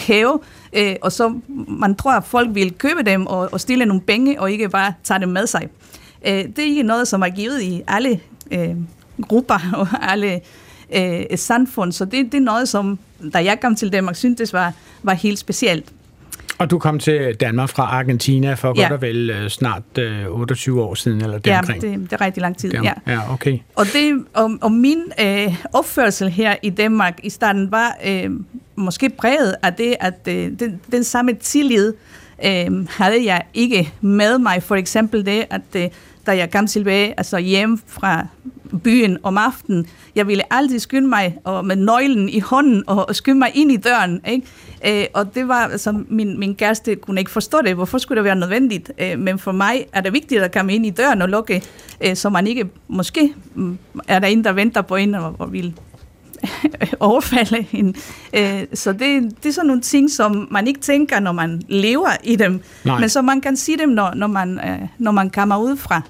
have, 0.08 0.40
øh, 0.72 0.96
og 1.02 1.12
så 1.12 1.34
man 1.68 1.94
tror, 1.94 2.12
at 2.12 2.24
folk 2.24 2.48
vil 2.54 2.72
købe 2.72 3.02
dem 3.02 3.26
og, 3.26 3.48
og 3.52 3.60
stille 3.60 3.86
nogle 3.86 4.02
penge, 4.02 4.40
og 4.40 4.52
ikke 4.52 4.68
bare 4.68 4.94
tage 5.04 5.20
dem 5.20 5.28
med 5.28 5.46
sig. 5.46 5.68
Øh, 6.26 6.32
det 6.32 6.58
er 6.58 6.62
ikke 6.62 6.82
noget, 6.82 7.08
som 7.08 7.22
er 7.22 7.28
givet 7.28 7.62
i 7.62 7.82
alle 7.86 8.20
øh, 8.50 8.76
grupper 9.22 9.70
og 9.80 9.88
alle 10.12 10.40
øh, 10.94 11.38
samfund, 11.38 11.92
så 11.92 12.04
det, 12.04 12.32
det 12.32 12.38
er 12.38 12.44
noget, 12.44 12.68
som 12.68 12.98
da 13.32 13.44
jeg 13.44 13.60
kom 13.60 13.76
til 13.76 13.92
Danmark, 13.92 14.16
syntes 14.16 14.52
var, 14.52 14.72
var 15.02 15.14
helt 15.14 15.38
specielt. 15.38 15.92
Og 16.58 16.70
du 16.70 16.78
kom 16.78 16.98
til 16.98 17.34
Danmark 17.34 17.68
fra 17.68 17.82
Argentina 17.82 18.54
for 18.54 18.74
ja. 18.76 18.82
godt 18.82 18.92
og 18.92 19.02
vel 19.02 19.30
øh, 19.30 19.48
snart 19.50 19.82
øh, 19.98 20.26
28 20.28 20.82
år 20.82 20.94
siden, 20.94 21.20
eller 21.20 21.38
Ja, 21.46 21.58
omkring. 21.58 21.82
det, 21.82 22.10
det 22.10 22.12
er 22.12 22.20
rigtig 22.20 22.40
lang 22.40 22.58
tid, 22.58 22.72
ja. 22.72 22.92
ja 23.06 23.32
okay. 23.32 23.58
Og, 23.74 23.86
det, 23.86 24.24
og, 24.34 24.50
og 24.60 24.72
min 24.72 25.02
øh, 25.20 25.54
opførsel 25.72 26.28
her 26.28 26.54
i 26.62 26.70
Danmark 26.70 27.20
i 27.22 27.30
starten 27.30 27.70
var 27.70 27.96
øh, 28.06 28.30
måske 28.76 29.10
præget 29.10 29.54
af 29.62 29.74
det, 29.74 29.94
at 30.00 30.28
øh, 30.28 30.34
den, 30.58 30.80
den 30.92 31.04
samme 31.04 31.32
tillid 31.34 31.94
øh, 32.44 32.88
havde 32.88 33.24
jeg 33.24 33.42
ikke 33.54 33.92
med 34.00 34.38
mig. 34.38 34.62
For 34.62 34.76
eksempel 34.76 35.26
det, 35.26 35.44
at 35.50 35.60
øh, 35.76 35.88
da 36.26 36.36
jeg 36.36 36.50
kom 36.50 36.66
tilbage 36.66 37.14
altså 37.16 37.38
hjem 37.38 37.78
fra 37.86 38.26
byen 38.84 39.18
om 39.22 39.38
aftenen. 39.38 39.86
Jeg 40.14 40.26
ville 40.26 40.52
altid 40.52 40.78
skynde 40.78 41.08
mig 41.08 41.38
og 41.44 41.64
med 41.64 41.76
nøglen 41.76 42.28
i 42.28 42.40
hånden 42.40 42.84
og, 42.86 43.08
og 43.08 43.16
skynde 43.16 43.38
mig 43.38 43.50
ind 43.54 43.72
i 43.72 43.76
døren. 43.76 44.20
Ikke? 44.28 45.02
Øh, 45.02 45.06
og 45.14 45.34
det 45.34 45.48
var, 45.48 45.68
altså, 45.68 46.04
min, 46.08 46.38
min 46.38 46.54
kæreste 46.54 46.96
kunne 46.96 47.20
ikke 47.20 47.30
forstå 47.30 47.62
det. 47.62 47.74
Hvorfor 47.74 47.98
skulle 47.98 48.16
det 48.16 48.24
være 48.24 48.36
nødvendigt? 48.36 48.92
Øh, 48.98 49.18
men 49.18 49.38
for 49.38 49.52
mig 49.52 49.86
er 49.92 50.00
det 50.00 50.12
vigtigt 50.12 50.42
at 50.42 50.52
komme 50.52 50.74
ind 50.74 50.86
i 50.86 50.90
døren 50.90 51.22
og 51.22 51.28
lukke, 51.28 51.62
øh, 52.00 52.16
så 52.16 52.30
man 52.30 52.46
ikke, 52.46 52.68
måske 52.88 53.34
mm, 53.54 53.78
er 54.08 54.18
der 54.18 54.26
en, 54.26 54.44
der 54.44 54.52
venter 54.52 54.82
på 54.82 54.96
en 54.96 55.14
og, 55.14 55.36
og 55.38 55.52
vil 55.52 55.74
overfalde 57.00 57.62
hende. 57.62 57.98
Øh, 58.34 58.64
så 58.74 58.92
det, 58.92 59.22
det 59.42 59.48
er 59.48 59.52
sådan 59.52 59.66
nogle 59.66 59.82
ting, 59.82 60.10
som 60.10 60.48
man 60.50 60.66
ikke 60.66 60.80
tænker, 60.80 61.20
når 61.20 61.32
man 61.32 61.62
lever 61.68 62.10
i 62.24 62.36
dem, 62.36 62.60
Nej. 62.84 63.00
men 63.00 63.08
så 63.08 63.22
man 63.22 63.40
kan 63.40 63.56
sige 63.56 63.78
dem, 63.78 63.88
når, 63.88 64.14
når, 64.14 64.26
man, 64.26 64.58
øh, 64.58 64.88
når 64.98 65.10
man 65.10 65.30
kommer 65.30 65.56
ud 65.56 65.76
fra. 65.76 66.02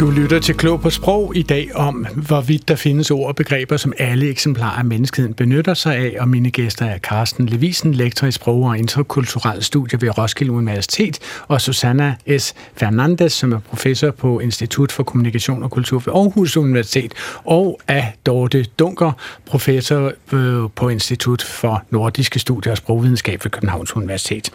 Du 0.00 0.10
lytter 0.10 0.38
til 0.38 0.54
Klog 0.54 0.80
på 0.80 0.90
Sprog 0.90 1.36
i 1.36 1.42
dag 1.42 1.70
om, 1.74 2.06
hvorvidt 2.14 2.68
der 2.68 2.76
findes 2.76 3.10
ord 3.10 3.28
og 3.28 3.36
begreber, 3.36 3.76
som 3.76 3.92
alle 3.98 4.28
eksemplarer 4.28 4.78
af 4.78 4.84
menneskeheden 4.84 5.34
benytter 5.34 5.74
sig 5.74 5.96
af, 5.96 6.16
og 6.20 6.28
mine 6.28 6.50
gæster 6.50 6.86
er 6.86 6.98
Carsten 6.98 7.46
Levisen, 7.46 7.94
lektor 7.94 8.26
i 8.26 8.32
sprog 8.32 8.62
og 8.62 8.78
interkulturelle 8.78 9.62
studier 9.62 9.98
ved 9.98 10.18
Roskilde 10.18 10.52
Universitet, 10.52 11.18
og 11.48 11.60
Susanna 11.60 12.14
S. 12.38 12.54
Fernandes, 12.76 13.32
som 13.32 13.52
er 13.52 13.58
professor 13.58 14.10
på 14.10 14.40
Institut 14.40 14.92
for 14.92 15.02
Kommunikation 15.02 15.62
og 15.62 15.70
Kultur 15.70 15.98
ved 15.98 16.14
Aarhus 16.14 16.56
Universitet, 16.56 17.14
og 17.44 17.80
af 17.88 18.14
Dorte 18.26 18.64
Dunker, 18.78 19.12
professor 19.46 20.12
øh, 20.32 20.70
på 20.74 20.88
Institut 20.88 21.42
for 21.42 21.82
Nordiske 21.90 22.38
Studier 22.38 22.70
og 22.70 22.76
Sprogvidenskab 22.76 23.44
ved 23.44 23.50
Københavns 23.50 23.96
Universitet. 23.96 24.50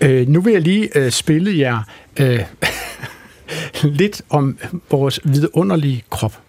Øh, 0.00 0.28
nu 0.28 0.40
vil 0.40 0.52
jeg 0.52 0.62
lige 0.62 0.98
øh, 0.98 1.10
spille 1.10 1.58
jer 1.58 1.82
øh, 2.20 2.40
lidt 3.82 4.22
om 4.30 4.58
vores 4.90 5.20
vidunderlige 5.24 6.02
krop. 6.10 6.41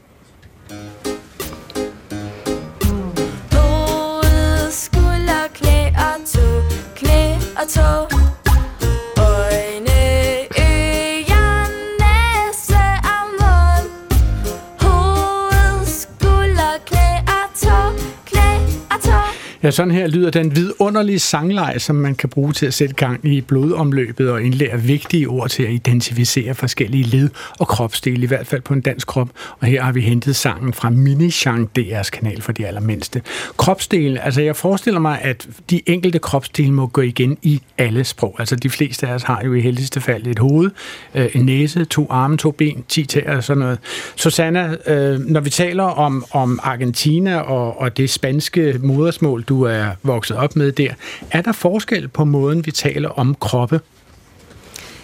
Ja, 19.63 19.71
sådan 19.71 19.91
her 19.91 20.07
lyder 20.07 20.29
den 20.29 20.55
vidunderlige 20.55 21.19
sangleje, 21.19 21.79
som 21.79 21.95
man 21.95 22.15
kan 22.15 22.29
bruge 22.29 22.53
til 22.53 22.65
at 22.65 22.73
sætte 22.73 22.95
gang 22.95 23.25
i 23.25 23.41
blodomløbet 23.41 24.31
og 24.31 24.41
indlære 24.41 24.81
vigtige 24.81 25.27
ord 25.27 25.49
til 25.49 25.63
at 25.63 25.71
identificere 25.71 26.55
forskellige 26.55 27.03
led 27.03 27.29
og 27.59 27.67
kropsdele, 27.67 28.23
i 28.23 28.27
hvert 28.27 28.47
fald 28.47 28.61
på 28.61 28.73
en 28.73 28.81
dansk 28.81 29.07
krop. 29.07 29.29
Og 29.59 29.67
her 29.67 29.83
har 29.83 29.91
vi 29.91 30.01
hentet 30.01 30.35
sangen 30.35 30.73
fra 30.73 30.89
Minichang, 30.89 31.69
DR's 31.79 32.09
kanal 32.09 32.41
for 32.41 32.51
de 32.51 32.67
allermindste. 32.67 33.21
Kropsdele, 33.57 34.21
altså 34.21 34.41
jeg 34.41 34.55
forestiller 34.55 34.99
mig, 34.99 35.19
at 35.21 35.47
de 35.69 35.81
enkelte 35.85 36.19
kropsdele 36.19 36.71
må 36.71 36.87
gå 36.87 37.01
igen 37.01 37.37
i 37.41 37.61
alle 37.77 38.03
sprog. 38.03 38.35
Altså 38.39 38.55
de 38.55 38.69
fleste 38.69 39.07
af 39.07 39.13
os 39.13 39.23
har 39.23 39.41
jo 39.45 39.53
i 39.53 39.61
heldigste 39.61 40.01
fald 40.01 40.27
et 40.27 40.39
hoved, 40.39 40.71
øh, 41.15 41.29
en 41.33 41.45
næse, 41.45 41.85
to 41.85 42.07
arme, 42.09 42.37
to 42.37 42.51
ben, 42.51 42.83
ti 42.89 43.05
tæer 43.05 43.37
og 43.37 43.43
sådan 43.43 43.59
noget. 43.59 43.79
Susanna, 44.15 44.75
øh, 44.87 45.19
når 45.19 45.39
vi 45.39 45.49
taler 45.49 45.83
om, 45.83 46.25
om 46.31 46.59
Argentina 46.63 47.39
og, 47.39 47.81
og 47.81 47.97
det 47.97 48.09
spanske 48.09 48.79
modersmål, 48.81 49.43
du 49.53 49.61
er 49.61 49.85
vokset 50.03 50.37
op 50.37 50.55
med 50.55 50.71
der. 50.71 50.93
Er 51.31 51.41
der 51.41 51.51
forskel 51.51 52.07
på 52.07 52.25
måden, 52.25 52.65
vi 52.65 52.71
taler 52.71 53.09
om 53.09 53.35
kroppe? 53.35 53.81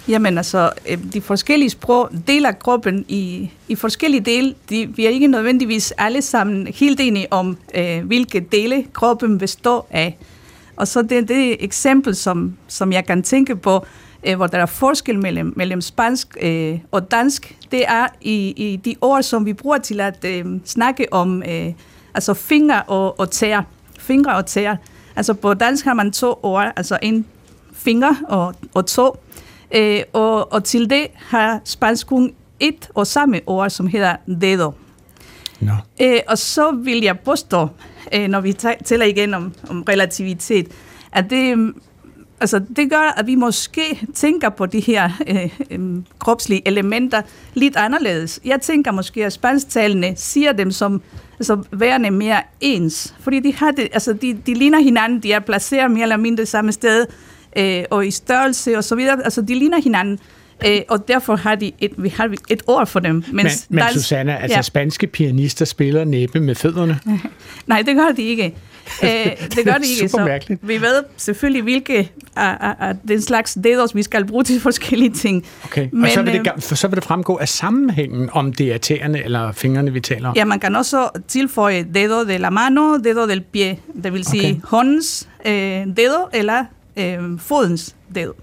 Jamen 0.08 0.38
altså, 0.38 0.72
øh, 0.90 0.98
de 1.14 1.22
forskellige 1.22 1.70
sprog 1.70 2.10
deler 2.28 2.52
kroppen 2.52 3.06
i, 3.08 3.52
i 3.68 3.76
forskellige 3.76 4.22
dele. 4.22 4.56
De, 4.70 4.90
vi 4.96 5.06
er 5.06 5.10
ikke 5.10 5.28
nødvendigvis 5.28 5.94
alle 5.98 6.22
sammen 6.22 6.68
helt 6.68 7.00
enige 7.00 7.34
om, 7.34 7.58
øh, 7.76 8.06
hvilke 8.06 8.40
dele 8.40 8.86
kroppen 8.94 9.38
består 9.38 9.88
af. 9.92 10.18
Og 10.76 10.88
så 10.88 11.02
det, 11.02 11.28
det 11.28 11.64
eksempel, 11.64 12.16
som, 12.16 12.58
som 12.68 12.92
jeg 12.92 13.06
kan 13.06 13.24
tænke 13.24 13.56
på, 13.56 13.86
øh, 14.24 14.36
hvor 14.36 14.48
der 14.48 14.58
er 14.58 14.66
forskel 14.66 15.20
mellem, 15.20 15.54
mellem 15.56 15.82
spansk 15.82 16.38
øh, 16.42 16.80
og 16.92 17.12
dansk, 17.12 17.56
det 17.72 17.84
er 17.88 18.08
i, 18.22 18.54
i 18.58 18.76
de 18.86 18.96
ord, 19.02 19.24
som 19.24 19.46
vi 19.46 19.54
bruger 19.54 19.78
til 19.78 20.00
at 20.00 20.26
øh, 20.26 20.46
snakke 20.66 21.14
om 21.14 21.44
øh, 21.44 21.74
altså 22.14 22.34
fingre 22.34 22.84
og, 22.84 23.20
og 23.20 23.32
tæer 23.32 23.64
fingre 24.10 24.36
og 24.36 24.45
tæer. 24.45 24.76
Altså 25.15 25.34
på 25.34 25.54
dansk 25.54 25.86
har 25.86 25.93
man 25.93 26.12
to 26.12 26.39
ord, 26.43 26.74
altså 26.76 27.00
en 27.02 27.26
finger 27.74 28.13
og, 28.28 28.54
og 28.74 28.86
to. 28.86 29.24
Øh, 29.76 30.02
og, 30.13 30.54
og 30.54 30.63
til 30.63 30.89
det 30.89 31.08
har 31.15 31.62
spansk 31.63 32.08
kun 32.08 32.34
et 32.60 32.89
og 32.95 33.08
samme 33.08 33.41
ord, 33.45 33.69
som 33.69 33.88
hedder 33.88 34.15
dedo. 34.41 34.72
No. 35.60 35.74
Øh, 36.02 36.19
og 36.28 36.38
så 36.38 36.72
vil 36.72 37.02
jeg 37.02 37.19
påstå, 37.19 37.67
øh, 38.13 38.28
når 38.28 38.41
vi 38.41 38.54
tæller 38.86 39.06
igen 39.06 39.34
om, 39.34 39.54
om 39.69 39.84
relativitet, 39.89 40.67
at 41.12 41.30
det, 41.30 41.74
altså, 42.41 42.62
det 42.75 42.89
gør, 42.89 43.13
at 43.17 43.28
vi 43.28 43.36
måske 43.36 44.08
tænker 44.13 44.49
på 44.49 44.65
de 44.65 44.80
her 44.80 45.10
øh, 45.28 45.49
øh, 45.71 45.97
kropslige 46.19 46.67
elementer 46.67 47.21
lidt 47.54 47.75
anderledes. 47.75 48.39
Jeg 48.45 48.62
tænker 48.62 48.91
måske, 48.91 49.25
at 49.25 49.34
spansktalende 49.34 50.13
siger 50.15 50.52
dem 50.52 50.71
som 50.71 51.02
altså, 51.39 51.63
værende 51.71 52.12
mere 52.12 52.41
ens. 52.62 53.15
Fordi 53.19 53.39
de, 53.39 53.54
har 53.54 53.71
det, 53.71 53.88
altså, 53.93 54.13
de, 54.13 54.34
de 54.45 54.54
ligner 54.54 54.80
hinanden, 54.80 55.19
de 55.19 55.34
er 55.34 55.39
placeret 55.39 55.91
mere 55.91 56.02
eller 56.02 56.17
mindre 56.17 56.45
samme 56.45 56.71
sted, 56.71 57.06
øh, 57.58 57.84
og 57.89 58.08
i 58.08 58.12
størrelse 58.12 58.78
og 58.78 58.84
så 58.84 58.95
videre. 58.95 59.23
Altså, 59.23 59.41
de 59.41 59.56
ligner 59.56 59.82
hinanden. 59.82 60.19
Øh, 60.65 60.82
og 60.89 61.08
derfor 61.08 61.36
har, 61.36 61.56
de 61.56 61.72
et, 61.80 61.91
vi 61.98 62.10
har 62.10 62.36
et 62.50 62.63
ord 62.67 62.88
for 62.88 63.00
dem. 63.00 63.24
Men, 63.32 63.48
men 63.69 63.84
Susanna, 63.93 64.36
altså 64.36 64.58
ja. 64.58 64.62
spanske 64.62 65.08
pianister 65.08 65.65
spiller 65.65 66.04
næppe 66.04 66.39
med 66.39 66.56
fødderne? 66.56 67.00
Nej, 67.67 67.81
det 67.81 67.96
gør 67.96 68.12
de 68.17 68.21
ikke. 68.21 68.56
Øh, 69.04 69.10
det 69.56 69.65
gør 69.65 69.73
det 69.73 69.90
ikke. 69.90 70.10
Super 70.10 70.25
mærkeligt. 70.25 70.62
Så 70.62 70.67
vi 70.67 70.81
ved 70.81 71.04
selvfølgelig, 71.17 71.63
hvilke 71.63 72.12
af, 72.36 72.58
af, 72.60 72.75
af 72.79 72.96
den 73.08 73.21
slags 73.21 73.58
dedos, 73.63 73.96
vi 73.96 74.04
skal 74.04 74.25
bruge 74.25 74.44
til 74.44 74.60
forskellige 74.62 75.12
ting. 75.12 75.46
Okay, 75.63 75.88
Men, 75.92 76.04
og 76.04 76.10
så 76.10 76.21
vil, 76.21 76.34
det, 76.34 76.52
øh, 76.56 76.62
så 76.62 76.88
vil 76.88 76.96
det 76.96 77.04
fremgå 77.04 77.38
af 77.38 77.50
sammenhængen, 77.50 78.29
om 78.31 78.54
det 78.54 78.73
er 78.73 78.77
tæerne 78.77 79.23
eller 79.23 79.52
fingrene, 79.52 79.94
vi 79.94 80.00
taler 80.00 80.29
om? 80.29 80.36
Ja, 80.36 80.46
man 80.46 80.60
kan 80.60 80.75
også 80.75 81.10
tilføje 81.27 81.86
dedo 81.94 82.25
de 82.25 82.38
la 82.38 82.50
mano, 82.50 82.98
dedo 82.98 83.27
del 83.27 83.42
pie, 83.42 83.77
det 84.04 84.13
vil 84.13 84.25
sige 84.25 84.50
okay. 84.50 84.62
håndens 84.63 85.27
øh, 85.46 85.52
dedo 85.98 86.27
eller 86.34 86.65
øh, 87.00 87.39
fodens 87.39 87.95
dedo. 88.15 88.33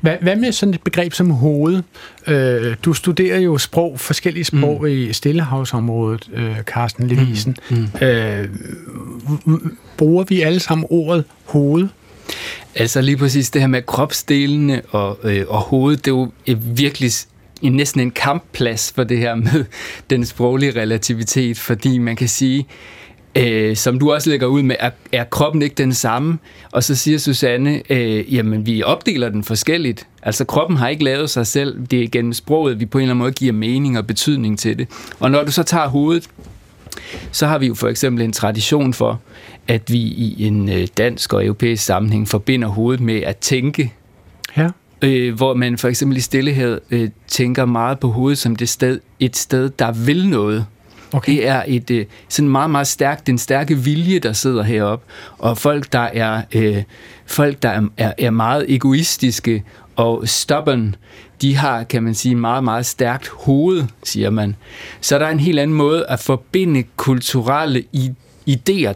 Hvad, 0.00 0.16
hvad 0.20 0.36
med 0.36 0.52
sådan 0.52 0.74
et 0.74 0.82
begreb 0.82 1.12
som 1.12 1.30
hoved? 1.30 1.82
Øh, 2.26 2.76
du 2.84 2.92
studerer 2.92 3.38
jo 3.38 3.58
sprog, 3.58 4.00
forskellige 4.00 4.44
sprog 4.44 4.80
mm. 4.80 4.86
i 4.86 5.12
Stillehavsområdet, 5.12 6.30
øh, 6.34 6.62
Carsten 6.62 7.08
Levisen. 7.08 7.56
Mm. 7.70 7.76
Mm. 7.76 8.06
Øh, 8.06 8.48
bruger 9.96 10.24
vi 10.24 10.40
alle 10.40 10.60
sammen 10.60 10.86
ordet 10.90 11.24
hoved? 11.44 11.88
Altså 12.74 13.00
lige 13.00 13.16
præcis 13.16 13.50
det 13.50 13.60
her 13.60 13.68
med 13.68 13.82
kropsdelene 13.82 14.82
og, 14.90 15.18
øh, 15.24 15.44
og 15.48 15.60
hovedet, 15.60 16.04
det 16.04 16.10
er 16.10 16.14
jo 16.14 16.30
virkelig 16.74 17.10
en, 17.62 17.72
næsten 17.72 18.00
en 18.00 18.10
kampplads 18.10 18.92
for 18.94 19.04
det 19.04 19.18
her 19.18 19.34
med 19.34 19.64
den 20.10 20.26
sproglige 20.26 20.80
relativitet, 20.80 21.58
fordi 21.58 21.98
man 21.98 22.16
kan 22.16 22.28
sige, 22.28 22.66
øh, 23.38 23.76
som 23.76 23.98
du 23.98 24.12
også 24.12 24.30
lægger 24.30 24.46
ud 24.46 24.62
med, 24.62 24.76
er, 24.78 24.90
er 25.12 25.24
kroppen 25.24 25.62
ikke 25.62 25.74
den 25.74 25.94
samme? 25.94 26.38
Og 26.72 26.84
så 26.84 26.94
siger 26.94 27.18
Susanne, 27.18 27.82
øh, 27.90 28.34
jamen 28.34 28.66
vi 28.66 28.82
opdeler 28.82 29.28
den 29.28 29.44
forskelligt. 29.44 30.06
Altså 30.22 30.44
kroppen 30.44 30.76
har 30.76 30.88
ikke 30.88 31.04
lavet 31.04 31.30
sig 31.30 31.46
selv, 31.46 31.86
det 31.86 32.02
er 32.02 32.08
gennem 32.08 32.32
sproget, 32.32 32.80
vi 32.80 32.86
på 32.86 32.98
en 32.98 33.02
eller 33.02 33.12
anden 33.12 33.22
måde 33.22 33.32
giver 33.32 33.52
mening 33.52 33.98
og 33.98 34.06
betydning 34.06 34.58
til 34.58 34.78
det. 34.78 34.88
Og 35.20 35.30
når 35.30 35.44
du 35.44 35.52
så 35.52 35.62
tager 35.62 35.88
hovedet, 35.88 36.28
så 37.32 37.46
har 37.46 37.58
vi 37.58 37.66
jo 37.66 37.74
for 37.74 37.88
eksempel 37.88 38.24
en 38.24 38.32
tradition 38.32 38.94
for, 38.94 39.20
at 39.68 39.92
vi 39.92 39.98
i 39.98 40.46
en 40.46 40.68
øh, 40.68 40.86
dansk 40.96 41.32
og 41.32 41.44
europæisk 41.44 41.84
sammenhæng 41.84 42.28
forbinder 42.28 42.68
hovedet 42.68 43.00
med 43.00 43.20
at 43.20 43.36
tænke. 43.36 43.92
Ja. 44.56 44.68
Øh, 45.02 45.34
hvor 45.34 45.54
man 45.54 45.78
for 45.78 45.88
eksempel 45.88 46.16
i 46.16 46.20
stillehed 46.20 46.80
øh, 46.90 47.08
tænker 47.28 47.64
meget 47.64 47.98
på 47.98 48.08
hovedet 48.08 48.38
som 48.38 48.56
det 48.56 48.68
sted, 48.68 49.00
et 49.20 49.36
sted, 49.36 49.70
der 49.78 49.92
vil 49.92 50.28
noget. 50.28 50.66
Okay. 51.12 51.32
Det 51.32 51.48
er 51.48 51.62
et 51.66 51.90
øh, 51.90 52.06
sådan 52.28 52.48
meget, 52.48 52.70
meget 52.70 52.86
stærkt, 52.86 53.26
den 53.26 53.38
stærke 53.38 53.78
vilje, 53.78 54.18
der 54.18 54.32
sidder 54.32 54.62
heroppe. 54.62 55.06
Og 55.38 55.58
folk, 55.58 55.92
der 55.92 55.98
er, 55.98 56.42
øh, 56.54 56.82
folk, 57.26 57.62
der 57.62 57.68
er, 57.68 57.82
er, 57.96 58.12
er 58.18 58.30
meget 58.30 58.64
egoistiske 58.68 59.64
og 59.96 60.28
stubborn, 60.28 60.94
de 61.42 61.56
har, 61.56 61.84
kan 61.84 62.02
man 62.02 62.14
sige, 62.14 62.34
meget, 62.34 62.64
meget 62.64 62.86
stærkt 62.86 63.28
hoved, 63.28 63.84
siger 64.02 64.30
man. 64.30 64.56
Så 65.00 65.18
der 65.18 65.26
er 65.26 65.30
en 65.30 65.40
helt 65.40 65.58
anden 65.58 65.76
måde 65.76 66.06
at 66.06 66.20
forbinde 66.20 66.84
kulturelle 66.96 67.84
idéer 67.96 68.21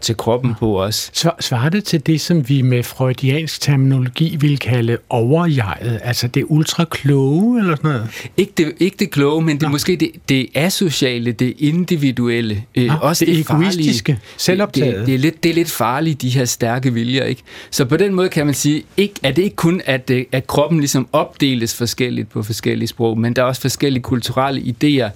til 0.01 0.17
kroppen 0.17 0.55
på 0.59 0.83
os. 0.83 1.09
Så 1.13 1.31
svarer 1.39 1.69
det 1.69 1.83
til 1.83 2.07
det, 2.07 2.21
som 2.21 2.49
vi 2.49 2.61
med 2.61 2.83
freudiansk 2.83 3.61
terminologi 3.61 4.35
vil 4.39 4.59
kalde 4.59 4.97
overjeget, 5.09 5.99
altså 6.03 6.27
det 6.27 6.45
ultra 6.47 6.85
kloge 6.85 7.59
eller 7.59 7.75
sådan 7.75 7.91
noget? 7.91 8.29
Ikke 8.37 8.53
det, 8.57 8.73
ikke 8.79 8.95
det 8.99 9.11
kloge, 9.11 9.41
men 9.41 9.57
det 9.59 9.65
er 9.65 9.69
måske 9.69 9.95
det, 9.95 10.11
det 10.29 10.47
asociale, 10.55 11.31
det 11.31 11.53
individuelle, 11.57 12.63
øh, 12.75 13.03
også 13.03 13.25
det, 13.25 13.35
det 13.35 13.39
egoistiske, 13.49 14.11
farlige. 14.11 14.23
selvoptaget. 14.37 14.95
Det, 14.95 15.07
det, 15.07 15.15
er 15.15 15.19
lidt, 15.19 15.43
det 15.43 15.49
er 15.49 15.53
lidt 15.53 15.71
farligt, 15.71 16.21
de 16.21 16.29
her 16.29 16.45
stærke 16.45 16.93
viljer. 16.93 17.23
Ikke? 17.23 17.41
Så 17.71 17.85
på 17.85 17.97
den 17.97 18.13
måde 18.13 18.29
kan 18.29 18.45
man 18.45 18.55
sige, 18.55 18.83
ikke, 18.97 19.15
at 19.23 19.35
det 19.35 19.41
ikke 19.43 19.55
kun, 19.55 19.81
at, 19.85 20.09
øh, 20.09 20.25
at 20.31 20.47
kroppen 20.47 20.79
ligesom 20.79 21.07
opdeles 21.11 21.75
forskelligt 21.75 22.29
på 22.29 22.43
forskellige 22.43 22.87
sprog, 22.87 23.19
men 23.19 23.33
der 23.33 23.41
er 23.41 23.45
også 23.45 23.61
forskellige 23.61 24.03
kulturelle 24.03 24.61
idéer, 24.61 25.09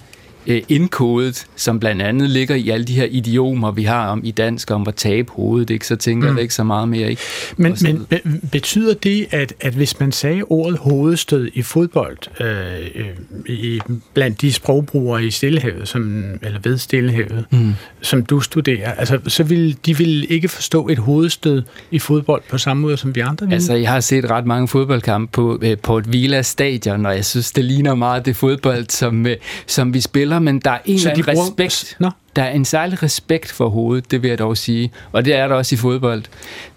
øh, 0.48 0.62
indkodet, 0.70 1.48
som 1.56 1.80
blandt 1.80 2.02
andet 2.02 2.30
ligger 2.30 2.56
i 2.56 2.70
alle 2.70 2.86
de 2.86 2.94
her 2.94 3.08
idiomer, 3.12 3.72
vi 3.72 3.84
har 3.84 4.08
om 4.08 4.22
i 4.24 4.32
dansk, 4.32 4.72
om 4.72 4.88
at 4.88 4.96
tabe 4.96 5.32
hovedet, 5.32 5.70
ikke? 5.70 5.88
så 5.88 5.96
tænker 5.96 6.30
mm. 6.30 6.36
jeg 6.36 6.42
ikke 6.42 6.54
så 6.54 6.64
meget 6.64 6.90
mere. 6.90 7.10
Ikke? 7.10 7.22
Men, 7.58 7.78
men 7.82 8.08
betyder 8.52 8.94
det, 8.94 9.28
at, 9.32 9.54
at 9.60 9.74
hvis 9.74 10.00
man 10.00 10.12
sagde 10.12 10.44
ordet 10.44 10.80
hovedstød 10.80 11.50
i 11.54 11.62
fodbold, 11.62 12.18
øh, 12.42 13.06
i, 13.46 13.80
blandt 14.14 14.42
de 14.42 14.54
sprogbrugere 14.54 15.26
i 15.26 15.32
Stillehavet, 15.32 15.88
som, 15.88 16.24
eller 16.42 16.60
ved 16.64 16.78
Stillehavet, 16.78 17.46
mm. 17.52 17.74
som 18.02 18.26
du 18.26 18.40
studerer, 18.40 18.92
altså, 18.94 19.20
så 19.28 19.44
vil 19.44 19.78
de 19.86 19.98
vil 19.98 20.32
ikke 20.32 20.48
forstå 20.48 20.88
et 20.88 20.98
hovedstød 20.98 21.64
i 21.92 22.00
fodbold 22.00 22.42
på 22.50 22.58
samme 22.58 22.82
måde, 22.82 22.98
som 22.98 23.16
vi 23.16 23.20
andre 23.20 23.46
vil? 23.46 23.54
Altså, 23.54 23.74
jeg 23.74 23.90
har 23.90 24.00
set 24.00 24.32
ret 24.32 24.46
mange 24.46 24.68
fodboldkampe 24.68 25.32
på, 25.32 25.60
øh, 25.62 25.78
på 25.78 25.98
et 25.98 26.14
Villa 26.14 26.42
stadion, 26.42 27.06
og 27.06 27.16
jeg 27.16 27.26
synes, 27.26 27.52
det 27.52 27.66
ligner 27.66 27.96
meget 27.96 28.26
det 28.26 28.36
fodbold, 28.36 28.90
som, 28.90 29.28
øh, 29.28 29.36
som 29.68 29.94
vi 29.94 30.02
spiller 30.02 30.31
spiller, 30.32 30.52
men 30.52 30.60
der 30.60 30.72
er 30.72 30.80
en 30.86 30.96
eller 30.96 31.12
anden 31.12 31.24
bruger... 31.24 31.46
respekt. 31.46 31.96
Nå. 32.00 32.10
Der 32.36 32.44
er 32.44 32.52
en 32.52 32.66
særlig 32.66 33.04
respekt 33.04 33.52
for 33.52 33.70
hovedet, 33.70 34.12
det 34.12 34.22
vil 34.22 34.30
jeg 34.30 34.40
dog 34.40 34.58
sige. 34.58 34.92
Og 35.12 35.26
det 35.26 35.36
er 35.36 35.48
der 35.48 35.56
også 35.56 35.76
i 35.76 35.78
fodbold. 35.78 36.24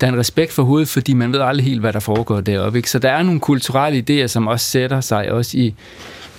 Der 0.00 0.06
er 0.06 0.12
en 0.12 0.18
respekt 0.18 0.52
for 0.52 0.62
hovedet, 0.62 0.88
fordi 0.88 1.12
man 1.12 1.32
ved 1.32 1.40
aldrig 1.40 1.66
helt, 1.66 1.80
hvad 1.80 1.92
der 1.92 2.00
foregår 2.00 2.40
deroppe. 2.40 2.78
Ikke? 2.78 2.90
Så 2.90 2.98
der 2.98 3.10
er 3.10 3.22
nogle 3.22 3.40
kulturelle 3.40 4.04
idéer, 4.08 4.26
som 4.26 4.46
også 4.46 4.66
sætter 4.66 5.00
sig 5.00 5.32
også 5.32 5.58
i, 5.58 5.74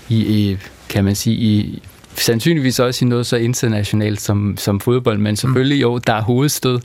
i, 0.10 0.16
i 0.16 0.58
kan 0.90 1.04
man 1.04 1.16
sige, 1.16 1.36
i, 1.36 1.82
sandsynligvis 2.18 2.80
også 2.80 3.06
i 3.06 3.08
noget 3.08 3.26
så 3.26 3.36
internationalt 3.36 4.22
som, 4.22 4.58
som 4.58 4.80
fodbold, 4.80 5.18
men 5.18 5.36
selvfølgelig 5.36 5.82
jo, 5.82 5.98
der 5.98 6.14
er 6.14 6.22
hovedstød. 6.22 6.80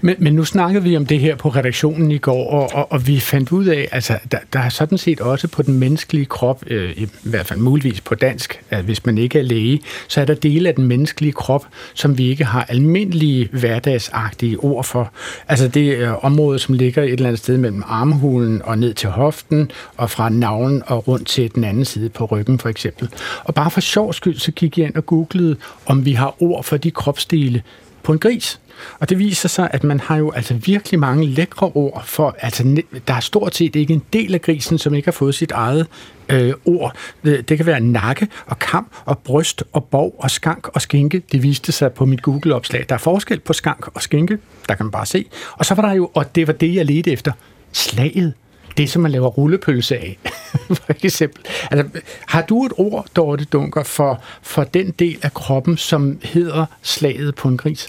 Men, 0.00 0.14
men 0.18 0.32
nu 0.32 0.44
snakkede 0.44 0.84
vi 0.84 0.96
om 0.96 1.06
det 1.06 1.20
her 1.20 1.36
på 1.36 1.48
redaktionen 1.48 2.10
i 2.10 2.18
går, 2.18 2.50
og, 2.50 2.70
og, 2.74 2.92
og 2.92 3.06
vi 3.06 3.20
fandt 3.20 3.52
ud 3.52 3.64
af, 3.64 3.88
altså 3.92 4.18
der, 4.32 4.38
der 4.52 4.60
er 4.60 4.68
sådan 4.68 4.98
set 4.98 5.20
også 5.20 5.48
på 5.48 5.62
den 5.62 5.78
menneskelige 5.78 6.26
krop, 6.26 6.64
øh, 6.66 6.90
i 6.96 7.08
hvert 7.22 7.46
fald 7.46 7.60
muligvis 7.60 8.00
på 8.00 8.14
dansk, 8.14 8.60
at 8.70 8.84
hvis 8.84 9.06
man 9.06 9.18
ikke 9.18 9.38
er 9.38 9.42
læge, 9.42 9.80
så 10.08 10.20
er 10.20 10.24
der 10.24 10.34
dele 10.34 10.68
af 10.68 10.74
den 10.74 10.86
menneskelige 10.86 11.32
krop, 11.32 11.66
som 11.94 12.18
vi 12.18 12.28
ikke 12.28 12.44
har 12.44 12.66
almindelige 12.68 13.48
hverdagsagtige 13.52 14.58
ord 14.58 14.84
for. 14.84 15.12
Altså 15.48 15.68
det 15.68 15.96
øh, 15.96 16.24
område, 16.24 16.58
som 16.58 16.74
ligger 16.74 17.02
et 17.02 17.12
eller 17.12 17.26
andet 17.26 17.38
sted 17.38 17.58
mellem 17.58 17.82
armhulen 17.86 18.62
og 18.64 18.78
ned 18.78 18.94
til 18.94 19.08
hoften, 19.08 19.70
og 19.96 20.10
fra 20.10 20.28
navlen 20.28 20.82
og 20.86 21.08
rundt 21.08 21.28
til 21.28 21.54
den 21.54 21.64
anden 21.64 21.84
side 21.84 22.08
på 22.08 22.24
ryggen 22.24 22.58
for 22.58 22.68
eksempel. 22.68 23.08
Og 23.44 23.54
bare 23.54 23.70
for 23.70 23.80
sjov 23.80 24.12
skyld, 24.12 24.38
så 24.38 24.52
gik 24.52 24.75
jeg 24.78 24.86
ind 24.86 24.96
og 24.96 25.06
googlede, 25.06 25.56
om 25.86 26.04
vi 26.04 26.12
har 26.12 26.42
ord 26.42 26.64
for 26.64 26.76
de 26.76 26.90
kropsdele 26.90 27.62
på 28.02 28.12
en 28.12 28.18
gris. 28.18 28.60
Og 28.98 29.10
det 29.10 29.18
viser 29.18 29.48
sig, 29.48 29.68
at 29.72 29.84
man 29.84 30.00
har 30.00 30.16
jo 30.16 30.30
altså 30.30 30.54
virkelig 30.54 31.00
mange 31.00 31.26
lækre 31.26 31.70
ord 31.74 32.02
for, 32.04 32.36
altså 32.38 32.82
der 33.08 33.14
er 33.14 33.20
stort 33.20 33.54
set 33.54 33.76
ikke 33.76 33.94
en 33.94 34.02
del 34.12 34.34
af 34.34 34.42
grisen, 34.42 34.78
som 34.78 34.94
ikke 34.94 35.06
har 35.06 35.12
fået 35.12 35.34
sit 35.34 35.50
eget 35.50 35.86
øh, 36.28 36.52
ord. 36.64 36.96
Øh, 37.24 37.42
det, 37.48 37.56
kan 37.56 37.66
være 37.66 37.80
nakke 37.80 38.28
og 38.46 38.58
kam 38.58 38.86
og 39.04 39.18
bryst 39.18 39.64
og 39.72 39.84
bov 39.84 40.14
og 40.18 40.30
skank 40.30 40.68
og 40.68 40.82
skinke. 40.82 41.22
Det 41.32 41.42
viste 41.42 41.72
sig 41.72 41.92
på 41.92 42.04
mit 42.04 42.22
Google-opslag. 42.22 42.86
Der 42.88 42.94
er 42.94 42.98
forskel 42.98 43.40
på 43.40 43.52
skank 43.52 43.88
og 43.94 44.02
skinke, 44.02 44.38
der 44.68 44.74
kan 44.74 44.86
man 44.86 44.90
bare 44.90 45.06
se. 45.06 45.24
Og 45.52 45.66
så 45.66 45.74
var 45.74 45.88
der 45.88 45.94
jo, 45.94 46.10
og 46.14 46.34
det 46.34 46.46
var 46.46 46.52
det, 46.52 46.74
jeg 46.74 46.84
ledte 46.84 47.12
efter, 47.12 47.32
slaget 47.72 48.34
det, 48.76 48.90
som 48.90 49.02
man 49.02 49.10
laver 49.10 49.28
rullepølse 49.28 49.96
af, 49.96 50.18
for 50.84 51.04
eksempel. 51.04 51.42
Altså, 51.70 52.00
har 52.26 52.42
du 52.42 52.66
et 52.66 52.72
ord, 52.76 53.06
Dorte 53.16 53.44
Dunker, 53.44 53.82
for, 53.82 54.22
for 54.42 54.64
den 54.64 54.90
del 54.90 55.18
af 55.22 55.34
kroppen, 55.34 55.76
som 55.76 56.18
hedder 56.22 56.66
slaget 56.82 57.34
på 57.34 57.48
en 57.48 57.56
gris? 57.56 57.88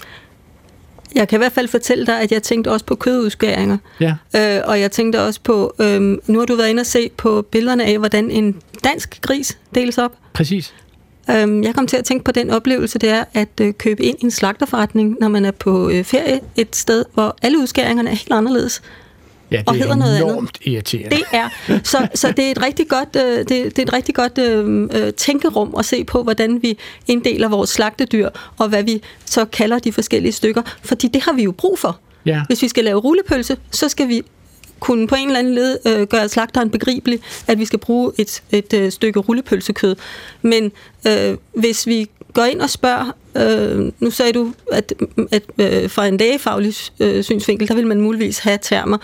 Jeg 1.14 1.28
kan 1.28 1.36
i 1.36 1.40
hvert 1.40 1.52
fald 1.52 1.68
fortælle 1.68 2.06
dig, 2.06 2.20
at 2.20 2.32
jeg 2.32 2.42
tænkte 2.42 2.70
også 2.70 2.86
på 2.86 2.94
kødudskæringer. 2.94 3.78
Ja. 4.00 4.14
Øh, 4.36 4.62
og 4.64 4.80
jeg 4.80 4.90
tænkte 4.90 5.22
også 5.22 5.40
på, 5.44 5.74
øh, 5.80 6.00
nu 6.26 6.38
har 6.38 6.46
du 6.46 6.56
været 6.56 6.68
inde 6.68 6.80
og 6.80 6.86
se 6.86 7.10
på 7.16 7.42
billederne 7.42 7.84
af, 7.84 7.98
hvordan 7.98 8.30
en 8.30 8.56
dansk 8.84 9.20
gris 9.20 9.58
deles 9.74 9.98
op. 9.98 10.12
Præcis. 10.32 10.74
Øh, 11.30 11.64
jeg 11.64 11.74
kom 11.74 11.86
til 11.86 11.96
at 11.96 12.04
tænke 12.04 12.24
på 12.24 12.32
den 12.32 12.50
oplevelse, 12.50 12.98
det 12.98 13.08
er 13.08 13.24
at 13.34 13.48
øh, 13.60 13.74
købe 13.74 14.02
ind 14.02 14.16
i 14.20 14.24
en 14.24 14.30
slagterforretning, 14.30 15.16
når 15.20 15.28
man 15.28 15.44
er 15.44 15.50
på 15.50 15.90
øh, 15.90 16.04
ferie 16.04 16.40
et 16.56 16.76
sed, 16.76 17.04
hvor 17.14 17.36
alle 17.42 17.58
udskæringerne 17.58 18.10
er 18.10 18.14
helt 18.14 18.32
anderledes. 18.32 18.82
Ja, 19.50 19.56
det 19.56 19.68
og 19.68 19.74
hedder 19.74 19.96
noget 19.96 20.22
andet. 20.22 20.58
irriterende. 20.62 21.16
Det 21.16 21.24
er. 21.32 21.48
Så, 21.84 22.08
så 22.14 22.32
det 22.32 22.46
er 22.46 22.50
et 22.50 22.62
rigtig 22.62 22.88
godt, 22.88 23.16
øh, 23.16 23.38
det, 23.38 23.48
det 23.48 23.78
er 23.78 23.82
et 23.82 23.92
rigtig 23.92 24.14
godt 24.14 24.38
øh, 24.38 24.88
øh, 24.92 25.12
tænkerum 25.12 25.74
at 25.78 25.84
se 25.84 26.04
på, 26.04 26.22
hvordan 26.22 26.62
vi 26.62 26.78
inddeler 27.06 27.48
vores 27.48 27.70
slagtedyr, 27.70 28.28
og 28.58 28.68
hvad 28.68 28.82
vi 28.82 29.02
så 29.24 29.44
kalder 29.44 29.78
de 29.78 29.92
forskellige 29.92 30.32
stykker. 30.32 30.62
Fordi 30.82 31.08
det 31.08 31.22
har 31.22 31.32
vi 31.32 31.42
jo 31.42 31.52
brug 31.52 31.78
for. 31.78 31.98
Ja. 32.26 32.42
Hvis 32.46 32.62
vi 32.62 32.68
skal 32.68 32.84
lave 32.84 33.00
rullepølse, 33.00 33.56
så 33.70 33.88
skal 33.88 34.08
vi 34.08 34.22
kunne 34.80 35.06
på 35.06 35.14
en 35.14 35.26
eller 35.26 35.38
anden 35.38 35.54
led 35.54 35.78
øh, 35.86 36.06
gøre 36.06 36.28
slagteren 36.28 36.70
begribelig, 36.70 37.20
at 37.46 37.58
vi 37.58 37.64
skal 37.64 37.78
bruge 37.78 38.12
et, 38.18 38.42
et 38.50 38.72
øh, 38.72 38.92
stykke 38.92 39.20
rullepølsekød. 39.20 39.96
Men 40.42 40.72
øh, 41.06 41.36
hvis 41.54 41.86
vi 41.86 42.06
går 42.32 42.44
ind 42.44 42.60
og 42.60 42.70
spørger, 42.70 43.12
øh, 43.36 43.92
nu 44.00 44.10
sagde 44.10 44.32
du, 44.32 44.54
at, 44.72 44.92
at 45.30 45.42
øh, 45.58 45.90
fra 45.90 46.06
en 46.06 46.16
lægefaglig 46.16 46.74
øh, 47.00 47.24
synsvinkel, 47.24 47.68
der 47.68 47.74
vil 47.74 47.86
man 47.86 48.00
muligvis 48.00 48.38
have 48.38 48.58
termer, 48.62 48.98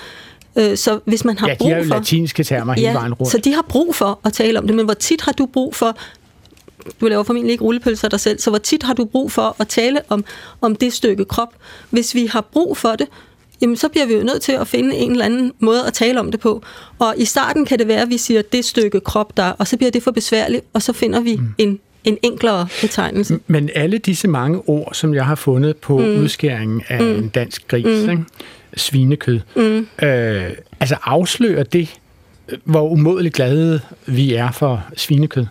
Øh, 0.56 0.76
så 0.76 1.00
hvis 1.04 1.24
man 1.24 1.38
har 1.38 1.48
ja, 1.48 1.54
brug 1.58 1.66
for... 1.66 1.74
Ja, 1.74 1.80
de 1.80 1.88
jo 1.88 1.88
latinske 1.88 2.44
termer 2.44 2.72
hele 2.72 2.88
ja, 2.88 2.92
vejen 2.92 3.14
rundt. 3.14 3.32
så 3.32 3.38
de 3.38 3.54
har 3.54 3.62
brug 3.68 3.94
for 3.94 4.20
at 4.24 4.32
tale 4.32 4.58
om 4.58 4.66
det, 4.66 4.76
men 4.76 4.84
hvor 4.84 4.94
tit 4.94 5.20
har 5.20 5.32
du 5.32 5.46
brug 5.46 5.74
for 5.74 5.96
du 7.00 7.06
laver 7.08 7.22
formentlig 7.22 7.52
ikke 7.52 7.64
rullepølser 7.64 8.08
dig 8.08 8.20
selv, 8.20 8.38
så 8.38 8.50
hvor 8.50 8.58
tit 8.58 8.82
har 8.82 8.94
du 8.94 9.04
brug 9.04 9.32
for 9.32 9.56
at 9.58 9.68
tale 9.68 10.00
om, 10.08 10.24
om 10.60 10.76
det 10.76 10.92
stykke 10.92 11.24
krop? 11.24 11.54
Hvis 11.90 12.14
vi 12.14 12.26
har 12.26 12.40
brug 12.52 12.76
for 12.76 12.88
det, 12.88 13.06
jamen, 13.60 13.76
så 13.76 13.88
bliver 13.88 14.06
vi 14.06 14.14
jo 14.14 14.22
nødt 14.22 14.42
til 14.42 14.52
at 14.52 14.68
finde 14.68 14.96
en 14.96 15.10
eller 15.10 15.24
anden 15.24 15.52
måde 15.58 15.86
at 15.86 15.92
tale 15.92 16.20
om 16.20 16.30
det 16.30 16.40
på. 16.40 16.62
Og 16.98 17.14
i 17.16 17.24
starten 17.24 17.64
kan 17.64 17.78
det 17.78 17.88
være, 17.88 18.02
at 18.02 18.08
vi 18.08 18.18
siger, 18.18 18.42
det 18.42 18.64
stykke 18.64 19.00
krop 19.00 19.36
der, 19.36 19.50
og 19.50 19.66
så 19.66 19.76
bliver 19.76 19.90
det 19.90 20.02
for 20.02 20.10
besværligt, 20.10 20.64
og 20.72 20.82
så 20.82 20.92
finder 20.92 21.20
vi 21.20 21.36
mm. 21.36 21.54
en 21.58 21.80
en 22.04 22.18
enklere 22.22 22.66
betegnelse. 22.80 23.38
Men 23.46 23.70
alle 23.74 23.98
disse 23.98 24.28
mange 24.28 24.68
ord, 24.68 24.94
som 24.94 25.14
jeg 25.14 25.26
har 25.26 25.34
fundet 25.34 25.76
på 25.76 25.98
mm. 25.98 26.04
udskæringen 26.04 26.82
af 26.88 27.02
mm. 27.02 27.10
en 27.10 27.28
dansk 27.28 27.68
gris, 27.68 27.84
mm. 27.84 28.10
ikke? 28.10 28.24
Svinekød, 28.76 29.40
mm. 29.56 30.06
øh, 30.06 30.50
altså 30.80 30.96
afslører 31.02 31.62
det, 31.62 31.88
hvor 32.64 32.88
umådeligt 32.88 33.34
glade 33.34 33.80
vi 34.06 34.34
er 34.34 34.50
for 34.52 34.84
svinekød? 34.96 35.46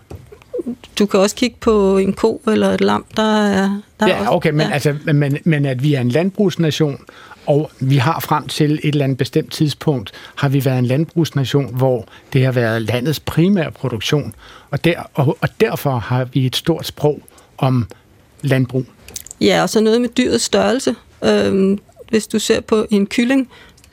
Du 0.99 1.05
kan 1.05 1.19
også 1.19 1.35
kigge 1.35 1.55
på 1.59 1.97
en 1.97 2.13
ko 2.13 2.41
eller 2.47 2.69
et 2.69 2.81
lam, 2.81 3.05
der 3.15 3.47
er... 3.47 3.81
Der 3.99 4.07
ja, 4.07 4.23
er 4.23 4.27
okay, 4.27 4.49
men, 4.49 4.67
ja. 4.67 4.73
altså, 4.73 4.95
men, 5.13 5.37
men 5.43 5.65
at 5.65 5.83
vi 5.83 5.93
er 5.93 6.01
en 6.01 6.09
landbrugsnation, 6.09 6.99
og 7.45 7.71
vi 7.79 7.97
har 7.97 8.19
frem 8.19 8.47
til 8.47 8.73
et 8.73 8.79
eller 8.83 9.03
andet 9.03 9.17
bestemt 9.17 9.51
tidspunkt, 9.51 10.11
har 10.35 10.49
vi 10.49 10.65
været 10.65 10.79
en 10.79 10.85
landbrugsnation, 10.85 11.75
hvor 11.75 12.07
det 12.33 12.45
har 12.45 12.51
været 12.51 12.81
landets 12.81 13.19
primære 13.19 13.71
produktion, 13.71 14.35
og, 14.71 14.83
der, 14.83 14.93
og, 15.13 15.37
og 15.41 15.49
derfor 15.61 15.97
har 15.97 16.25
vi 16.25 16.45
et 16.45 16.55
stort 16.55 16.87
sprog 16.87 17.21
om 17.57 17.87
landbrug. 18.41 18.85
Ja, 19.41 19.61
og 19.61 19.69
så 19.69 19.81
noget 19.81 20.01
med 20.01 20.09
dyrets 20.09 20.43
størrelse. 20.43 20.95
Øhm, 21.23 21.79
hvis 22.13 22.27
du 22.27 22.39
ser 22.39 22.61
på 22.61 22.85
en 22.89 23.07
kylling, 23.07 23.49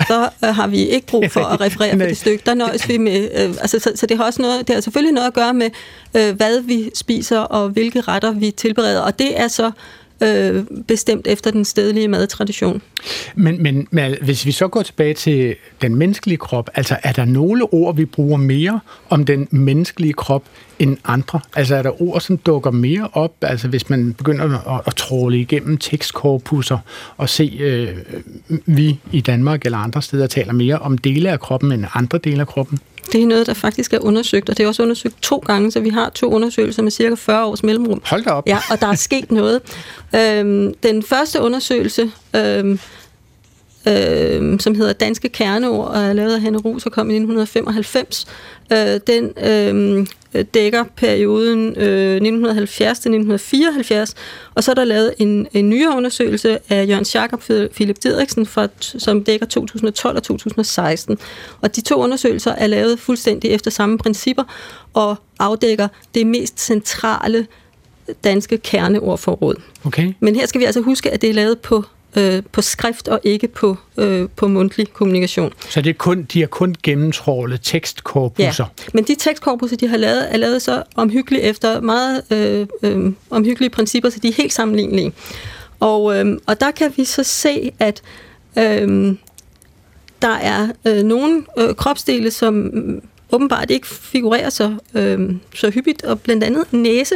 så 0.06 0.28
øh, 0.44 0.54
har 0.54 0.66
vi 0.66 0.78
ikke 0.78 1.06
brug 1.06 1.24
for 1.30 1.40
at 1.40 1.60
referere 1.60 1.98
på 1.98 2.04
det 2.10 2.16
stykke. 2.16 2.42
Der 2.46 2.54
nøjes 2.54 2.88
vi 2.88 2.98
med... 2.98 3.28
Øh, 3.34 3.48
altså, 3.60 3.78
så, 3.78 3.92
så 3.94 4.06
det 4.06 4.16
har 4.16 4.24
også 4.24 4.42
noget, 4.42 4.68
det 4.68 4.74
har 4.74 4.80
selvfølgelig 4.80 5.14
noget 5.14 5.26
at 5.26 5.34
gøre 5.34 5.54
med, 5.54 5.70
øh, 6.16 6.36
hvad 6.36 6.60
vi 6.60 6.90
spiser 6.94 7.38
og 7.38 7.68
hvilke 7.68 8.00
retter 8.00 8.32
vi 8.32 8.50
tilbereder. 8.50 9.00
Og 9.00 9.18
det 9.18 9.40
er 9.40 9.48
så 9.48 9.70
øh, 10.22 10.64
bestemt 10.88 11.26
efter 11.26 11.50
den 11.50 11.64
stedlige 11.64 12.08
madtradition. 12.08 12.82
Men, 13.34 13.62
men, 13.62 13.88
men 13.90 14.16
hvis 14.22 14.46
vi 14.46 14.52
så 14.52 14.68
går 14.68 14.82
tilbage 14.82 15.14
til 15.14 15.56
den 15.82 15.94
menneskelige 15.94 16.38
krop, 16.38 16.70
altså 16.74 16.96
er 17.02 17.12
der 17.12 17.24
nogle 17.24 17.64
ord, 17.72 17.96
vi 17.96 18.04
bruger 18.04 18.36
mere 18.36 18.80
om 19.08 19.24
den 19.24 19.48
menneskelige 19.50 20.12
krop 20.12 20.42
end 20.78 20.96
andre? 21.04 21.40
Altså 21.56 21.76
er 21.76 21.82
der 21.82 22.02
ord, 22.02 22.20
som 22.20 22.36
dukker 22.36 22.70
mere 22.70 23.08
op, 23.12 23.34
altså 23.42 23.68
hvis 23.68 23.90
man 23.90 24.12
begynder 24.12 24.74
at, 24.76 24.80
at 24.86 24.94
tråle 24.94 25.40
igennem 25.40 25.78
tekstkorpusser 25.78 26.78
og 27.16 27.28
se, 27.28 27.58
øh, 27.60 27.96
vi 28.66 28.98
i 29.12 29.20
Danmark 29.20 29.64
eller 29.64 29.78
andre 29.78 30.02
steder 30.02 30.26
taler 30.26 30.52
mere 30.52 30.78
om 30.78 30.98
dele 30.98 31.30
af 31.30 31.40
kroppen 31.40 31.72
end 31.72 31.84
andre 31.94 32.18
dele 32.18 32.40
af 32.40 32.46
kroppen? 32.46 32.78
Det 33.12 33.22
er 33.22 33.26
noget, 33.26 33.46
der 33.46 33.54
faktisk 33.54 33.92
er 33.92 33.98
undersøgt, 33.98 34.48
og 34.48 34.56
det 34.56 34.64
er 34.64 34.68
også 34.68 34.82
undersøgt 34.82 35.22
to 35.22 35.36
gange, 35.36 35.72
så 35.72 35.80
vi 35.80 35.88
har 35.88 36.10
to 36.10 36.30
undersøgelser 36.32 36.82
med 36.82 36.90
cirka 36.90 37.14
40 37.14 37.44
års 37.44 37.62
mellemrum. 37.62 38.02
Hold 38.04 38.24
da 38.24 38.30
op. 38.30 38.46
Ja, 38.46 38.58
og 38.70 38.80
der 38.80 38.86
er 38.86 38.94
sket 38.94 39.32
noget. 39.32 39.60
Øhm, 40.14 40.74
den 40.74 41.02
første 41.02 41.40
undersøgelse, 41.40 42.10
øhm, 42.36 42.78
øhm, 43.88 44.58
som 44.58 44.74
hedder 44.74 44.92
Danske 44.92 45.28
Kerneord, 45.28 45.88
og 45.88 46.02
er 46.02 46.12
lavet 46.12 46.34
af 46.34 46.40
Hanne 46.40 46.58
Rus 46.58 46.86
og 46.86 46.92
kom 46.92 47.10
i 47.10 47.14
1995, 47.14 48.26
øh, 48.72 49.00
den 49.06 49.32
øh, 49.44 50.06
dækker 50.54 50.84
perioden 50.96 51.76
øh, 51.76 52.16
1970-1974, 52.16 54.14
og 54.54 54.64
så 54.64 54.70
er 54.70 54.74
der 54.74 54.84
lavet 54.84 55.14
en, 55.18 55.46
en 55.52 55.70
nyere 55.70 55.96
undersøgelse 55.96 56.58
af 56.72 56.88
Jørgen 56.88 57.04
Schack 57.04 57.32
og 57.32 57.40
Philip 57.74 57.96
Didriksen, 58.02 58.46
fra, 58.46 58.68
som 58.80 59.24
dækker 59.24 59.46
2012 59.46 60.16
og 60.16 60.22
2016. 60.22 61.18
Og 61.60 61.76
de 61.76 61.80
to 61.80 61.94
undersøgelser 61.94 62.52
er 62.52 62.66
lavet 62.66 62.98
fuldstændig 62.98 63.50
efter 63.50 63.70
samme 63.70 63.98
principper, 63.98 64.44
og 64.94 65.16
afdækker 65.38 65.88
det 66.14 66.26
mest 66.26 66.60
centrale 66.60 67.46
danske 68.24 68.58
kerneordforråd. 68.58 69.54
Okay. 69.84 70.12
Men 70.20 70.36
her 70.36 70.46
skal 70.46 70.60
vi 70.60 70.64
altså 70.64 70.80
huske, 70.80 71.10
at 71.10 71.22
det 71.22 71.30
er 71.30 71.34
lavet 71.34 71.58
på 71.58 71.84
øh, 72.16 72.42
på 72.52 72.62
skrift 72.62 73.08
og 73.08 73.20
ikke 73.24 73.48
på, 73.48 73.76
øh, 73.96 74.28
på 74.36 74.48
mundtlig 74.48 74.92
kommunikation. 74.92 75.52
Så 75.68 75.80
det 75.80 75.90
er 75.90 75.94
kun, 75.94 76.22
de 76.22 76.40
har 76.40 76.46
kun 76.46 76.74
gennemtrålet 76.82 77.60
tekstkorpusser? 77.62 78.64
Ja, 78.78 78.84
men 78.94 79.04
de 79.04 79.14
tekstkorpusser, 79.14 79.76
de 79.76 79.88
har 79.88 79.96
lavet, 79.96 80.34
er 80.34 80.36
lavet 80.36 80.62
så 80.62 80.82
omhyggeligt 80.96 81.44
efter 81.44 81.80
meget 81.80 82.22
øh, 82.30 82.66
øh, 82.82 83.12
omhyggelige 83.30 83.70
principper, 83.70 84.10
så 84.10 84.18
de 84.18 84.28
er 84.28 84.32
helt 84.32 84.52
sammenlignelige. 84.52 85.12
Og, 85.80 86.18
øh, 86.18 86.38
og 86.46 86.60
der 86.60 86.70
kan 86.70 86.92
vi 86.96 87.04
så 87.04 87.22
se, 87.22 87.72
at 87.78 88.02
øh, 88.58 89.16
der 90.22 90.34
er 90.34 90.68
øh, 90.84 91.02
nogle 91.02 91.42
øh, 91.58 91.74
kropsdele, 91.74 92.30
som 92.30 92.70
åbenbart 93.32 93.70
ikke 93.70 93.86
figurerer 93.86 94.50
så, 94.50 94.74
øh, 94.94 95.30
så 95.54 95.70
hyppigt, 95.70 96.04
og 96.04 96.20
blandt 96.20 96.44
andet 96.44 96.72
næse. 96.72 97.14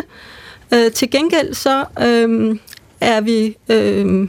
Øh, 0.75 0.93
til 0.93 1.11
gengæld 1.11 1.55
så 1.55 1.85
øh, 2.01 2.57
er 3.01 3.21
vi... 3.21 3.57
Øh, 3.69 4.29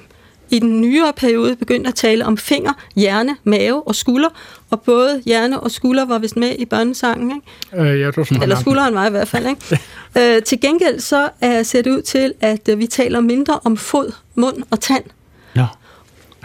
i 0.50 0.60
den 0.60 0.82
nyere 0.82 1.14
periode 1.18 1.56
begyndt 1.56 1.88
at 1.88 1.96
tale 1.96 2.26
om 2.26 2.38
finger, 2.38 2.74
hjerne, 2.96 3.36
mave 3.44 3.88
og 3.88 3.96
skulder, 3.96 4.30
og 4.70 4.82
både 4.82 5.22
hjerne 5.26 5.60
og 5.60 5.72
skulder 5.72 6.06
var 6.06 6.20
vist 6.20 6.38
med 6.38 6.56
i 6.60 6.66
børnesangen, 6.66 7.32
ikke? 7.36 7.84
Øh, 7.84 8.00
ja, 8.00 8.08
det 8.08 8.18
var 8.18 8.42
Eller 8.42 8.60
skulderen 8.60 8.96
var 8.96 9.08
i 9.08 9.10
hvert 9.10 9.28
fald, 9.28 9.48
ikke? 9.48 9.80
øh, 10.36 10.44
til 10.44 10.62
gengæld 10.62 11.00
så 11.00 11.30
er 11.42 11.64
ser 11.64 11.82
det 11.82 11.92
ud 11.92 12.02
til, 12.02 12.34
at 12.42 12.70
øh, 12.70 12.80
vi 12.80 12.88
taler 12.88 13.20
mindre 13.20 13.60
om 13.64 13.78
fod, 13.78 14.12
mund 14.36 14.64
og 14.72 14.80
tand. 14.80 15.04
Ja. 15.56 15.66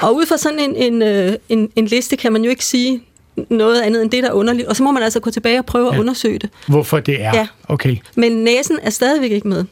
Og 0.03 0.15
ud 0.15 0.27
fra 0.27 0.37
sådan 0.37 0.59
en, 0.59 0.77
en, 0.77 1.03
øh, 1.03 1.33
en, 1.49 1.71
en 1.77 1.87
liste 1.87 2.17
kan 2.17 2.33
man 2.33 2.45
jo 2.45 2.51
ikke 2.51 2.65
sige 2.65 3.03
noget 3.49 3.81
andet 3.81 4.03
end 4.03 4.11
det, 4.11 4.23
der 4.23 4.29
er 4.29 4.33
underligt. 4.33 4.69
Og 4.69 4.77
så 4.77 4.83
må 4.83 4.91
man 4.91 5.03
altså 5.03 5.21
gå 5.21 5.31
tilbage 5.31 5.59
og 5.59 5.67
prøve 5.67 5.89
ja. 5.89 5.95
at 5.95 6.01
undersøge 6.01 6.39
det. 6.39 6.51
Hvorfor 6.67 7.01
det 7.01 7.23
er? 7.23 7.37
Ja. 7.37 7.47
Okay. 7.69 7.97
Men 8.15 8.33
næsen 8.33 8.79
er 8.83 8.91
stadigvæk 8.91 9.31
ikke 9.31 9.49
med. 9.49 9.65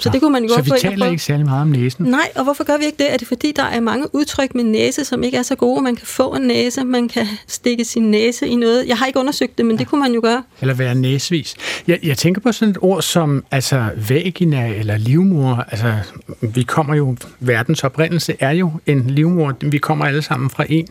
Så 0.00 0.10
det 0.10 0.20
kunne 0.20 0.32
man 0.32 0.42
jo 0.42 0.48
så 0.48 0.54
godt 0.54 0.64
vi 0.64 0.70
få 0.70 0.76
taler 0.76 1.06
ikke 1.06 1.22
særlig 1.22 1.46
meget 1.46 1.62
om 1.62 1.68
næsen? 1.68 2.04
Nej, 2.04 2.28
og 2.34 2.44
hvorfor 2.44 2.64
gør 2.64 2.78
vi 2.78 2.84
ikke 2.84 2.98
det? 2.98 3.12
Er 3.12 3.16
det 3.16 3.28
fordi, 3.28 3.52
der 3.56 3.62
er 3.62 3.80
mange 3.80 4.14
udtryk 4.14 4.54
med 4.54 4.64
næse, 4.64 5.04
som 5.04 5.22
ikke 5.22 5.36
er 5.36 5.42
så 5.42 5.54
gode? 5.54 5.82
Man 5.82 5.96
kan 5.96 6.06
få 6.06 6.34
en 6.34 6.42
næse, 6.42 6.84
man 6.84 7.08
kan 7.08 7.26
stikke 7.46 7.84
sin 7.84 8.10
næse 8.10 8.46
i 8.46 8.56
noget. 8.56 8.88
Jeg 8.88 8.96
har 8.98 9.06
ikke 9.06 9.18
undersøgt 9.18 9.58
det, 9.58 9.66
men 9.66 9.76
ja. 9.76 9.78
det 9.78 9.88
kunne 9.88 10.00
man 10.00 10.12
jo 10.12 10.20
gøre. 10.22 10.42
Eller 10.60 10.74
være 10.74 10.94
næsvis. 10.94 11.56
Jeg, 11.86 11.98
jeg 12.02 12.18
tænker 12.18 12.40
på 12.40 12.52
sådan 12.52 12.70
et 12.70 12.78
ord 12.80 13.02
som 13.02 13.44
altså, 13.50 13.90
vagina 14.08 14.74
eller 14.74 14.96
livmor. 14.96 15.64
Altså, 15.70 15.94
vi 16.40 16.62
kommer 16.62 16.94
jo, 16.94 17.16
verdens 17.40 17.84
oprindelse 17.84 18.36
er 18.40 18.50
jo 18.50 18.70
en 18.86 19.10
livmor. 19.10 19.54
Vi 19.60 19.78
kommer 19.78 20.04
alle 20.04 20.22
sammen 20.22 20.50
fra 20.50 20.64
en. 20.68 20.86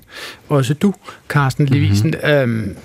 Også 0.50 0.74
du, 0.74 0.94
Carsten 1.28 1.66
Levisen. 1.66 2.14
Mm-hmm. 2.24 2.30
Øhm, 2.32 2.76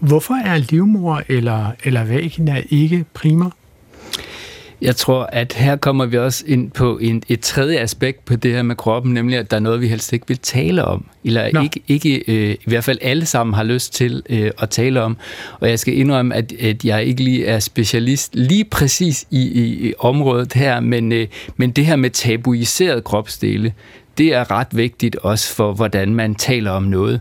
hvorfor 0.00 0.34
er 0.34 0.58
livmor 0.58 1.22
eller, 1.28 1.70
eller 1.84 2.04
vagina 2.04 2.62
ikke 2.70 3.04
primer? 3.14 3.50
Jeg 4.82 4.96
tror, 4.96 5.22
at 5.32 5.52
her 5.52 5.76
kommer 5.76 6.06
vi 6.06 6.18
også 6.18 6.44
ind 6.46 6.70
på 6.70 6.98
en, 6.98 7.22
et 7.28 7.40
tredje 7.40 7.78
aspekt 7.78 8.24
på 8.24 8.36
det 8.36 8.52
her 8.52 8.62
med 8.62 8.76
kroppen, 8.76 9.14
nemlig 9.14 9.38
at 9.38 9.50
der 9.50 9.56
er 9.56 9.60
noget, 9.60 9.80
vi 9.80 9.88
helst 9.88 10.12
ikke 10.12 10.28
vil 10.28 10.38
tale 10.38 10.84
om. 10.84 11.04
Eller 11.24 11.50
no. 11.52 11.62
ikke, 11.62 11.82
ikke 11.88 12.24
øh, 12.28 12.50
i 12.50 12.64
hvert 12.66 12.84
fald 12.84 12.98
alle 13.02 13.26
sammen 13.26 13.54
har 13.54 13.64
lyst 13.64 13.94
til 13.94 14.22
øh, 14.28 14.50
at 14.58 14.70
tale 14.70 15.02
om. 15.02 15.16
Og 15.60 15.70
jeg 15.70 15.78
skal 15.78 15.98
indrømme, 15.98 16.34
at, 16.34 16.52
at 16.52 16.84
jeg 16.84 17.04
ikke 17.04 17.22
lige 17.22 17.46
er 17.46 17.58
specialist 17.58 18.34
lige 18.34 18.64
præcis 18.64 19.26
i, 19.30 19.40
i, 19.40 19.88
i 19.88 19.94
området 19.98 20.52
her, 20.52 20.80
men, 20.80 21.12
øh, 21.12 21.26
men 21.56 21.70
det 21.70 21.86
her 21.86 21.96
med 21.96 22.10
tabuiseret 22.10 23.04
kropsdele, 23.04 23.72
det 24.18 24.34
er 24.34 24.50
ret 24.50 24.76
vigtigt 24.76 25.16
også 25.16 25.54
for, 25.54 25.72
hvordan 25.72 26.14
man 26.14 26.34
taler 26.34 26.70
om 26.70 26.82
noget. 26.82 27.20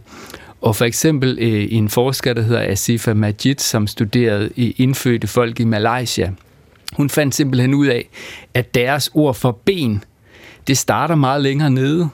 Og 0.61 0.75
for 0.75 0.85
eksempel 0.85 1.37
øh, 1.41 1.67
en 1.69 1.89
forsker, 1.89 2.33
der 2.33 2.41
hedder 2.41 2.61
Asifa 2.61 3.13
Majid, 3.13 3.55
som 3.57 3.87
studerede 3.87 4.49
indfødte 4.55 5.27
folk 5.27 5.59
i 5.59 5.63
Malaysia, 5.63 6.31
hun 6.97 7.09
fandt 7.09 7.35
simpelthen 7.35 7.73
ud 7.73 7.87
af, 7.87 8.09
at 8.53 8.75
deres 8.75 9.11
ord 9.13 9.35
for 9.35 9.51
ben, 9.51 10.03
det 10.67 10.77
starter 10.77 11.15
meget 11.15 11.41
længere 11.41 11.69
nede. 11.69 12.09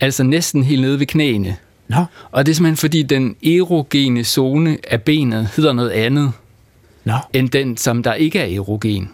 Altså 0.00 0.22
næsten 0.22 0.64
helt 0.64 0.80
nede 0.80 0.98
ved 0.98 1.06
knæene. 1.06 1.56
Nå. 1.88 2.04
Og 2.30 2.46
det 2.46 2.52
er 2.52 2.54
simpelthen 2.54 2.76
fordi, 2.76 3.02
den 3.02 3.36
erogene 3.42 4.24
zone 4.24 4.78
af 4.90 5.02
benet 5.02 5.48
hedder 5.56 5.72
noget 5.72 5.90
andet, 5.90 6.32
Nå. 7.04 7.14
end 7.32 7.50
den, 7.50 7.76
som 7.76 8.02
der 8.02 8.14
ikke 8.14 8.38
er 8.38 8.56
erogen. 8.56 9.10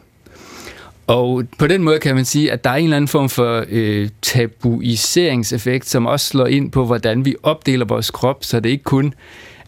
Og 1.07 1.45
på 1.59 1.67
den 1.67 1.83
måde 1.83 1.99
kan 1.99 2.15
man 2.15 2.25
sige, 2.25 2.53
at 2.53 2.65
der 2.65 2.71
er 2.71 2.75
en 2.75 2.85
eller 2.85 2.97
anden 2.97 3.09
form 3.09 3.29
for 3.29 3.65
øh, 3.69 4.09
tabuiseringseffekt, 4.23 5.89
som 5.89 6.07
også 6.07 6.27
slår 6.27 6.47
ind 6.47 6.71
på, 6.71 6.87
hvordan 6.87 7.25
vi 7.25 7.35
opdeler 7.43 7.85
vores 7.85 8.11
krop, 8.11 8.45
så 8.45 8.61
det 8.61 8.71
ikke 8.71 8.85
kun 8.85 9.15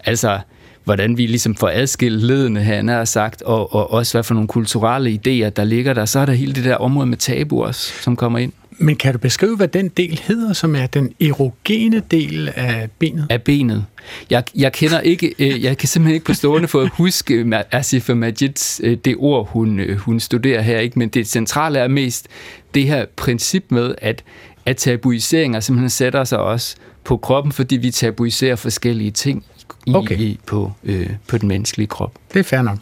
altså 0.04 0.40
hvordan 0.84 1.18
vi 1.18 1.26
ligesom 1.26 1.54
får 1.54 1.70
adskilt 1.74 2.22
ledene, 2.22 2.62
han 2.62 2.88
har 2.88 3.04
sagt, 3.04 3.42
og, 3.42 3.74
og 3.74 3.92
også 3.92 4.14
hvad 4.14 4.22
for 4.22 4.34
nogle 4.34 4.48
kulturelle 4.48 5.10
idéer, 5.10 5.48
der 5.48 5.64
ligger 5.64 5.92
der. 5.92 6.04
Så 6.04 6.18
er 6.18 6.26
der 6.26 6.32
hele 6.32 6.52
det 6.52 6.64
der 6.64 6.76
område 6.76 7.06
med 7.06 7.16
tabu 7.16 7.64
også, 7.64 7.92
som 8.02 8.16
kommer 8.16 8.38
ind. 8.38 8.52
Men 8.78 8.96
kan 8.96 9.12
du 9.12 9.18
beskrive, 9.18 9.56
hvad 9.56 9.68
den 9.68 9.88
del 9.88 10.20
hedder, 10.26 10.52
som 10.52 10.76
er 10.76 10.86
den 10.86 11.12
erogene 11.20 12.02
del 12.10 12.52
af 12.56 12.88
benet? 12.98 13.26
Af 13.30 13.42
benet. 13.42 13.84
Jeg, 14.30 14.44
jeg 14.54 14.72
kender 14.72 15.00
ikke, 15.00 15.34
øh, 15.38 15.64
jeg 15.64 15.78
kan 15.78 15.88
simpelthen 15.88 16.14
ikke 16.14 16.26
på 16.26 16.34
stående 16.34 16.68
for 16.68 16.80
at 16.80 16.90
huske 16.94 17.64
Asifa 17.70 18.14
Majids, 18.14 18.80
øh, 18.84 18.96
det 19.04 19.16
ord, 19.18 19.48
hun, 19.48 19.80
øh, 19.80 19.96
hun 19.96 20.20
studerer 20.20 20.62
her, 20.62 20.78
ikke? 20.78 20.98
men 20.98 21.08
det 21.08 21.28
centrale 21.28 21.78
er 21.78 21.88
mest 21.88 22.28
det 22.74 22.86
her 22.86 23.06
princip 23.16 23.64
med, 23.68 23.94
at, 23.98 24.24
at 24.66 24.76
tabuiseringer 24.76 25.60
simpelthen 25.60 25.90
sætter 25.90 26.24
sig 26.24 26.38
også 26.38 26.76
på 27.04 27.16
kroppen, 27.16 27.52
fordi 27.52 27.76
vi 27.76 27.90
tabuiserer 27.90 28.56
forskellige 28.56 29.10
ting 29.10 29.44
i, 29.86 29.94
okay. 29.94 30.18
i 30.18 30.40
på, 30.46 30.72
øh, 30.84 31.10
på 31.28 31.38
den 31.38 31.48
menneskelige 31.48 31.86
krop. 31.86 32.12
Det 32.34 32.40
er 32.40 32.44
fair 32.44 32.62
nok. 32.62 32.78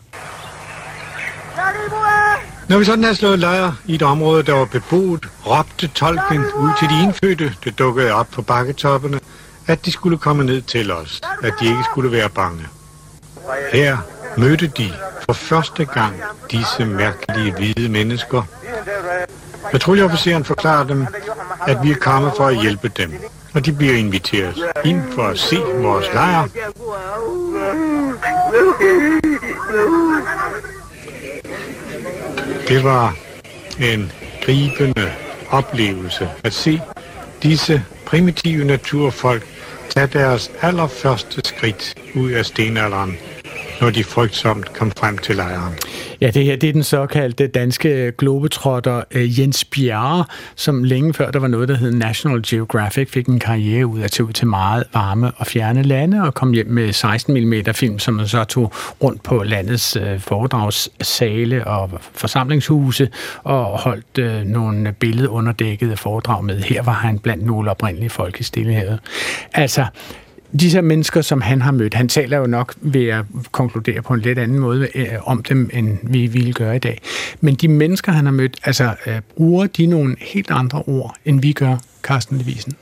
Når 2.69 2.79
vi 2.79 2.85
sådan 2.85 3.05
har 3.05 3.13
slået 3.13 3.39
lejr 3.39 3.73
i 3.87 3.95
et 3.95 4.03
område, 4.03 4.43
der 4.43 4.53
var 4.53 4.65
beboet, 4.65 5.29
råbte 5.47 5.89
tolken 5.89 6.39
ud 6.39 6.71
til 6.79 6.89
de 6.89 7.03
indfødte, 7.03 7.55
det 7.65 7.79
dukkede 7.79 8.13
op 8.13 8.29
på 8.33 8.43
bakketoppene, 8.43 9.21
at 9.67 9.85
de 9.85 9.93
skulle 9.93 10.19
komme 10.19 10.45
ned 10.45 10.63
til 10.63 10.93
os, 10.93 11.21
at 11.43 11.53
de 11.61 11.67
ikke 11.67 11.85
skulle 11.91 12.13
være 12.13 12.29
bange. 12.29 12.67
Her 13.73 13.99
mødte 14.37 14.67
de 14.67 14.93
for 15.27 15.33
første 15.33 15.85
gang 15.85 16.15
disse 16.51 16.85
mærkelige 16.85 17.53
hvide 17.53 17.89
mennesker. 17.89 18.43
Patruljeofficeren 19.71 20.45
forklarer 20.45 20.85
dem, 20.85 21.07
at 21.67 21.79
vi 21.83 21.91
er 21.91 21.97
kommet 22.01 22.33
for 22.37 22.47
at 22.47 22.61
hjælpe 22.63 22.89
dem, 22.89 23.13
og 23.55 23.67
de 23.67 23.73
bliver 23.73 23.95
inviteret 23.95 24.55
ind 24.85 25.13
for 25.13 25.23
at 25.23 25.39
se 25.39 25.57
vores 25.57 26.07
lejr. 26.15 26.49
Det 32.69 32.85
var 32.85 33.17
en 33.81 34.13
gribende 34.45 35.13
oplevelse 35.51 36.29
at 36.45 36.53
se 36.53 36.81
disse 37.43 37.85
primitive 38.07 38.65
naturfolk 38.65 39.47
tage 39.91 40.07
deres 40.07 40.51
allerførste 40.63 41.41
skridt 41.45 41.95
ud 42.15 42.31
af 42.31 42.47
stenalderen 42.47 43.19
når 43.81 43.91
de 43.91 44.05
frygtsomt 44.05 44.73
kom 44.73 44.91
frem 44.91 45.19
til 45.19 45.37
lejren. 45.37 45.75
Ja, 46.21 46.31
det 46.31 46.45
her 46.45 46.57
det 46.57 46.69
er 46.69 46.73
den 46.73 46.83
såkaldte 46.83 47.47
danske 47.47 48.13
globetrotter 48.19 49.03
øh, 49.11 49.41
Jens 49.41 49.65
Bjerre, 49.65 50.25
som 50.57 50.85
længe 50.85 51.15
før 51.15 51.31
der 51.31 51.39
var 51.39 51.49
noget, 51.49 51.69
der 51.69 51.77
hed 51.77 51.93
National 51.93 52.43
Geographic, 52.47 53.11
fik 53.11 53.27
en 53.27 53.39
karriere 53.39 53.87
ud 53.87 54.01
at 54.01 54.11
tage 54.11 54.27
ud 54.27 54.33
til 54.33 54.47
meget 54.47 54.85
varme 54.95 55.33
og 55.37 55.47
fjerne 55.47 55.83
lande 55.83 56.23
og 56.23 56.35
kom 56.35 56.53
hjem 56.53 56.67
med 56.67 56.93
16 56.93 57.35
mm 57.35 57.75
film, 57.75 57.99
som 57.99 58.15
man 58.15 58.29
så 58.29 58.45
tog 58.45 58.73
rundt 59.03 59.23
på 59.23 59.43
landets 59.43 59.97
øh, 59.97 60.21
foredragssale 60.21 61.67
og 61.67 61.91
forsamlingshuse 62.15 63.09
og 63.43 63.65
holdt 63.65 64.19
øh, 64.19 64.45
nogle 64.45 64.93
billedunderdækkede 64.93 65.97
foredrag 65.97 66.45
med. 66.45 66.63
Her 66.63 66.83
var 66.83 66.93
han 66.93 67.19
blandt 67.19 67.47
nogle 67.47 67.71
oprindelige 67.71 68.11
folk 68.11 68.41
i 68.41 68.43
Stillehavet. 68.43 68.99
Altså, 69.55 69.87
disse 70.53 70.83
mennesker, 70.83 71.21
som 71.21 71.41
han 71.41 71.63
har 71.63 71.71
mødt, 71.71 71.95
han 71.95 72.09
taler 72.09 72.39
jo 72.39 72.47
nok 72.47 72.75
ved 72.81 73.09
at 73.09 73.25
konkludere 73.53 74.03
på 74.03 74.15
en 74.15 74.21
lidt 74.21 74.39
anden 74.39 74.59
måde 74.59 74.89
øh, 74.95 75.09
om 75.23 75.43
dem, 75.43 75.71
end 75.73 75.99
vi 76.03 76.27
ville 76.27 76.53
gøre 76.53 76.77
i 76.77 76.79
dag. 76.79 77.01
Men 77.41 77.55
de 77.55 77.69
mennesker, 77.69 78.13
han 78.13 78.25
har 78.25 78.33
mødt, 78.33 78.57
altså 78.65 78.95
øh, 79.07 79.21
bruger 79.37 79.67
de 79.67 79.87
nogle 79.87 80.17
helt 80.21 80.51
andre 80.51 80.83
ord, 80.87 81.17
end 81.25 81.41
vi 81.41 81.53
gør, 81.53 81.77
Carsten 82.03 82.39
Levisen? 82.39 82.77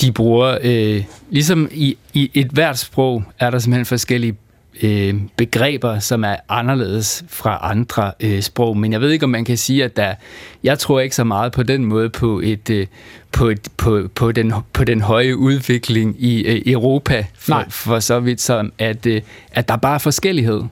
De 0.00 0.12
bruger, 0.12 0.58
øh, 0.62 1.04
ligesom 1.30 1.68
i, 1.70 1.98
i 2.12 2.30
et 2.34 2.46
hvert 2.46 2.78
sprog, 2.78 3.22
er 3.38 3.50
der 3.50 3.58
simpelthen 3.58 3.86
forskellige 3.86 4.36
øh, 4.82 5.14
begreber, 5.36 5.98
som 5.98 6.24
er 6.24 6.36
anderledes 6.48 7.24
fra 7.28 7.58
andre 7.62 8.12
øh, 8.20 8.42
sprog. 8.42 8.76
Men 8.76 8.92
jeg 8.92 9.00
ved 9.00 9.10
ikke, 9.10 9.24
om 9.24 9.30
man 9.30 9.44
kan 9.44 9.56
sige, 9.56 9.84
at 9.84 9.96
der, 9.96 10.14
jeg 10.62 10.78
tror 10.78 11.00
ikke 11.00 11.16
så 11.16 11.24
meget 11.24 11.52
på 11.52 11.62
den 11.62 11.84
måde 11.84 12.10
på 12.10 12.40
et, 12.44 12.70
øh, 12.70 12.86
på, 13.32 13.48
et, 13.48 13.68
på, 13.76 14.08
på, 14.14 14.32
den, 14.32 14.52
på 14.72 14.84
den 14.84 15.00
høje 15.00 15.36
udvikling 15.36 16.16
i 16.18 16.42
øh, 16.42 16.62
Europa, 16.66 17.26
for, 17.34 17.64
for 17.68 18.00
så 18.00 18.20
vidt 18.20 18.40
som, 18.40 18.72
at, 18.78 19.06
øh, 19.06 19.22
at 19.52 19.68
der 19.68 19.76
bare 19.76 19.94
er 19.94 19.98
forskellighed. 19.98 20.62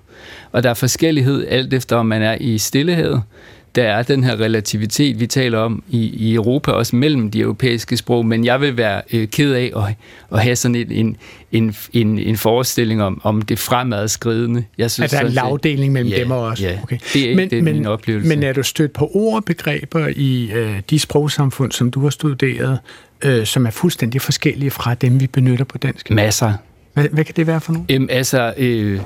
Og 0.53 0.63
der 0.63 0.71
er 0.71 0.75
forskellighed 0.75 1.47
alt 1.49 1.75
efter, 1.75 1.97
om 1.97 2.07
man 2.07 2.23
er 2.23 2.37
i 2.41 2.59
stillehed, 2.59 3.19
der 3.77 3.83
er 3.83 4.03
den 4.03 4.25
her 4.25 4.41
relativitet, 4.41 5.21
vi 5.21 5.27
taler 5.27 5.59
om 5.59 5.83
i, 5.89 5.99
i 5.99 6.35
Europa, 6.35 6.71
også 6.71 6.97
mellem 6.97 7.31
de 7.31 7.41
europæiske 7.41 7.97
sprog, 7.97 8.27
men 8.27 8.45
jeg 8.45 8.61
vil 8.61 8.77
være 8.77 9.03
øh, 9.13 9.29
ked 9.29 9.53
af 9.53 9.73
at, 9.77 9.95
at 10.33 10.43
have 10.43 10.57
sådan 10.57 10.75
en, 10.75 10.93
en, 10.93 11.17
en, 11.53 11.77
en, 11.93 12.19
en 12.19 12.37
forestilling 12.37 13.03
om, 13.03 13.21
om 13.25 13.43
det 13.43 13.59
fremadskridende. 13.59 14.65
Jeg 14.79 14.91
synes, 14.91 15.13
at 15.13 15.19
der 15.19 15.25
er 15.25 15.29
en 15.29 15.35
lavdeling 15.35 15.93
mellem 15.93 16.13
ja, 16.13 16.19
dem 16.19 16.31
og 16.31 16.43
os. 16.43 16.63
Ja, 16.63 16.79
okay. 16.83 16.99
det 17.13 17.31
er 17.31 17.37
men, 17.37 17.51
det 17.51 17.59
er 17.59 17.63
men, 17.63 17.75
min 17.75 17.87
oplevelse. 17.87 18.29
Men 18.29 18.43
er 18.43 18.53
du 18.53 18.63
stødt 18.63 18.93
på 18.93 19.11
ord 19.15 19.37
og 19.37 19.45
begreber 19.45 20.09
i 20.17 20.51
øh, 20.53 20.81
de 20.91 20.99
sprogsamfund, 20.99 21.73
som 21.73 21.91
du 21.91 22.01
har 22.01 22.11
studeret, 22.11 22.79
øh, 23.25 23.47
som 23.47 23.67
er 23.67 23.71
fuldstændig 23.71 24.23
forskellige 24.23 24.71
fra 24.71 24.95
dem, 24.95 25.21
vi 25.21 25.27
benytter 25.27 25.65
på 25.65 25.79
dansk? 25.79 26.11
Masser. 26.11 26.53
Hvad, 26.95 27.09
hvad 27.13 27.25
kan 27.25 27.35
det 27.37 27.47
være 27.47 27.61
for 27.61 27.73
nogle? 27.73 27.87
Øhm, 27.91 28.09
altså, 28.11 28.55
øh, 28.57 29.01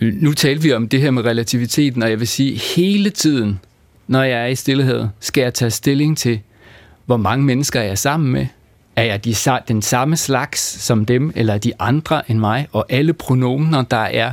nu 0.00 0.32
talte 0.32 0.62
vi 0.62 0.72
om 0.72 0.88
det 0.88 1.00
her 1.00 1.10
med 1.10 1.24
relativiteten, 1.24 2.02
og 2.02 2.10
jeg 2.10 2.20
vil 2.20 2.28
sige, 2.28 2.60
hele 2.76 3.10
tiden 3.10 3.60
når 4.06 4.22
jeg 4.22 4.42
er 4.42 4.46
i 4.46 4.54
stillhed, 4.54 5.08
skal 5.20 5.42
jeg 5.42 5.54
tage 5.54 5.70
stilling 5.70 6.18
til, 6.18 6.40
hvor 7.06 7.16
mange 7.16 7.44
mennesker 7.44 7.80
er 7.80 7.84
jeg 7.84 7.98
sammen 7.98 8.32
med. 8.32 8.46
Er 8.96 9.02
jeg 9.02 9.24
de, 9.24 9.34
den 9.68 9.82
samme 9.82 10.16
slags 10.16 10.60
som 10.60 11.04
dem, 11.04 11.32
eller 11.34 11.58
de 11.58 11.72
andre 11.78 12.30
end 12.30 12.38
mig? 12.38 12.68
Og 12.72 12.86
alle 12.88 13.12
pronomener, 13.12 13.82
der 13.82 13.96
er 13.96 14.32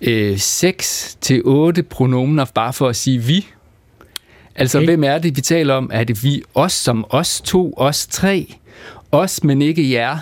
øh, 0.00 0.38
6 0.38 1.18
til 1.20 1.42
otte 1.44 1.82
pronomener, 1.82 2.44
bare 2.54 2.72
for 2.72 2.88
at 2.88 2.96
sige 2.96 3.18
vi. 3.18 3.46
Altså, 4.54 4.78
okay. 4.78 4.86
hvem 4.86 5.04
er 5.04 5.18
det, 5.18 5.36
vi 5.36 5.40
taler 5.40 5.74
om? 5.74 5.90
Er 5.92 6.04
det 6.04 6.24
vi, 6.24 6.42
os 6.54 6.72
som 6.72 7.06
os 7.10 7.40
to, 7.40 7.74
os 7.76 8.06
tre? 8.06 8.54
Os, 9.12 9.44
men 9.44 9.62
ikke 9.62 9.92
jer? 9.92 10.18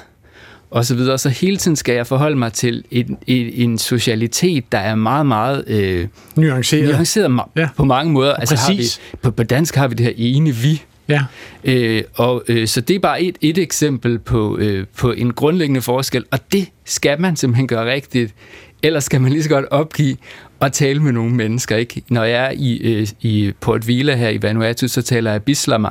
Og 0.71 0.85
så 0.85 0.95
videre. 0.95 1.19
Så 1.19 1.29
hele 1.29 1.57
tiden 1.57 1.77
skal 1.77 1.95
jeg 1.95 2.07
forholde 2.07 2.37
mig 2.37 2.53
til 2.53 2.85
en, 2.91 3.19
en, 3.27 3.53
en 3.55 3.79
socialitet, 3.79 4.73
der 4.73 4.79
er 4.79 4.95
meget, 4.95 5.27
meget 5.27 5.65
øh, 5.67 6.09
nuanceret, 6.37 6.89
nuanceret 6.89 7.41
ja. 7.57 7.69
på 7.77 7.85
mange 7.85 8.13
måder. 8.13 8.35
Altså 8.35 8.57
har 8.57 8.75
vi, 8.75 8.85
på, 9.23 9.31
på 9.31 9.43
dansk 9.43 9.75
har 9.75 9.89
vi 9.89 9.95
det 9.95 10.07
her 10.07 10.13
ene 10.17 10.55
vi. 10.55 10.83
Ja. 11.09 11.23
Øh, 11.65 12.03
og 12.15 12.43
øh, 12.49 12.67
så 12.69 12.81
det 12.81 12.97
er 12.97 13.01
bare 13.01 13.23
et, 13.23 13.37
et 13.41 13.59
eksempel 13.59 14.19
på, 14.19 14.59
øh, 14.59 14.87
på 14.97 15.13
en 15.13 15.33
grundlæggende 15.33 15.83
forskel, 15.83 16.25
og 16.31 16.39
det 16.53 16.69
skal 16.85 17.21
man 17.21 17.37
simpelthen 17.37 17.69
gøre 17.69 17.93
rigtigt. 17.93 18.35
Ellers 18.83 19.05
skal 19.05 19.21
man 19.21 19.33
lige 19.33 19.43
så 19.43 19.49
godt 19.49 19.65
opgive 19.71 20.17
og 20.61 20.73
tale 20.73 21.03
med 21.03 21.13
nogle 21.13 21.35
mennesker. 21.35 21.77
Ikke? 21.77 22.03
Når 22.09 22.25
jeg 22.25 22.47
er 22.47 22.53
i, 22.57 22.77
øh, 22.77 23.07
i 23.21 23.53
Port 23.61 23.87
Vila 23.87 24.15
her 24.15 24.29
i 24.29 24.43
Vanuatu, 24.43 24.89
så 24.89 25.03
taler 25.03 25.31
jeg 25.31 25.43
bislama. 25.43 25.89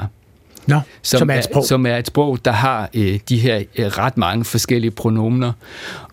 No, 0.70 0.80
som, 1.02 1.18
som, 1.20 1.30
er 1.30 1.36
et 1.36 1.44
sprog. 1.44 1.64
som 1.66 1.86
er 1.86 1.98
et 1.98 2.08
sprog, 2.08 2.46
der 2.46 2.52
har 2.52 2.90
øh, 2.94 3.20
de 3.30 3.38
her 3.38 3.64
øh, 3.76 3.86
ret 3.86 4.18
mange 4.18 4.46
forskellige 4.46 4.92
pronomener. 4.92 5.52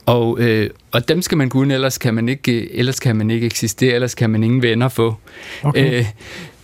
Og, 0.06 0.40
øh, 0.40 0.70
og 0.92 1.08
dem 1.08 1.22
skal 1.22 1.38
man 1.38 1.48
kunne, 1.48 1.74
ellers 1.74 1.98
kan 1.98 2.14
man 2.14 2.28
ikke, 2.28 2.52
øh, 2.52 2.68
ellers 2.70 3.00
kan 3.00 3.16
man 3.16 3.30
ikke 3.30 3.46
eksistere, 3.46 3.94
ellers 3.94 4.14
kan 4.14 4.30
man 4.30 4.42
ingen 4.42 4.62
venner 4.62 4.88
få. 4.88 5.16
Okay. 5.62 5.98
Øh, 5.98 6.06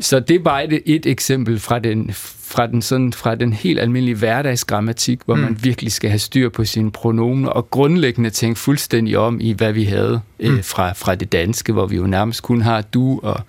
så 0.01 0.20
det 0.20 0.34
er 0.34 0.38
bare 0.38 0.72
et, 0.72 0.82
et 0.86 1.07
eksempel 1.07 1.59
fra 1.59 1.78
den, 1.78 2.11
fra 2.53 2.66
den, 2.66 2.82
sådan, 2.82 3.12
fra 3.12 3.34
den 3.34 3.53
helt 3.53 3.80
almindelige 3.80 4.16
hverdagsgrammatik, 4.16 5.20
hvor 5.24 5.34
mm. 5.34 5.40
man 5.40 5.59
virkelig 5.62 5.93
skal 5.93 6.11
have 6.11 6.18
styr 6.18 6.49
på 6.49 6.64
sine 6.64 6.90
pronomener, 6.90 7.49
og 7.49 7.70
grundlæggende 7.70 8.30
tænke 8.30 8.61
fuldstændig 8.61 9.18
om 9.18 9.40
i, 9.40 9.53
hvad 9.53 9.72
vi 9.72 9.84
havde 9.84 10.20
øh, 10.40 10.53
mm. 10.53 10.62
fra, 10.62 10.93
fra 10.93 11.14
det 11.14 11.32
danske, 11.32 11.72
hvor 11.72 11.86
vi 11.86 11.97
jo 11.97 12.07
nærmest 12.07 12.43
kun 12.43 12.62
har 12.62 12.80
du, 12.80 13.20
og, 13.22 13.40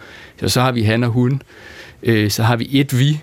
og 0.41 0.51
så 0.51 0.61
har 0.61 0.71
vi 0.71 0.83
han 0.83 1.03
og 1.03 1.09
hun. 1.09 1.41
Øh, 2.03 2.31
så 2.31 2.43
har 2.43 2.55
vi 2.55 2.69
et 2.71 2.99
vi, 2.99 3.21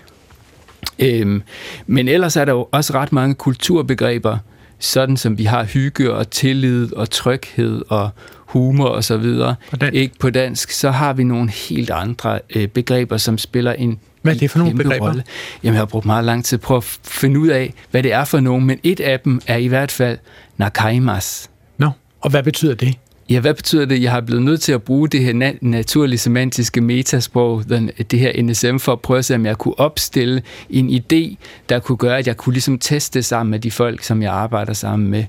Øhm, 0.99 1.43
men 1.87 2.07
ellers 2.07 2.35
er 2.35 2.45
der 2.45 2.51
jo 2.51 2.67
også 2.71 2.93
ret 2.93 3.11
mange 3.11 3.35
kulturbegreber, 3.35 4.37
sådan 4.79 5.17
som 5.17 5.37
vi 5.37 5.43
har 5.43 5.63
hygge 5.63 6.13
og 6.13 6.29
tillid 6.29 6.93
og 6.93 7.09
tryghed 7.09 7.81
og 7.89 8.09
humor 8.35 8.87
og 8.87 9.03
så 9.03 9.17
videre. 9.17 9.55
Ikke 9.93 10.19
på 10.19 10.29
dansk, 10.29 10.71
så 10.71 10.91
har 10.91 11.13
vi 11.13 11.23
nogle 11.23 11.49
helt 11.49 11.89
andre 11.89 12.39
øh, 12.55 12.67
begreber, 12.67 13.17
som 13.17 13.37
spiller 13.37 13.73
en 13.73 13.99
hvad 14.21 14.35
er 14.35 14.39
det 14.39 14.51
for 14.51 14.59
nogle 14.59 14.75
begreber? 14.75 15.07
Rolle. 15.07 15.23
Jamen, 15.63 15.73
jeg 15.73 15.81
har 15.81 15.85
brugt 15.85 16.05
meget 16.05 16.25
lang 16.25 16.45
tid 16.45 16.57
på 16.57 16.77
at 16.77 16.83
finde 17.03 17.39
ud 17.39 17.47
af, 17.47 17.73
hvad 17.91 18.03
det 18.03 18.13
er 18.13 18.25
for 18.25 18.39
nogle, 18.39 18.65
men 18.65 18.79
et 18.83 18.99
af 18.99 19.19
dem 19.19 19.41
er 19.47 19.57
i 19.57 19.67
hvert 19.67 19.91
fald 19.91 20.17
nakaimas. 20.57 21.49
Nå, 21.77 21.85
no. 21.85 21.91
og 22.21 22.29
hvad 22.29 22.43
betyder 22.43 22.75
det? 22.75 22.95
Ja, 23.29 23.39
hvad 23.39 23.53
betyder 23.53 23.85
det? 23.85 24.01
Jeg 24.01 24.11
har 24.11 24.21
blevet 24.21 24.43
nødt 24.43 24.61
til 24.61 24.71
at 24.71 24.83
bruge 24.83 25.09
det 25.09 25.23
her 25.23 25.33
nat- 25.33 25.57
naturlige 25.63 26.17
semantiske 26.19 26.81
metasprog, 26.81 27.63
den, 27.69 27.91
det 28.11 28.19
her 28.19 28.43
NSM, 28.43 28.77
for 28.77 28.91
at 28.91 28.99
prøve 28.99 29.17
at 29.17 29.25
se, 29.25 29.35
om 29.35 29.45
jeg 29.45 29.57
kunne 29.57 29.79
opstille 29.79 30.41
en 30.69 30.89
idé, 30.89 31.35
der 31.69 31.79
kunne 31.79 31.97
gøre, 31.97 32.17
at 32.17 32.27
jeg 32.27 32.37
kunne 32.37 32.53
ligesom 32.53 32.79
teste 32.79 33.23
sammen 33.23 33.51
med 33.51 33.59
de 33.59 33.71
folk, 33.71 34.03
som 34.03 34.21
jeg 34.21 34.33
arbejder 34.33 34.73
sammen 34.73 35.09
med. 35.09 35.25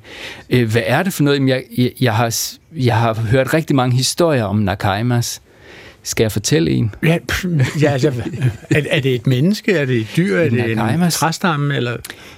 Øh, 0.50 0.70
hvad 0.72 0.82
er 0.86 1.02
det 1.02 1.12
for 1.12 1.22
noget? 1.22 1.48
Jeg, 1.48 1.62
jeg, 1.78 1.90
jeg, 2.00 2.14
har, 2.14 2.34
jeg 2.76 2.96
har 2.98 3.14
hørt 3.14 3.54
rigtig 3.54 3.76
mange 3.76 3.96
historier 3.96 4.44
om 4.44 4.56
Nakaimas. 4.56 5.40
Skal 6.02 6.24
jeg 6.24 6.32
fortælle 6.32 6.70
en? 6.70 6.94
Ja, 7.02 7.18
ja 7.82 7.90
altså, 7.90 8.12
er, 8.70 8.80
er 8.90 9.00
det 9.00 9.14
et 9.14 9.26
menneske? 9.26 9.72
Er 9.72 9.84
det 9.84 9.96
et 9.96 10.06
dyr? 10.16 10.36
Er 10.36 10.48
det 10.48 10.72
en 10.72 11.10
træstamme? 11.10 11.76
Eller? 11.76 11.96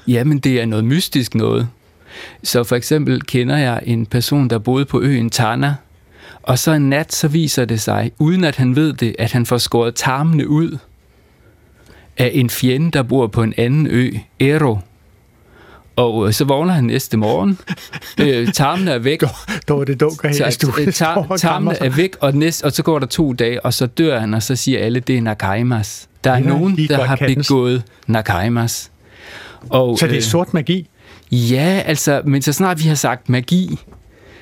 Jamen, 0.08 0.38
det 0.38 0.60
er 0.60 0.66
noget 0.66 0.84
mystisk 0.84 1.34
noget. 1.34 1.68
Så 2.42 2.64
for 2.64 2.76
eksempel 2.76 3.22
kender 3.22 3.56
jeg 3.56 3.80
en 3.84 4.06
person, 4.06 4.50
der 4.50 4.58
boede 4.58 4.84
på 4.84 5.00
øen 5.00 5.30
Tana, 5.30 5.74
og 6.42 6.58
så 6.58 6.72
en 6.72 6.90
nat, 6.90 7.12
så 7.12 7.28
viser 7.28 7.64
det 7.64 7.80
sig, 7.80 8.12
uden 8.18 8.44
at 8.44 8.56
han 8.56 8.76
ved 8.76 8.92
det, 8.92 9.16
at 9.18 9.32
han 9.32 9.46
får 9.46 9.58
skåret 9.58 9.94
tarmene 9.94 10.48
ud 10.48 10.78
af 12.16 12.30
en 12.34 12.50
fjende, 12.50 12.90
der 12.90 13.02
bor 13.02 13.26
på 13.26 13.42
en 13.42 13.54
anden 13.56 13.86
ø, 13.86 14.10
Ero. 14.40 14.78
Og 15.96 16.26
øh, 16.26 16.32
så 16.32 16.44
vågner 16.44 16.72
han 16.72 16.84
næste 16.84 17.16
morgen. 17.16 17.58
øh, 18.20 18.52
tarmene 18.52 18.90
er 18.90 18.98
væk. 18.98 19.22
Då 19.68 19.80
er 19.80 19.84
det 19.84 20.02
i 20.48 20.50
studiet. 20.50 20.94
Tar, 20.94 21.36
tarmene 21.36 21.82
er 21.82 21.88
væk, 21.88 22.16
og, 22.20 22.34
næste, 22.34 22.64
og 22.64 22.72
så 22.72 22.82
går 22.82 22.98
der 22.98 23.06
to 23.06 23.32
dage, 23.32 23.64
og 23.64 23.74
så 23.74 23.86
dør 23.86 24.20
han, 24.20 24.34
og 24.34 24.42
så 24.42 24.56
siger 24.56 24.78
alle, 24.78 25.00
det 25.00 25.16
er 25.16 25.20
Nakaimas. 25.20 26.08
Der 26.24 26.30
er 26.30 26.38
ja, 26.38 26.40
nogen, 26.40 26.76
der 26.76 27.04
har 27.04 27.16
begået 27.16 27.82
Nakaimas. 28.06 28.90
Og, 29.70 29.98
så 29.98 30.06
det 30.06 30.12
er 30.12 30.16
øh, 30.16 30.22
sort 30.22 30.54
magi? 30.54 30.88
Ja, 31.34 31.82
altså, 31.86 32.22
men 32.24 32.42
så 32.42 32.52
snart 32.52 32.78
vi 32.78 32.88
har 32.88 32.94
sagt 32.94 33.28
magi, 33.28 33.78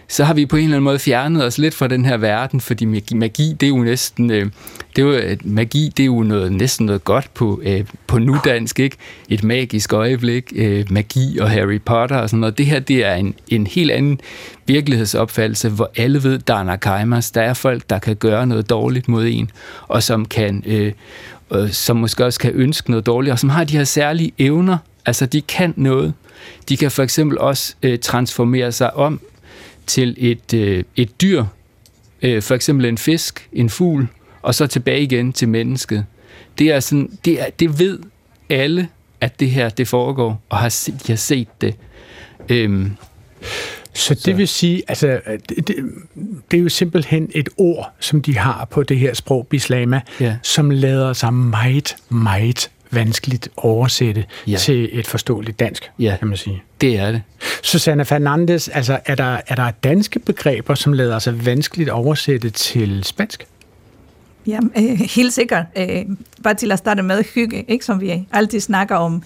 så 0.09 0.25
har 0.25 0.35
vi 0.35 0.47
på 0.47 0.57
en 0.57 0.65
eller 0.65 0.77
anden 0.77 0.85
måde 0.85 0.99
fjernet 0.99 1.45
os 1.45 1.59
lidt 1.59 1.75
fra 1.75 1.87
den 1.87 2.05
her 2.05 2.17
verden, 2.17 2.61
fordi 2.61 2.85
magi, 2.85 3.15
magi 3.15 3.57
det 3.61 3.67
er 3.67 3.71
jo 3.71 3.77
næsten, 3.77 4.31
øh, 4.31 4.51
det 4.97 5.03
er 5.03 5.07
jo, 5.07 5.13
øh, 5.13 5.37
magi 5.45 5.93
det 5.97 6.03
er 6.03 6.07
jo 6.07 6.23
noget, 6.23 6.53
næsten 6.53 6.87
noget 6.87 7.05
godt 7.05 7.35
på, 7.35 7.61
øh, 7.65 7.85
på 8.07 8.19
nudansk, 8.19 8.79
ikke? 8.79 8.97
Et 9.29 9.45
magisk 9.45 9.93
øjeblik, 9.93 10.53
øh, 10.55 10.87
magi 10.91 11.39
og 11.39 11.51
Harry 11.51 11.81
Potter 11.85 12.17
og 12.17 12.31
sådan 12.31 12.41
noget. 12.41 12.59
Det 12.59 12.67
her, 12.67 12.81
det 12.81 13.05
er 13.05 13.15
en, 13.15 13.35
en 13.49 13.67
helt 13.67 13.91
anden 13.91 14.21
virkelighedsopfattelse, 14.67 15.69
hvor 15.69 15.91
alle 15.97 16.23
ved, 16.23 16.39
der 16.39 16.55
er 16.55 16.63
nakaimas, 16.63 17.31
der 17.31 17.43
er 17.43 17.55
folk, 17.55 17.91
der 17.91 17.99
kan 17.99 18.17
gøre 18.17 18.47
noget 18.47 18.71
dårligt 18.71 19.09
mod 19.09 19.27
en, 19.27 19.51
og 19.89 20.03
som 20.03 20.25
kan, 20.25 20.63
øh, 20.67 20.93
øh, 21.55 21.71
som 21.71 21.97
måske 21.97 22.25
også 22.25 22.39
kan 22.39 22.53
ønske 22.55 22.91
noget 22.91 23.07
dårligt, 23.07 23.33
og 23.33 23.39
som 23.39 23.49
har 23.49 23.65
de 23.65 23.77
her 23.77 23.85
særlige 23.85 24.33
evner, 24.39 24.79
altså 25.07 25.27
de 25.27 25.41
kan 25.41 25.75
noget. 25.77 26.15
De 26.69 26.77
kan 26.77 26.91
for 26.91 27.03
eksempel 27.03 27.39
også 27.39 27.75
øh, 27.83 27.99
transformere 27.99 28.73
sig 28.73 28.97
om 28.97 29.21
til 29.87 30.15
et, 30.19 30.55
øh, 30.55 30.85
et 30.97 31.21
dyr, 31.21 31.45
øh, 32.23 32.43
for 32.43 32.55
eksempel 32.55 32.87
en 32.87 32.99
fisk, 32.99 33.49
en 33.53 33.71
fugl, 33.71 34.09
og 34.43 34.55
så 34.55 34.67
tilbage 34.67 35.03
igen 35.03 35.33
til 35.33 35.49
mennesket. 35.49 36.05
Det 36.59 36.73
er 36.73 36.81
sådan, 36.81 37.19
det, 37.25 37.41
er, 37.41 37.51
det 37.51 37.79
ved 37.79 37.99
alle, 38.51 38.89
at 39.21 39.41
det 39.41 39.51
her 39.51 39.69
det 39.69 39.89
foregår, 39.89 40.43
og 40.49 40.59
har, 40.59 40.89
de 41.07 41.13
har 41.13 41.17
set 41.17 41.49
det. 41.61 41.75
Øhm, 42.49 42.97
så 43.95 44.15
det 44.15 44.23
så. 44.23 44.33
vil 44.33 44.49
sige, 44.49 44.83
altså, 44.89 45.21
det, 45.49 45.69
det, 45.69 45.77
det 46.51 46.57
er 46.57 46.63
jo 46.63 46.69
simpelthen 46.69 47.31
et 47.35 47.49
ord, 47.57 47.93
som 48.01 48.23
de 48.23 48.39
har 48.39 48.65
på 48.65 48.83
det 48.83 48.99
her 48.99 49.15
sprog, 49.15 49.47
bislama, 49.47 50.01
ja. 50.21 50.37
som 50.43 50.71
lader 50.71 51.13
sig 51.13 51.35
meget, 51.35 51.97
meget 52.09 52.71
vanskeligt 52.93 53.49
oversætte 53.57 54.25
ja. 54.47 54.57
til 54.57 54.99
et 54.99 55.07
forståeligt 55.07 55.61
dansk, 55.61 55.91
ja. 55.99 56.17
kan 56.19 56.29
man 56.29 56.37
sige. 56.37 56.63
det 56.81 56.99
er 56.99 57.13
det. 57.13 57.23
Susanna 57.63 58.03
Fernandes, 58.03 58.69
altså, 58.69 59.01
er 59.07 59.15
der, 59.15 59.41
er 59.47 59.55
der 59.55 59.71
danske 59.71 60.19
begreber, 60.19 60.75
som 60.75 60.93
lader 60.93 61.19
sig 61.19 61.47
vanskeligt 61.47 61.91
oversætte 61.91 62.51
til 62.51 63.05
spansk? 63.05 63.47
Ja, 64.47 64.59
øh, 64.77 64.99
helt 64.99 65.33
sikkert. 65.33 65.65
Øh, 65.77 66.05
bare 66.43 66.55
til 66.55 66.73
at 66.73 66.79
starte 66.79 67.03
med 67.03 67.25
hygge, 67.35 67.65
ikke, 67.69 67.85
som 67.85 68.01
vi 68.01 68.27
altid 68.33 68.61
snakker 68.61 68.97
om. 68.97 69.23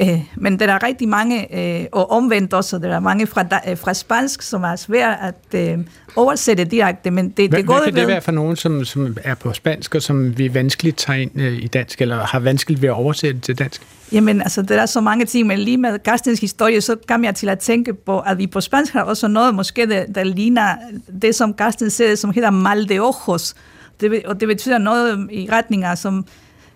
Øh, 0.00 0.20
men 0.36 0.60
der 0.60 0.66
er 0.66 0.82
rigtig 0.82 1.08
mange, 1.08 1.56
øh, 1.80 1.86
og 1.92 2.10
omvendt 2.10 2.54
også, 2.54 2.78
der 2.78 2.96
er 2.96 3.00
mange 3.00 3.26
fra, 3.26 3.44
øh, 3.68 3.78
fra 3.78 3.94
spansk, 3.94 4.42
som 4.42 4.62
er 4.62 4.76
svært 4.76 5.18
at 5.20 5.60
øh, 5.60 5.78
oversætte 6.16 6.64
direkte. 6.64 7.10
Men 7.10 7.28
det, 7.28 7.36
det 7.36 7.50
hvad, 7.50 7.62
hvad 7.62 7.84
kan 7.84 7.94
det 7.94 8.06
være 8.06 8.20
for 8.20 8.32
nogen, 8.32 8.56
som, 8.56 8.84
som 8.84 9.16
er 9.24 9.34
på 9.34 9.52
spansk, 9.52 9.94
og 9.94 10.02
som 10.02 10.38
vi 10.38 10.54
vanskeligt 10.54 10.96
tager 10.96 11.18
ind 11.18 11.40
øh, 11.40 11.52
i 11.52 11.66
dansk, 11.66 12.00
eller 12.02 12.26
har 12.26 12.38
vanskeligt 12.38 12.82
ved 12.82 12.88
at 12.88 12.94
oversætte 12.94 13.40
til 13.40 13.58
dansk? 13.58 13.82
Jamen, 14.12 14.42
altså, 14.42 14.62
der 14.62 14.80
er 14.82 14.86
så 14.86 15.00
mange 15.00 15.24
ting, 15.24 15.46
men 15.46 15.58
lige 15.58 15.76
med 15.76 15.98
Gastens 15.98 16.40
historie, 16.40 16.80
så 16.80 16.96
kom 17.08 17.24
jeg 17.24 17.34
til 17.34 17.48
at 17.48 17.58
tænke 17.58 17.94
på, 17.94 18.18
at 18.20 18.38
vi 18.38 18.46
på 18.46 18.60
spansk 18.60 18.92
har 18.92 19.02
også 19.02 19.28
noget, 19.28 19.54
måske 19.54 19.86
der, 19.86 20.06
der 20.06 20.24
ligner 20.24 20.76
det, 21.22 21.34
som 21.34 21.54
Gasten 21.54 21.90
siger, 21.90 22.14
som 22.14 22.32
hedder 22.32 22.50
mal 22.50 22.88
de 22.88 22.98
ojos, 23.00 23.54
det, 24.00 24.22
og 24.24 24.40
det 24.40 24.48
betyder 24.48 24.78
noget 24.78 25.28
i 25.30 25.48
retninger, 25.52 25.94
som 25.94 26.26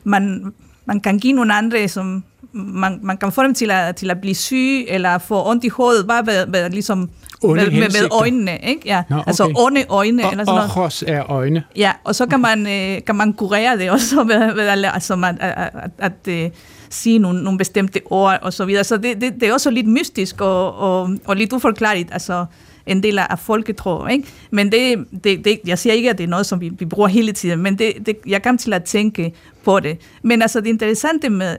man, 0.04 0.52
man 0.84 1.00
kan 1.00 1.18
give 1.18 1.32
nogle 1.32 1.54
andre, 1.54 1.88
som 1.88 2.24
man, 2.52 2.98
man 3.02 3.16
kan 3.16 3.32
få 3.32 3.42
dem 3.42 3.54
til 3.54 3.70
at, 3.70 3.96
til 3.96 4.10
at 4.10 4.20
blive 4.20 4.34
syge, 4.34 4.90
eller 4.90 5.18
få 5.18 5.50
ondt 5.50 5.64
i 5.64 5.68
hovedet, 5.68 6.06
bare 6.06 6.26
ved, 6.26 6.46
ved 6.48 6.70
ligesom 6.70 7.10
med, 7.42 7.54
med, 7.54 7.70
med 7.70 8.08
øjnene, 8.10 8.58
ikke? 8.62 8.80
Ja. 8.84 9.02
Nå, 9.10 9.22
altså 9.26 9.44
okay. 9.44 9.50
Altså 9.50 9.64
onde 9.64 9.84
øjne. 9.88 10.24
Og, 10.24 10.30
eller 10.30 10.44
sådan 10.44 10.68
noget. 10.78 11.04
er 11.06 11.30
øjne. 11.30 11.64
Ja, 11.76 11.92
og 12.04 12.14
så 12.14 12.26
kan 12.26 12.40
man, 12.40 12.66
øh, 12.66 13.04
kan 13.06 13.14
man 13.14 13.32
kurere 13.32 13.78
det 13.78 13.90
også 13.90 14.24
ved, 14.24 14.54
ved 14.54 14.66
at, 14.66 14.94
altså, 14.94 15.14
at, 15.14 15.36
at, 15.40 15.54
at, 15.56 15.90
at, 15.98 16.12
at 16.28 16.44
øh, 16.44 16.50
sige 16.90 17.18
nogle, 17.18 17.42
nogle 17.42 17.58
bestemte 17.58 18.00
ord 18.04 18.38
og 18.42 18.52
så 18.52 18.64
videre. 18.64 18.84
Så 18.84 18.96
det, 18.96 19.20
det, 19.20 19.34
det 19.40 19.48
er 19.48 19.52
også 19.52 19.70
lidt 19.70 19.86
mystisk 19.86 20.40
og, 20.40 20.74
og, 20.74 21.10
og 21.24 21.36
lidt 21.36 21.52
uforklarligt. 21.52 22.08
Altså, 22.12 22.44
en 22.86 23.02
del 23.02 23.18
af 23.18 23.38
folketro. 23.38 24.06
Ikke? 24.06 24.24
Men 24.50 24.72
det, 24.72 25.06
det, 25.24 25.44
det, 25.44 25.60
jeg 25.66 25.78
siger 25.78 25.92
ikke, 25.92 26.10
at 26.10 26.18
det 26.18 26.24
er 26.24 26.28
noget, 26.28 26.46
som 26.46 26.60
vi, 26.60 26.68
vi 26.78 26.84
bruger 26.84 27.08
hele 27.08 27.32
tiden, 27.32 27.62
men 27.62 27.78
det, 27.78 27.92
det, 28.06 28.16
jeg 28.26 28.42
kom 28.42 28.58
til 28.58 28.72
at 28.72 28.84
tænke 28.84 29.32
på 29.64 29.80
det. 29.80 29.98
Men 30.22 30.42
altså 30.42 30.60
det 30.60 30.66
interessante 30.66 31.30
med, 31.30 31.56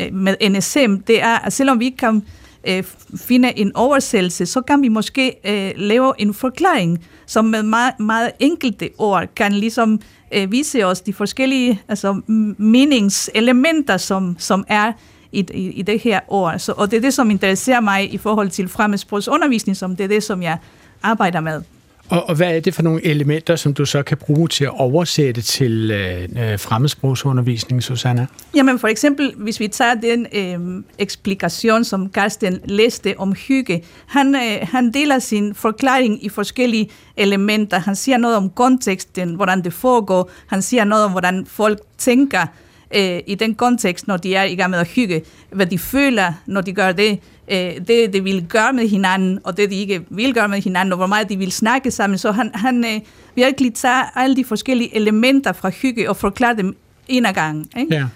Øh, 0.00 0.14
med 0.14 0.50
NSM, 0.50 0.94
det 1.06 1.22
er, 1.22 1.38
at 1.38 1.52
selvom 1.52 1.80
vi 1.80 1.84
ikke 1.84 1.96
kan 1.96 2.22
øh, 2.68 2.84
finde 3.16 3.58
en 3.58 3.76
oversættelse, 3.76 4.46
så 4.46 4.60
kan 4.60 4.82
vi 4.82 4.88
måske 4.88 5.34
øh, 5.44 5.72
lave 5.76 6.12
en 6.18 6.34
forklaring, 6.34 7.04
som 7.26 7.44
med 7.44 7.62
meget, 7.62 8.00
meget 8.00 8.30
enkelte 8.38 8.90
ord 8.98 9.26
kan 9.36 9.52
ligesom 9.52 10.00
øh, 10.32 10.52
vise 10.52 10.86
os 10.86 11.00
de 11.00 11.12
forskellige 11.12 11.82
altså, 11.88 12.20
meningselementer, 12.58 13.96
som, 13.96 14.36
som 14.38 14.64
er 14.68 14.92
i, 15.32 15.46
i, 15.54 15.70
i 15.70 15.82
det 15.82 16.00
her 16.00 16.20
år. 16.28 16.58
Så, 16.58 16.72
og 16.76 16.90
det 16.90 16.96
er 16.96 17.00
det, 17.00 17.14
som 17.14 17.30
interesserer 17.30 17.80
mig 17.80 18.14
i 18.14 18.18
forhold 18.18 18.50
til 18.50 18.68
fremmedsprogsundervisning, 18.68 19.76
som 19.76 19.96
det 19.96 20.04
er 20.04 20.08
det, 20.08 20.22
som 20.22 20.42
jeg 20.42 20.58
arbejder 21.02 21.40
med. 21.40 21.62
Og, 22.10 22.28
og 22.28 22.34
hvad 22.34 22.56
er 22.56 22.60
det 22.60 22.74
for 22.74 22.82
nogle 22.82 23.06
elementer, 23.06 23.56
som 23.56 23.74
du 23.74 23.84
så 23.84 24.02
kan 24.02 24.16
bruge 24.16 24.48
til 24.48 24.64
at 24.64 24.80
oversætte 24.80 25.42
til 25.42 25.90
øh, 25.90 26.22
øh 26.22 26.58
fremmedsprogsundervisning, 26.58 27.82
Susanna? 27.82 28.26
Jamen 28.54 28.78
for 28.78 28.88
eksempel, 28.88 29.32
hvis 29.36 29.60
vi 29.60 29.68
tager 29.68 29.94
den 29.94 30.26
øh, 30.32 30.82
eksplikation, 30.98 31.84
som 31.84 32.08
Karsten 32.08 32.60
læste 32.64 33.14
om 33.18 33.32
hygge, 33.32 33.84
han, 34.06 34.34
øh, 34.34 34.68
han 34.72 34.92
deler 34.92 35.18
sin 35.18 35.54
forklaring 35.54 36.24
i 36.24 36.28
forskellige 36.28 36.90
elementer. 37.16 37.78
Han 37.78 37.96
siger 37.96 38.18
noget 38.18 38.36
om 38.36 38.50
konteksten, 38.50 39.34
hvordan 39.34 39.64
det 39.64 39.72
foregår. 39.72 40.30
Han 40.46 40.62
siger 40.62 40.84
noget 40.84 41.04
om, 41.04 41.10
hvordan 41.10 41.46
folk 41.46 41.78
tænker 41.98 42.46
øh, 42.96 43.20
i 43.26 43.34
den 43.34 43.54
kontekst, 43.54 44.08
når 44.08 44.16
de 44.16 44.34
er 44.34 44.44
i 44.44 44.54
gang 44.54 44.70
med 44.70 44.78
at 44.78 44.88
hygge, 44.88 45.22
hvad 45.50 45.66
de 45.66 45.78
føler, 45.78 46.32
når 46.46 46.60
de 46.60 46.72
gør 46.72 46.92
det, 46.92 47.18
øh, 47.50 47.72
det 47.88 48.12
de 48.12 48.24
vil 48.24 48.46
gøre 48.48 48.72
med 48.72 48.88
hinanden, 48.88 49.38
og 49.44 49.56
det 49.56 49.70
de 49.70 49.76
ikke 49.76 50.02
vil 50.10 50.34
gøre 50.34 50.48
med 50.48 50.60
hinanden, 50.62 50.92
og 50.92 50.96
hvor 50.96 51.06
meget 51.06 51.28
de 51.28 51.36
vil 51.36 51.52
snakke 51.52 51.90
sammen. 51.90 52.18
Så 52.18 52.32
han, 52.32 52.50
han 52.54 52.84
øh, 52.84 53.00
virkelig 53.34 53.74
tager 53.74 54.18
alle 54.18 54.36
de 54.36 54.44
forskellige 54.44 54.96
elementer 54.96 55.52
fra 55.52 55.68
hygge 55.68 56.10
og 56.10 56.16
forklarer 56.16 56.54
dem 56.54 56.76
en 57.08 57.26
af 57.26 57.34
gangen. 57.34 57.66
Ikke? 57.78 57.94
Ja. 57.94 58.06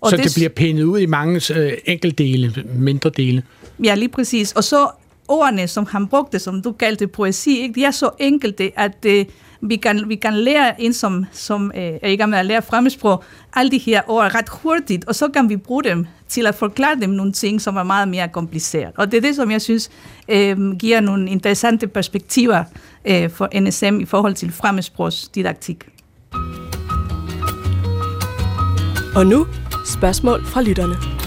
Og 0.00 0.10
så 0.10 0.16
det, 0.16 0.24
det 0.24 0.34
bliver 0.34 0.48
pænet 0.48 0.82
ud 0.82 0.98
i 0.98 1.06
mange 1.06 1.54
øh, 1.54 1.72
enkeltdele, 1.84 2.64
mindre 2.74 3.10
dele. 3.10 3.42
Ja, 3.84 3.94
lige 3.94 4.08
præcis. 4.08 4.52
Og 4.52 4.64
så 4.64 4.88
ordene, 5.28 5.68
som 5.68 5.86
han 5.86 6.06
brugte, 6.06 6.38
som 6.38 6.62
du 6.62 6.72
kaldte 6.72 7.06
poesi, 7.06 7.60
ikke? 7.60 7.74
de 7.74 7.84
er 7.84 7.90
så 7.90 8.10
enkelte, 8.18 8.72
at 8.76 8.96
øh, 9.06 9.24
vi 9.64 9.76
kan, 9.76 10.08
vi 10.08 10.14
kan 10.14 10.34
lære 10.34 10.80
en, 10.80 10.92
som, 10.92 11.26
som 11.32 11.72
øh, 11.74 11.82
er 12.02 12.08
i 12.08 12.16
gang 12.16 12.30
med 12.30 12.38
at 12.38 12.46
lære 12.46 12.62
fremmedsprog, 12.62 13.24
alle 13.54 13.70
de 13.70 13.78
her 13.78 14.02
ord 14.06 14.34
ret 14.34 14.48
hurtigt, 14.48 15.04
og 15.04 15.14
så 15.14 15.28
kan 15.28 15.48
vi 15.48 15.56
bruge 15.56 15.84
dem 15.84 16.06
til 16.28 16.46
at 16.46 16.54
forklare 16.54 17.00
dem 17.00 17.10
nogle 17.10 17.32
ting, 17.32 17.60
som 17.60 17.76
er 17.76 17.82
meget 17.82 18.08
mere 18.08 18.28
kompliceret. 18.28 18.92
Og 18.96 19.10
det 19.10 19.16
er 19.16 19.20
det, 19.20 19.36
som 19.36 19.50
jeg 19.50 19.62
synes 19.62 19.90
øh, 20.28 20.76
giver 20.76 21.00
nogle 21.00 21.30
interessante 21.30 21.86
perspektiver 21.86 22.64
øh, 23.04 23.30
for 23.30 23.48
NSM 23.60 24.00
i 24.00 24.04
forhold 24.04 24.34
til 24.34 24.52
fremmedsprogsdidaktik. 24.52 25.84
Og 29.16 29.26
nu 29.26 29.46
spørgsmål 29.84 30.44
fra 30.44 30.62
lytterne. 30.62 31.23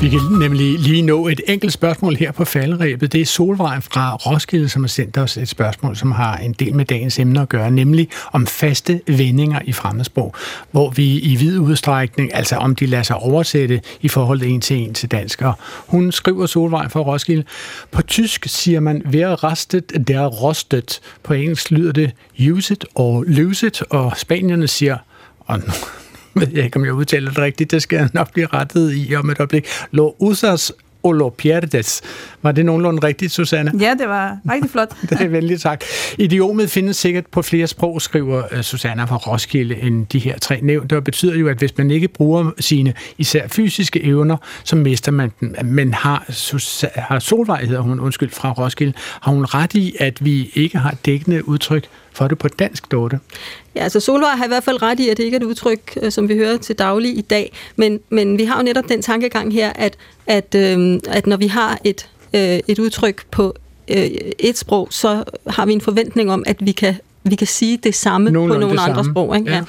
Vi 0.00 0.08
kan 0.08 0.20
nemlig 0.40 0.78
lige 0.78 1.02
nå 1.02 1.28
et 1.28 1.40
enkelt 1.46 1.72
spørgsmål 1.72 2.16
her 2.16 2.32
på 2.32 2.44
falderæbet. 2.44 3.12
Det 3.12 3.20
er 3.20 3.24
Solvej 3.24 3.80
fra 3.80 4.14
Roskilde, 4.14 4.68
som 4.68 4.82
har 4.82 4.88
sendt 4.88 5.18
os 5.18 5.36
et 5.36 5.48
spørgsmål, 5.48 5.96
som 5.96 6.12
har 6.12 6.36
en 6.36 6.52
del 6.52 6.74
med 6.74 6.84
dagens 6.84 7.18
emne 7.18 7.40
at 7.40 7.48
gøre, 7.48 7.70
nemlig 7.70 8.08
om 8.32 8.46
faste 8.46 9.00
vendinger 9.06 9.60
i 9.64 9.72
fremmedsprog, 9.72 10.34
hvor 10.70 10.90
vi 10.90 11.18
i 11.18 11.36
vid 11.36 11.58
udstrækning, 11.58 12.34
altså 12.34 12.56
om 12.56 12.74
de 12.74 12.86
lader 12.86 13.02
sig 13.02 13.16
oversætte 13.16 13.80
i 14.00 14.08
forhold 14.08 14.42
en 14.42 14.60
til 14.60 14.76
en 14.76 14.94
til 14.94 15.10
dansk. 15.10 15.42
Hun 15.86 16.12
skriver 16.12 16.46
Solvej 16.46 16.88
fra 16.88 17.00
Roskilde, 17.00 17.44
på 17.90 18.02
tysk 18.02 18.44
siger 18.46 18.80
man, 18.80 19.02
vær 19.04 19.44
restet, 19.44 20.08
der 20.08 20.26
rostet. 20.26 21.00
På 21.22 21.34
engelsk 21.34 21.70
lyder 21.70 21.92
det 21.92 22.12
use 22.50 22.72
it 22.72 22.84
or 22.94 23.24
lose 23.26 23.66
it, 23.66 23.82
og 23.90 24.12
spanierne 24.16 24.68
siger, 24.68 24.98
og 25.40 25.60
ved 26.40 26.48
jeg 26.54 26.64
ikke, 26.64 26.76
om 26.76 26.84
jeg 26.84 26.92
udtaler 26.92 27.30
det 27.30 27.38
rigtigt, 27.38 27.70
det 27.70 27.82
skal 27.82 27.96
jeg 27.96 28.08
nok 28.12 28.32
blive 28.32 28.46
rettet 28.46 28.92
i 28.96 29.14
om 29.14 29.30
et 29.30 29.38
øjeblik. 29.40 29.66
Lo 29.90 30.14
usas 30.18 30.72
o 31.06 31.12
lo 31.12 31.28
pierdes. 31.28 32.02
Var 32.42 32.52
det 32.52 32.66
nogenlunde 32.66 33.06
rigtigt, 33.06 33.32
Susanne? 33.32 33.72
Ja, 33.80 33.94
det 33.98 34.08
var 34.08 34.38
rigtig 34.50 34.70
flot. 34.70 34.96
det 35.10 35.20
er 35.20 35.28
venligt 35.28 35.60
sagt. 35.60 35.84
Idiomet 36.18 36.70
findes 36.70 36.96
sikkert 36.96 37.26
på 37.26 37.42
flere 37.42 37.66
sprog, 37.66 38.02
skriver 38.02 38.42
uh, 38.52 38.60
Susanna 38.60 39.04
fra 39.04 39.16
Roskilde, 39.16 39.76
end 39.76 40.06
de 40.06 40.18
her 40.18 40.38
tre 40.38 40.60
nævnte, 40.62 40.96
og 40.96 41.04
betyder 41.04 41.36
jo, 41.36 41.48
at 41.48 41.58
hvis 41.58 41.78
man 41.78 41.90
ikke 41.90 42.08
bruger 42.08 42.50
sine 42.60 42.94
især 43.18 43.48
fysiske 43.48 44.04
evner, 44.04 44.36
så 44.64 44.76
mister 44.76 45.12
man 45.12 45.32
dem. 45.40 45.56
Men 45.64 45.94
har, 45.94 46.24
Susa- 46.28 47.00
har 47.00 47.18
Solvej, 47.18 47.64
hedder 47.64 47.80
hun, 47.80 48.00
undskyld, 48.00 48.30
fra 48.30 48.52
Roskilde, 48.52 48.92
har 49.20 49.32
hun 49.32 49.44
ret 49.44 49.74
i, 49.74 49.96
at 50.00 50.24
vi 50.24 50.50
ikke 50.54 50.78
har 50.78 50.94
dækkende 51.06 51.48
udtryk 51.48 51.84
for 52.16 52.28
det 52.28 52.38
på 52.38 52.48
dansk, 52.48 52.92
Dorte? 52.92 53.18
Ja, 53.74 53.82
altså 53.82 54.00
Solvej 54.00 54.30
har 54.30 54.44
i 54.44 54.48
hvert 54.48 54.64
fald 54.64 54.82
ret 54.82 55.00
i, 55.00 55.08
at 55.08 55.16
det 55.16 55.24
ikke 55.24 55.36
er 55.36 55.40
et 55.40 55.44
udtryk, 55.44 55.98
øh, 56.02 56.12
som 56.12 56.28
vi 56.28 56.36
hører 56.36 56.56
til 56.56 56.78
daglig 56.78 57.18
i 57.18 57.20
dag, 57.20 57.52
men, 57.76 58.00
men 58.10 58.38
vi 58.38 58.44
har 58.44 58.56
jo 58.56 58.62
netop 58.62 58.84
den 58.88 59.02
tankegang 59.02 59.52
her, 59.52 59.72
at, 59.74 59.96
at, 60.26 60.54
øh, 60.54 61.00
at 61.08 61.26
når 61.26 61.36
vi 61.36 61.46
har 61.46 61.78
et, 61.84 62.08
øh, 62.34 62.60
et 62.68 62.78
udtryk 62.78 63.26
på 63.30 63.54
øh, 63.88 64.10
et 64.38 64.58
sprog, 64.58 64.88
så 64.90 65.24
har 65.46 65.66
vi 65.66 65.72
en 65.72 65.80
forventning 65.80 66.32
om, 66.32 66.42
at 66.46 66.56
vi 66.60 66.72
kan 66.72 66.94
vi 67.28 67.34
kan 67.34 67.46
sige 67.46 67.76
det 67.76 67.94
samme 67.94 68.30
Nogen 68.30 68.50
på 68.50 68.58
nogle 68.58 68.80
andre 68.80 68.94
samme. 68.94 69.12
sprog. 69.12 69.36
Ikke? 69.36 69.50
Ja. 69.50 69.64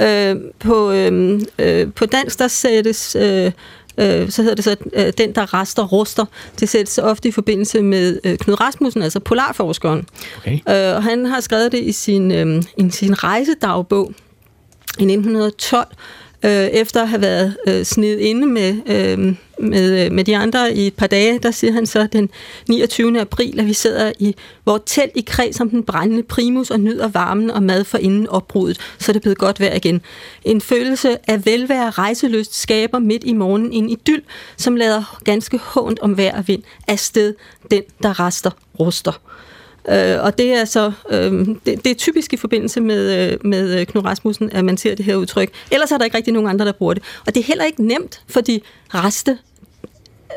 Ja. 0.00 0.30
Øh, 0.30 0.40
på, 0.58 0.92
øh, 0.92 1.40
øh, 1.58 1.92
på 1.92 2.06
dansk, 2.06 2.38
der 2.38 2.48
sættes 2.48 3.16
øh, 3.20 3.52
øh, 3.98 4.30
så 4.30 4.42
hedder 4.42 4.54
det 4.54 4.64
så, 4.64 4.76
øh, 4.92 5.12
den 5.18 5.34
der 5.34 5.54
rester, 5.54 5.84
ruster. 5.84 6.24
Det 6.60 6.68
sættes 6.68 6.98
ofte 6.98 7.28
i 7.28 7.32
forbindelse 7.32 7.82
med 7.82 8.20
øh, 8.24 8.38
Knud 8.38 8.60
Rasmussen, 8.60 9.02
altså 9.02 9.20
polarforskeren. 9.20 10.06
Okay. 10.38 10.54
Øh, 10.54 10.96
og 10.96 11.02
han 11.02 11.26
har 11.26 11.40
skrevet 11.40 11.72
det 11.72 11.78
i 11.78 11.92
sin, 11.92 12.32
øh, 12.32 12.62
i 12.76 12.90
sin 12.90 13.24
rejsedagbog 13.24 14.12
i 14.98 15.02
1912, 15.02 15.86
øh, 16.46 16.66
efter 16.66 17.02
at 17.02 17.08
have 17.08 17.22
været 17.22 17.56
øh, 17.66 17.84
snedet 17.84 18.18
inde 18.18 18.46
med, 18.46 18.76
øh, 18.86 19.34
med, 19.58 20.04
øh, 20.04 20.12
med 20.12 20.24
de 20.24 20.36
andre 20.36 20.74
i 20.74 20.86
et 20.86 20.94
par 20.94 21.06
dage, 21.06 21.38
der 21.38 21.50
siger 21.50 21.72
han 21.72 21.86
så 21.86 22.06
den 22.06 22.30
29. 22.68 23.20
april, 23.20 23.60
at 23.60 23.66
vi 23.66 23.72
sidder 23.72 24.12
i 24.18 24.36
vores 24.66 24.82
telt 24.86 25.12
i 25.14 25.20
kreds 25.26 25.60
om 25.60 25.70
den 25.70 25.82
brændende 25.82 26.22
primus 26.22 26.70
og 26.70 26.80
nyder 26.80 27.08
varmen 27.08 27.50
og 27.50 27.62
mad 27.62 27.84
for 27.84 27.98
inden 27.98 28.28
opbruddet, 28.28 28.80
så 28.98 29.12
det 29.12 29.16
er 29.16 29.20
blevet 29.20 29.38
godt 29.38 29.60
vejr 29.60 29.74
igen. 29.74 30.00
En 30.44 30.60
følelse 30.60 31.30
af 31.30 31.46
velvære 31.46 31.86
og 31.86 31.98
rejseløst 31.98 32.60
skaber 32.60 32.98
midt 32.98 33.24
i 33.24 33.32
morgenen 33.32 33.72
en 33.72 33.90
idyl, 33.90 34.22
som 34.56 34.76
lader 34.76 35.20
ganske 35.24 35.58
hånd 35.58 35.96
om 36.00 36.16
vejr 36.16 36.38
og 36.38 36.48
vind 36.48 36.62
afsted 36.88 37.34
den, 37.70 37.82
der 38.02 38.20
rester, 38.20 38.50
ruster. 38.80 39.20
Øh, 39.88 40.24
og 40.24 40.38
det 40.38 40.52
er 40.52 40.64
så 40.64 40.92
øh, 41.10 41.32
det, 41.66 41.84
det 41.84 41.86
er 41.86 41.94
typisk 41.94 42.32
i 42.32 42.36
forbindelse 42.36 42.80
med, 42.80 43.32
øh, 43.32 43.38
med 43.44 43.80
øh, 43.80 43.86
Knud 43.86 44.04
Rasmussen, 44.04 44.50
at 44.52 44.64
man 44.64 44.76
ser 44.76 44.94
det 44.94 45.04
her 45.04 45.16
udtryk. 45.16 45.50
Ellers 45.70 45.92
er 45.92 45.98
der 45.98 46.04
ikke 46.04 46.16
rigtig 46.16 46.32
nogen 46.32 46.48
andre, 46.48 46.64
der 46.64 46.72
bruger 46.72 46.94
det. 46.94 47.02
Og 47.26 47.34
det 47.34 47.40
er 47.40 47.44
heller 47.44 47.64
ikke 47.64 47.86
nemt, 47.86 48.22
fordi 48.28 48.62
reste 48.94 49.38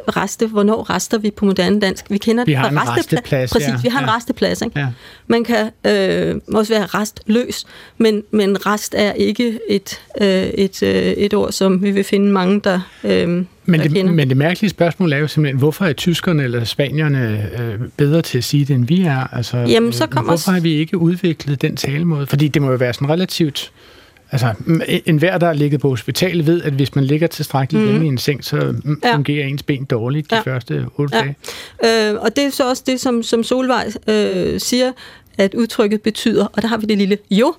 reste, 0.07 0.47
hvornår 0.47 0.89
rester 0.89 1.17
vi 1.17 1.31
på 1.31 1.45
moderne 1.45 1.79
dansk? 1.79 2.05
Vi 2.09 2.17
kender 2.17 2.45
vi 2.45 2.53
har 2.53 2.69
en 2.69 2.77
restepla- 2.77 2.97
resteplads. 2.97 3.51
Præcis, 3.51 3.67
ja. 3.67 3.75
vi 3.83 3.89
har 3.89 3.99
en 3.99 4.05
ja. 4.05 4.15
resteplads. 4.15 4.61
Ikke? 4.61 4.79
Ja. 4.79 4.87
Man 5.27 5.43
kan 5.43 5.69
øh, 5.85 6.35
også 6.53 6.73
være 6.73 6.85
restløs, 6.85 7.65
men, 7.97 8.23
men 8.31 8.65
rest 8.65 8.95
er 8.97 9.11
ikke 9.11 9.59
et, 9.69 10.01
øh, 10.21 10.27
et, 10.27 10.83
øh, 10.83 10.91
et 10.93 11.33
ord, 11.33 11.51
som 11.51 11.83
vi 11.83 11.91
vil 11.91 12.03
finde 12.03 12.31
mange, 12.31 12.61
der, 12.63 12.81
øh, 13.03 13.27
men 13.29 13.45
der 13.67 13.77
det, 13.77 13.91
kender. 13.91 14.13
Men 14.13 14.29
det 14.29 14.37
mærkelige 14.37 14.69
spørgsmål 14.69 15.13
er 15.13 15.17
jo 15.17 15.27
simpelthen, 15.27 15.59
hvorfor 15.59 15.85
er 15.85 15.93
tyskerne 15.93 16.43
eller 16.43 16.63
spanierne 16.63 17.49
øh, 17.59 17.79
bedre 17.97 18.21
til 18.21 18.37
at 18.37 18.43
sige 18.43 18.65
det, 18.65 18.75
end 18.75 18.87
vi 18.87 19.01
er? 19.01 19.33
Altså, 19.35 19.57
Jamen, 19.57 19.93
så 19.93 20.07
kommer 20.07 20.31
hvorfor 20.31 20.51
har 20.51 20.59
vi 20.59 20.73
ikke 20.73 20.97
udviklet 20.97 21.61
den 21.61 21.75
talemåde? 21.75 22.27
Fordi 22.27 22.47
det 22.47 22.61
må 22.61 22.71
jo 22.71 22.77
være 22.77 22.93
sådan 22.93 23.09
relativt 23.09 23.71
Altså, 24.32 24.53
en 25.05 25.17
hver, 25.17 25.38
der 25.38 25.47
er 25.47 25.53
ligget 25.53 25.82
på 25.82 25.89
hospital, 25.89 26.45
ved, 26.45 26.61
at 26.61 26.73
hvis 26.73 26.95
man 26.95 27.03
ligger 27.03 27.27
tilstrækkeligt 27.27 27.86
mm. 27.86 27.91
længe 27.91 28.05
i 28.05 28.07
en 28.07 28.17
seng, 28.17 28.43
så 28.45 28.75
ja. 29.03 29.15
fungerer 29.15 29.47
ens 29.47 29.63
ben 29.63 29.86
dårligt 29.86 30.32
de 30.32 30.36
ja. 30.36 30.41
første 30.41 30.86
otte 30.97 31.17
ja. 31.17 31.34
dage. 31.84 32.11
Øh, 32.13 32.21
og 32.21 32.36
det 32.36 32.43
er 32.43 32.49
så 32.49 32.69
også 32.69 32.84
det, 32.86 32.99
som, 32.99 33.23
som 33.23 33.43
Solvej 33.43 33.91
øh, 34.07 34.59
siger, 34.59 34.91
at 35.38 35.53
udtrykket 35.53 36.01
betyder, 36.01 36.45
og 36.45 36.61
der 36.61 36.67
har 36.67 36.77
vi 36.77 36.86
det 36.86 36.97
lille 36.97 37.17
jo, 37.32 37.53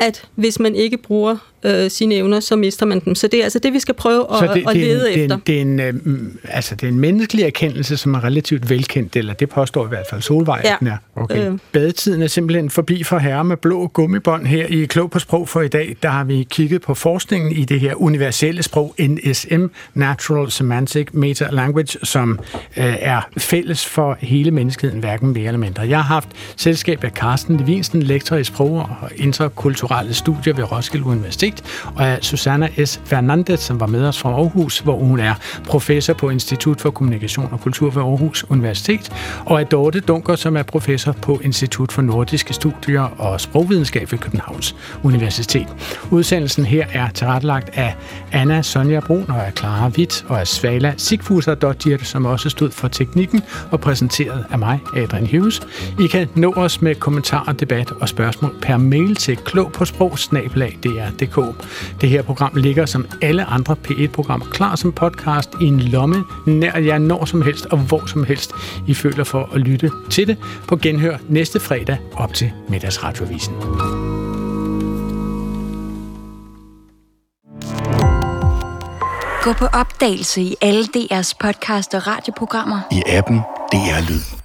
at 0.00 0.24
hvis 0.34 0.60
man 0.60 0.74
ikke 0.74 0.96
bruger 0.96 1.36
øh, 1.62 1.90
sine 1.90 2.14
evner, 2.14 2.40
så 2.40 2.56
mister 2.56 2.86
man 2.86 3.00
dem. 3.00 3.14
Så 3.14 3.26
det 3.26 3.40
er 3.40 3.44
altså 3.44 3.58
det, 3.58 3.72
vi 3.72 3.80
skal 3.80 3.94
prøve 3.94 4.42
at, 4.42 4.50
det, 4.54 4.64
at 4.68 4.76
lede 4.76 5.04
det 5.04 5.14
en, 5.14 5.22
efter. 5.22 5.38
Det 5.46 5.56
er, 5.56 5.60
en, 5.62 5.78
det, 5.78 5.84
er 5.84 5.90
en, 5.90 5.96
øh, 6.06 6.54
altså, 6.54 6.74
det 6.74 6.82
er 6.82 6.88
en 6.88 7.00
menneskelig 7.00 7.44
erkendelse, 7.44 7.96
som 7.96 8.14
er 8.14 8.24
relativt 8.24 8.70
velkendt, 8.70 9.16
eller 9.16 9.34
det 9.34 9.48
påstår 9.48 9.84
i 9.84 9.88
hvert 9.88 10.06
fald 10.10 10.22
Solvej, 10.22 10.60
ja. 10.64 10.76
er. 10.86 10.96
Okay. 11.16 11.50
Øh. 11.50 11.58
Badetiden 11.72 12.22
er 12.22 12.26
simpelthen 12.26 12.70
forbi 12.70 13.02
for 13.02 13.18
herre 13.18 13.44
med 13.44 13.56
blå 13.56 13.86
gummibånd 13.86 14.46
her 14.46 14.66
i 14.66 14.84
Klog 14.84 15.10
på 15.10 15.18
Sprog 15.18 15.48
for 15.48 15.60
i 15.60 15.68
dag. 15.68 15.96
Der 16.02 16.08
har 16.08 16.24
vi 16.24 16.46
kigget 16.50 16.82
på 16.82 16.94
forskningen 16.94 17.52
i 17.52 17.64
det 17.64 17.80
her 17.80 17.94
universelle 17.94 18.62
sprog, 18.62 18.94
NSM, 19.00 19.64
Natural 19.94 20.50
Semantic 20.50 21.08
Meta 21.12 21.48
Language, 21.50 21.98
som 22.02 22.38
øh, 22.76 22.96
er 23.00 23.20
fælles 23.38 23.86
for 23.86 24.16
hele 24.20 24.50
menneskeheden, 24.50 25.00
hverken 25.00 25.32
mere 25.32 25.46
eller 25.46 25.58
mindre. 25.58 25.88
Jeg 25.88 25.98
har 25.98 26.14
haft 26.14 26.28
selskab 26.56 27.04
af 27.04 27.10
Carsten 27.10 27.56
Levinsen, 27.56 28.02
lektor 28.02 28.36
i 28.36 28.44
sprog 28.44 28.70
og 28.76 29.10
interkulturelle 29.16 30.14
studier 30.14 30.54
ved 30.54 30.72
Roskilde 30.72 31.06
Universitet, 31.06 31.49
og 31.96 32.06
af 32.06 32.18
Susanna 32.22 32.68
S. 32.84 33.00
Fernandez, 33.04 33.60
som 33.60 33.80
var 33.80 33.86
med 33.86 34.04
os 34.04 34.18
fra 34.18 34.30
Aarhus, 34.30 34.78
hvor 34.78 34.96
hun 34.96 35.20
er 35.20 35.34
professor 35.66 36.14
på 36.14 36.30
Institut 36.30 36.80
for 36.80 36.90
Kommunikation 36.90 37.48
og 37.52 37.60
Kultur 37.60 37.90
ved 37.90 38.02
Aarhus 38.02 38.44
Universitet, 38.48 39.12
og 39.46 39.60
af 39.60 39.66
Dorte 39.66 40.00
Dunker, 40.00 40.36
som 40.36 40.56
er 40.56 40.62
professor 40.62 41.12
på 41.12 41.40
Institut 41.44 41.92
for 41.92 42.02
Nordiske 42.02 42.54
Studier 42.54 43.02
og 43.02 43.40
Sprogvidenskab 43.40 44.12
ved 44.12 44.18
Københavns 44.18 44.76
Universitet. 45.02 45.66
Udsendelsen 46.10 46.64
her 46.64 46.86
er 46.92 47.10
tilrettelagt 47.10 47.70
af 47.74 47.94
Anna 48.32 48.62
Sonja 48.62 49.00
Brun 49.00 49.24
og 49.28 49.46
af 49.46 49.52
Clara 49.52 49.88
Witt 49.88 50.24
og 50.28 50.40
af 50.40 50.46
Svala 50.46 50.94
Sigfuser 50.96 51.54
som 52.02 52.26
også 52.26 52.48
stod 52.48 52.70
for 52.70 52.88
teknikken 52.88 53.42
og 53.70 53.80
præsenteret 53.80 54.44
af 54.50 54.58
mig, 54.58 54.80
Adrian 54.96 55.26
Hughes. 55.26 55.60
I 56.00 56.06
kan 56.06 56.28
nå 56.34 56.52
os 56.56 56.82
med 56.82 56.94
kommentarer, 56.94 57.52
debat 57.52 57.90
og 58.00 58.08
spørgsmål 58.08 58.54
per 58.62 58.76
mail 58.76 59.14
til 59.14 59.36
klog 59.36 59.72
på 59.72 59.84
sprog 59.84 60.18
det 62.00 62.08
her 62.08 62.22
program 62.22 62.54
ligger 62.56 62.86
som 62.86 63.06
alle 63.22 63.44
andre 63.44 63.76
P1-programmer 63.88 64.46
klar 64.46 64.76
som 64.76 64.92
podcast 64.92 65.50
i 65.60 65.64
en 65.64 65.80
lomme 65.80 66.24
nær 66.46 66.78
jer 66.78 66.98
når 66.98 67.24
som 67.24 67.42
helst 67.42 67.66
og 67.66 67.78
hvor 67.78 68.06
som 68.06 68.24
helst 68.24 68.52
I 68.88 68.94
føler 68.94 69.24
for 69.24 69.48
at 69.54 69.60
lytte 69.60 69.90
til 70.10 70.26
det 70.26 70.36
på 70.68 70.76
genhør 70.76 71.16
næste 71.28 71.60
fredag 71.60 71.98
op 72.14 72.34
til 72.34 72.52
middagsradiovisen. 72.68 73.54
Gå 79.42 79.52
på 79.52 79.66
opdagelse 79.66 80.42
i 80.42 80.56
alle 80.60 80.84
DR's 80.96 81.32
podcast 81.40 81.94
og 81.94 82.06
radioprogrammer. 82.06 82.80
I 82.92 83.02
appen 83.06 83.38
DR 83.72 84.10
Lyd. 84.10 84.39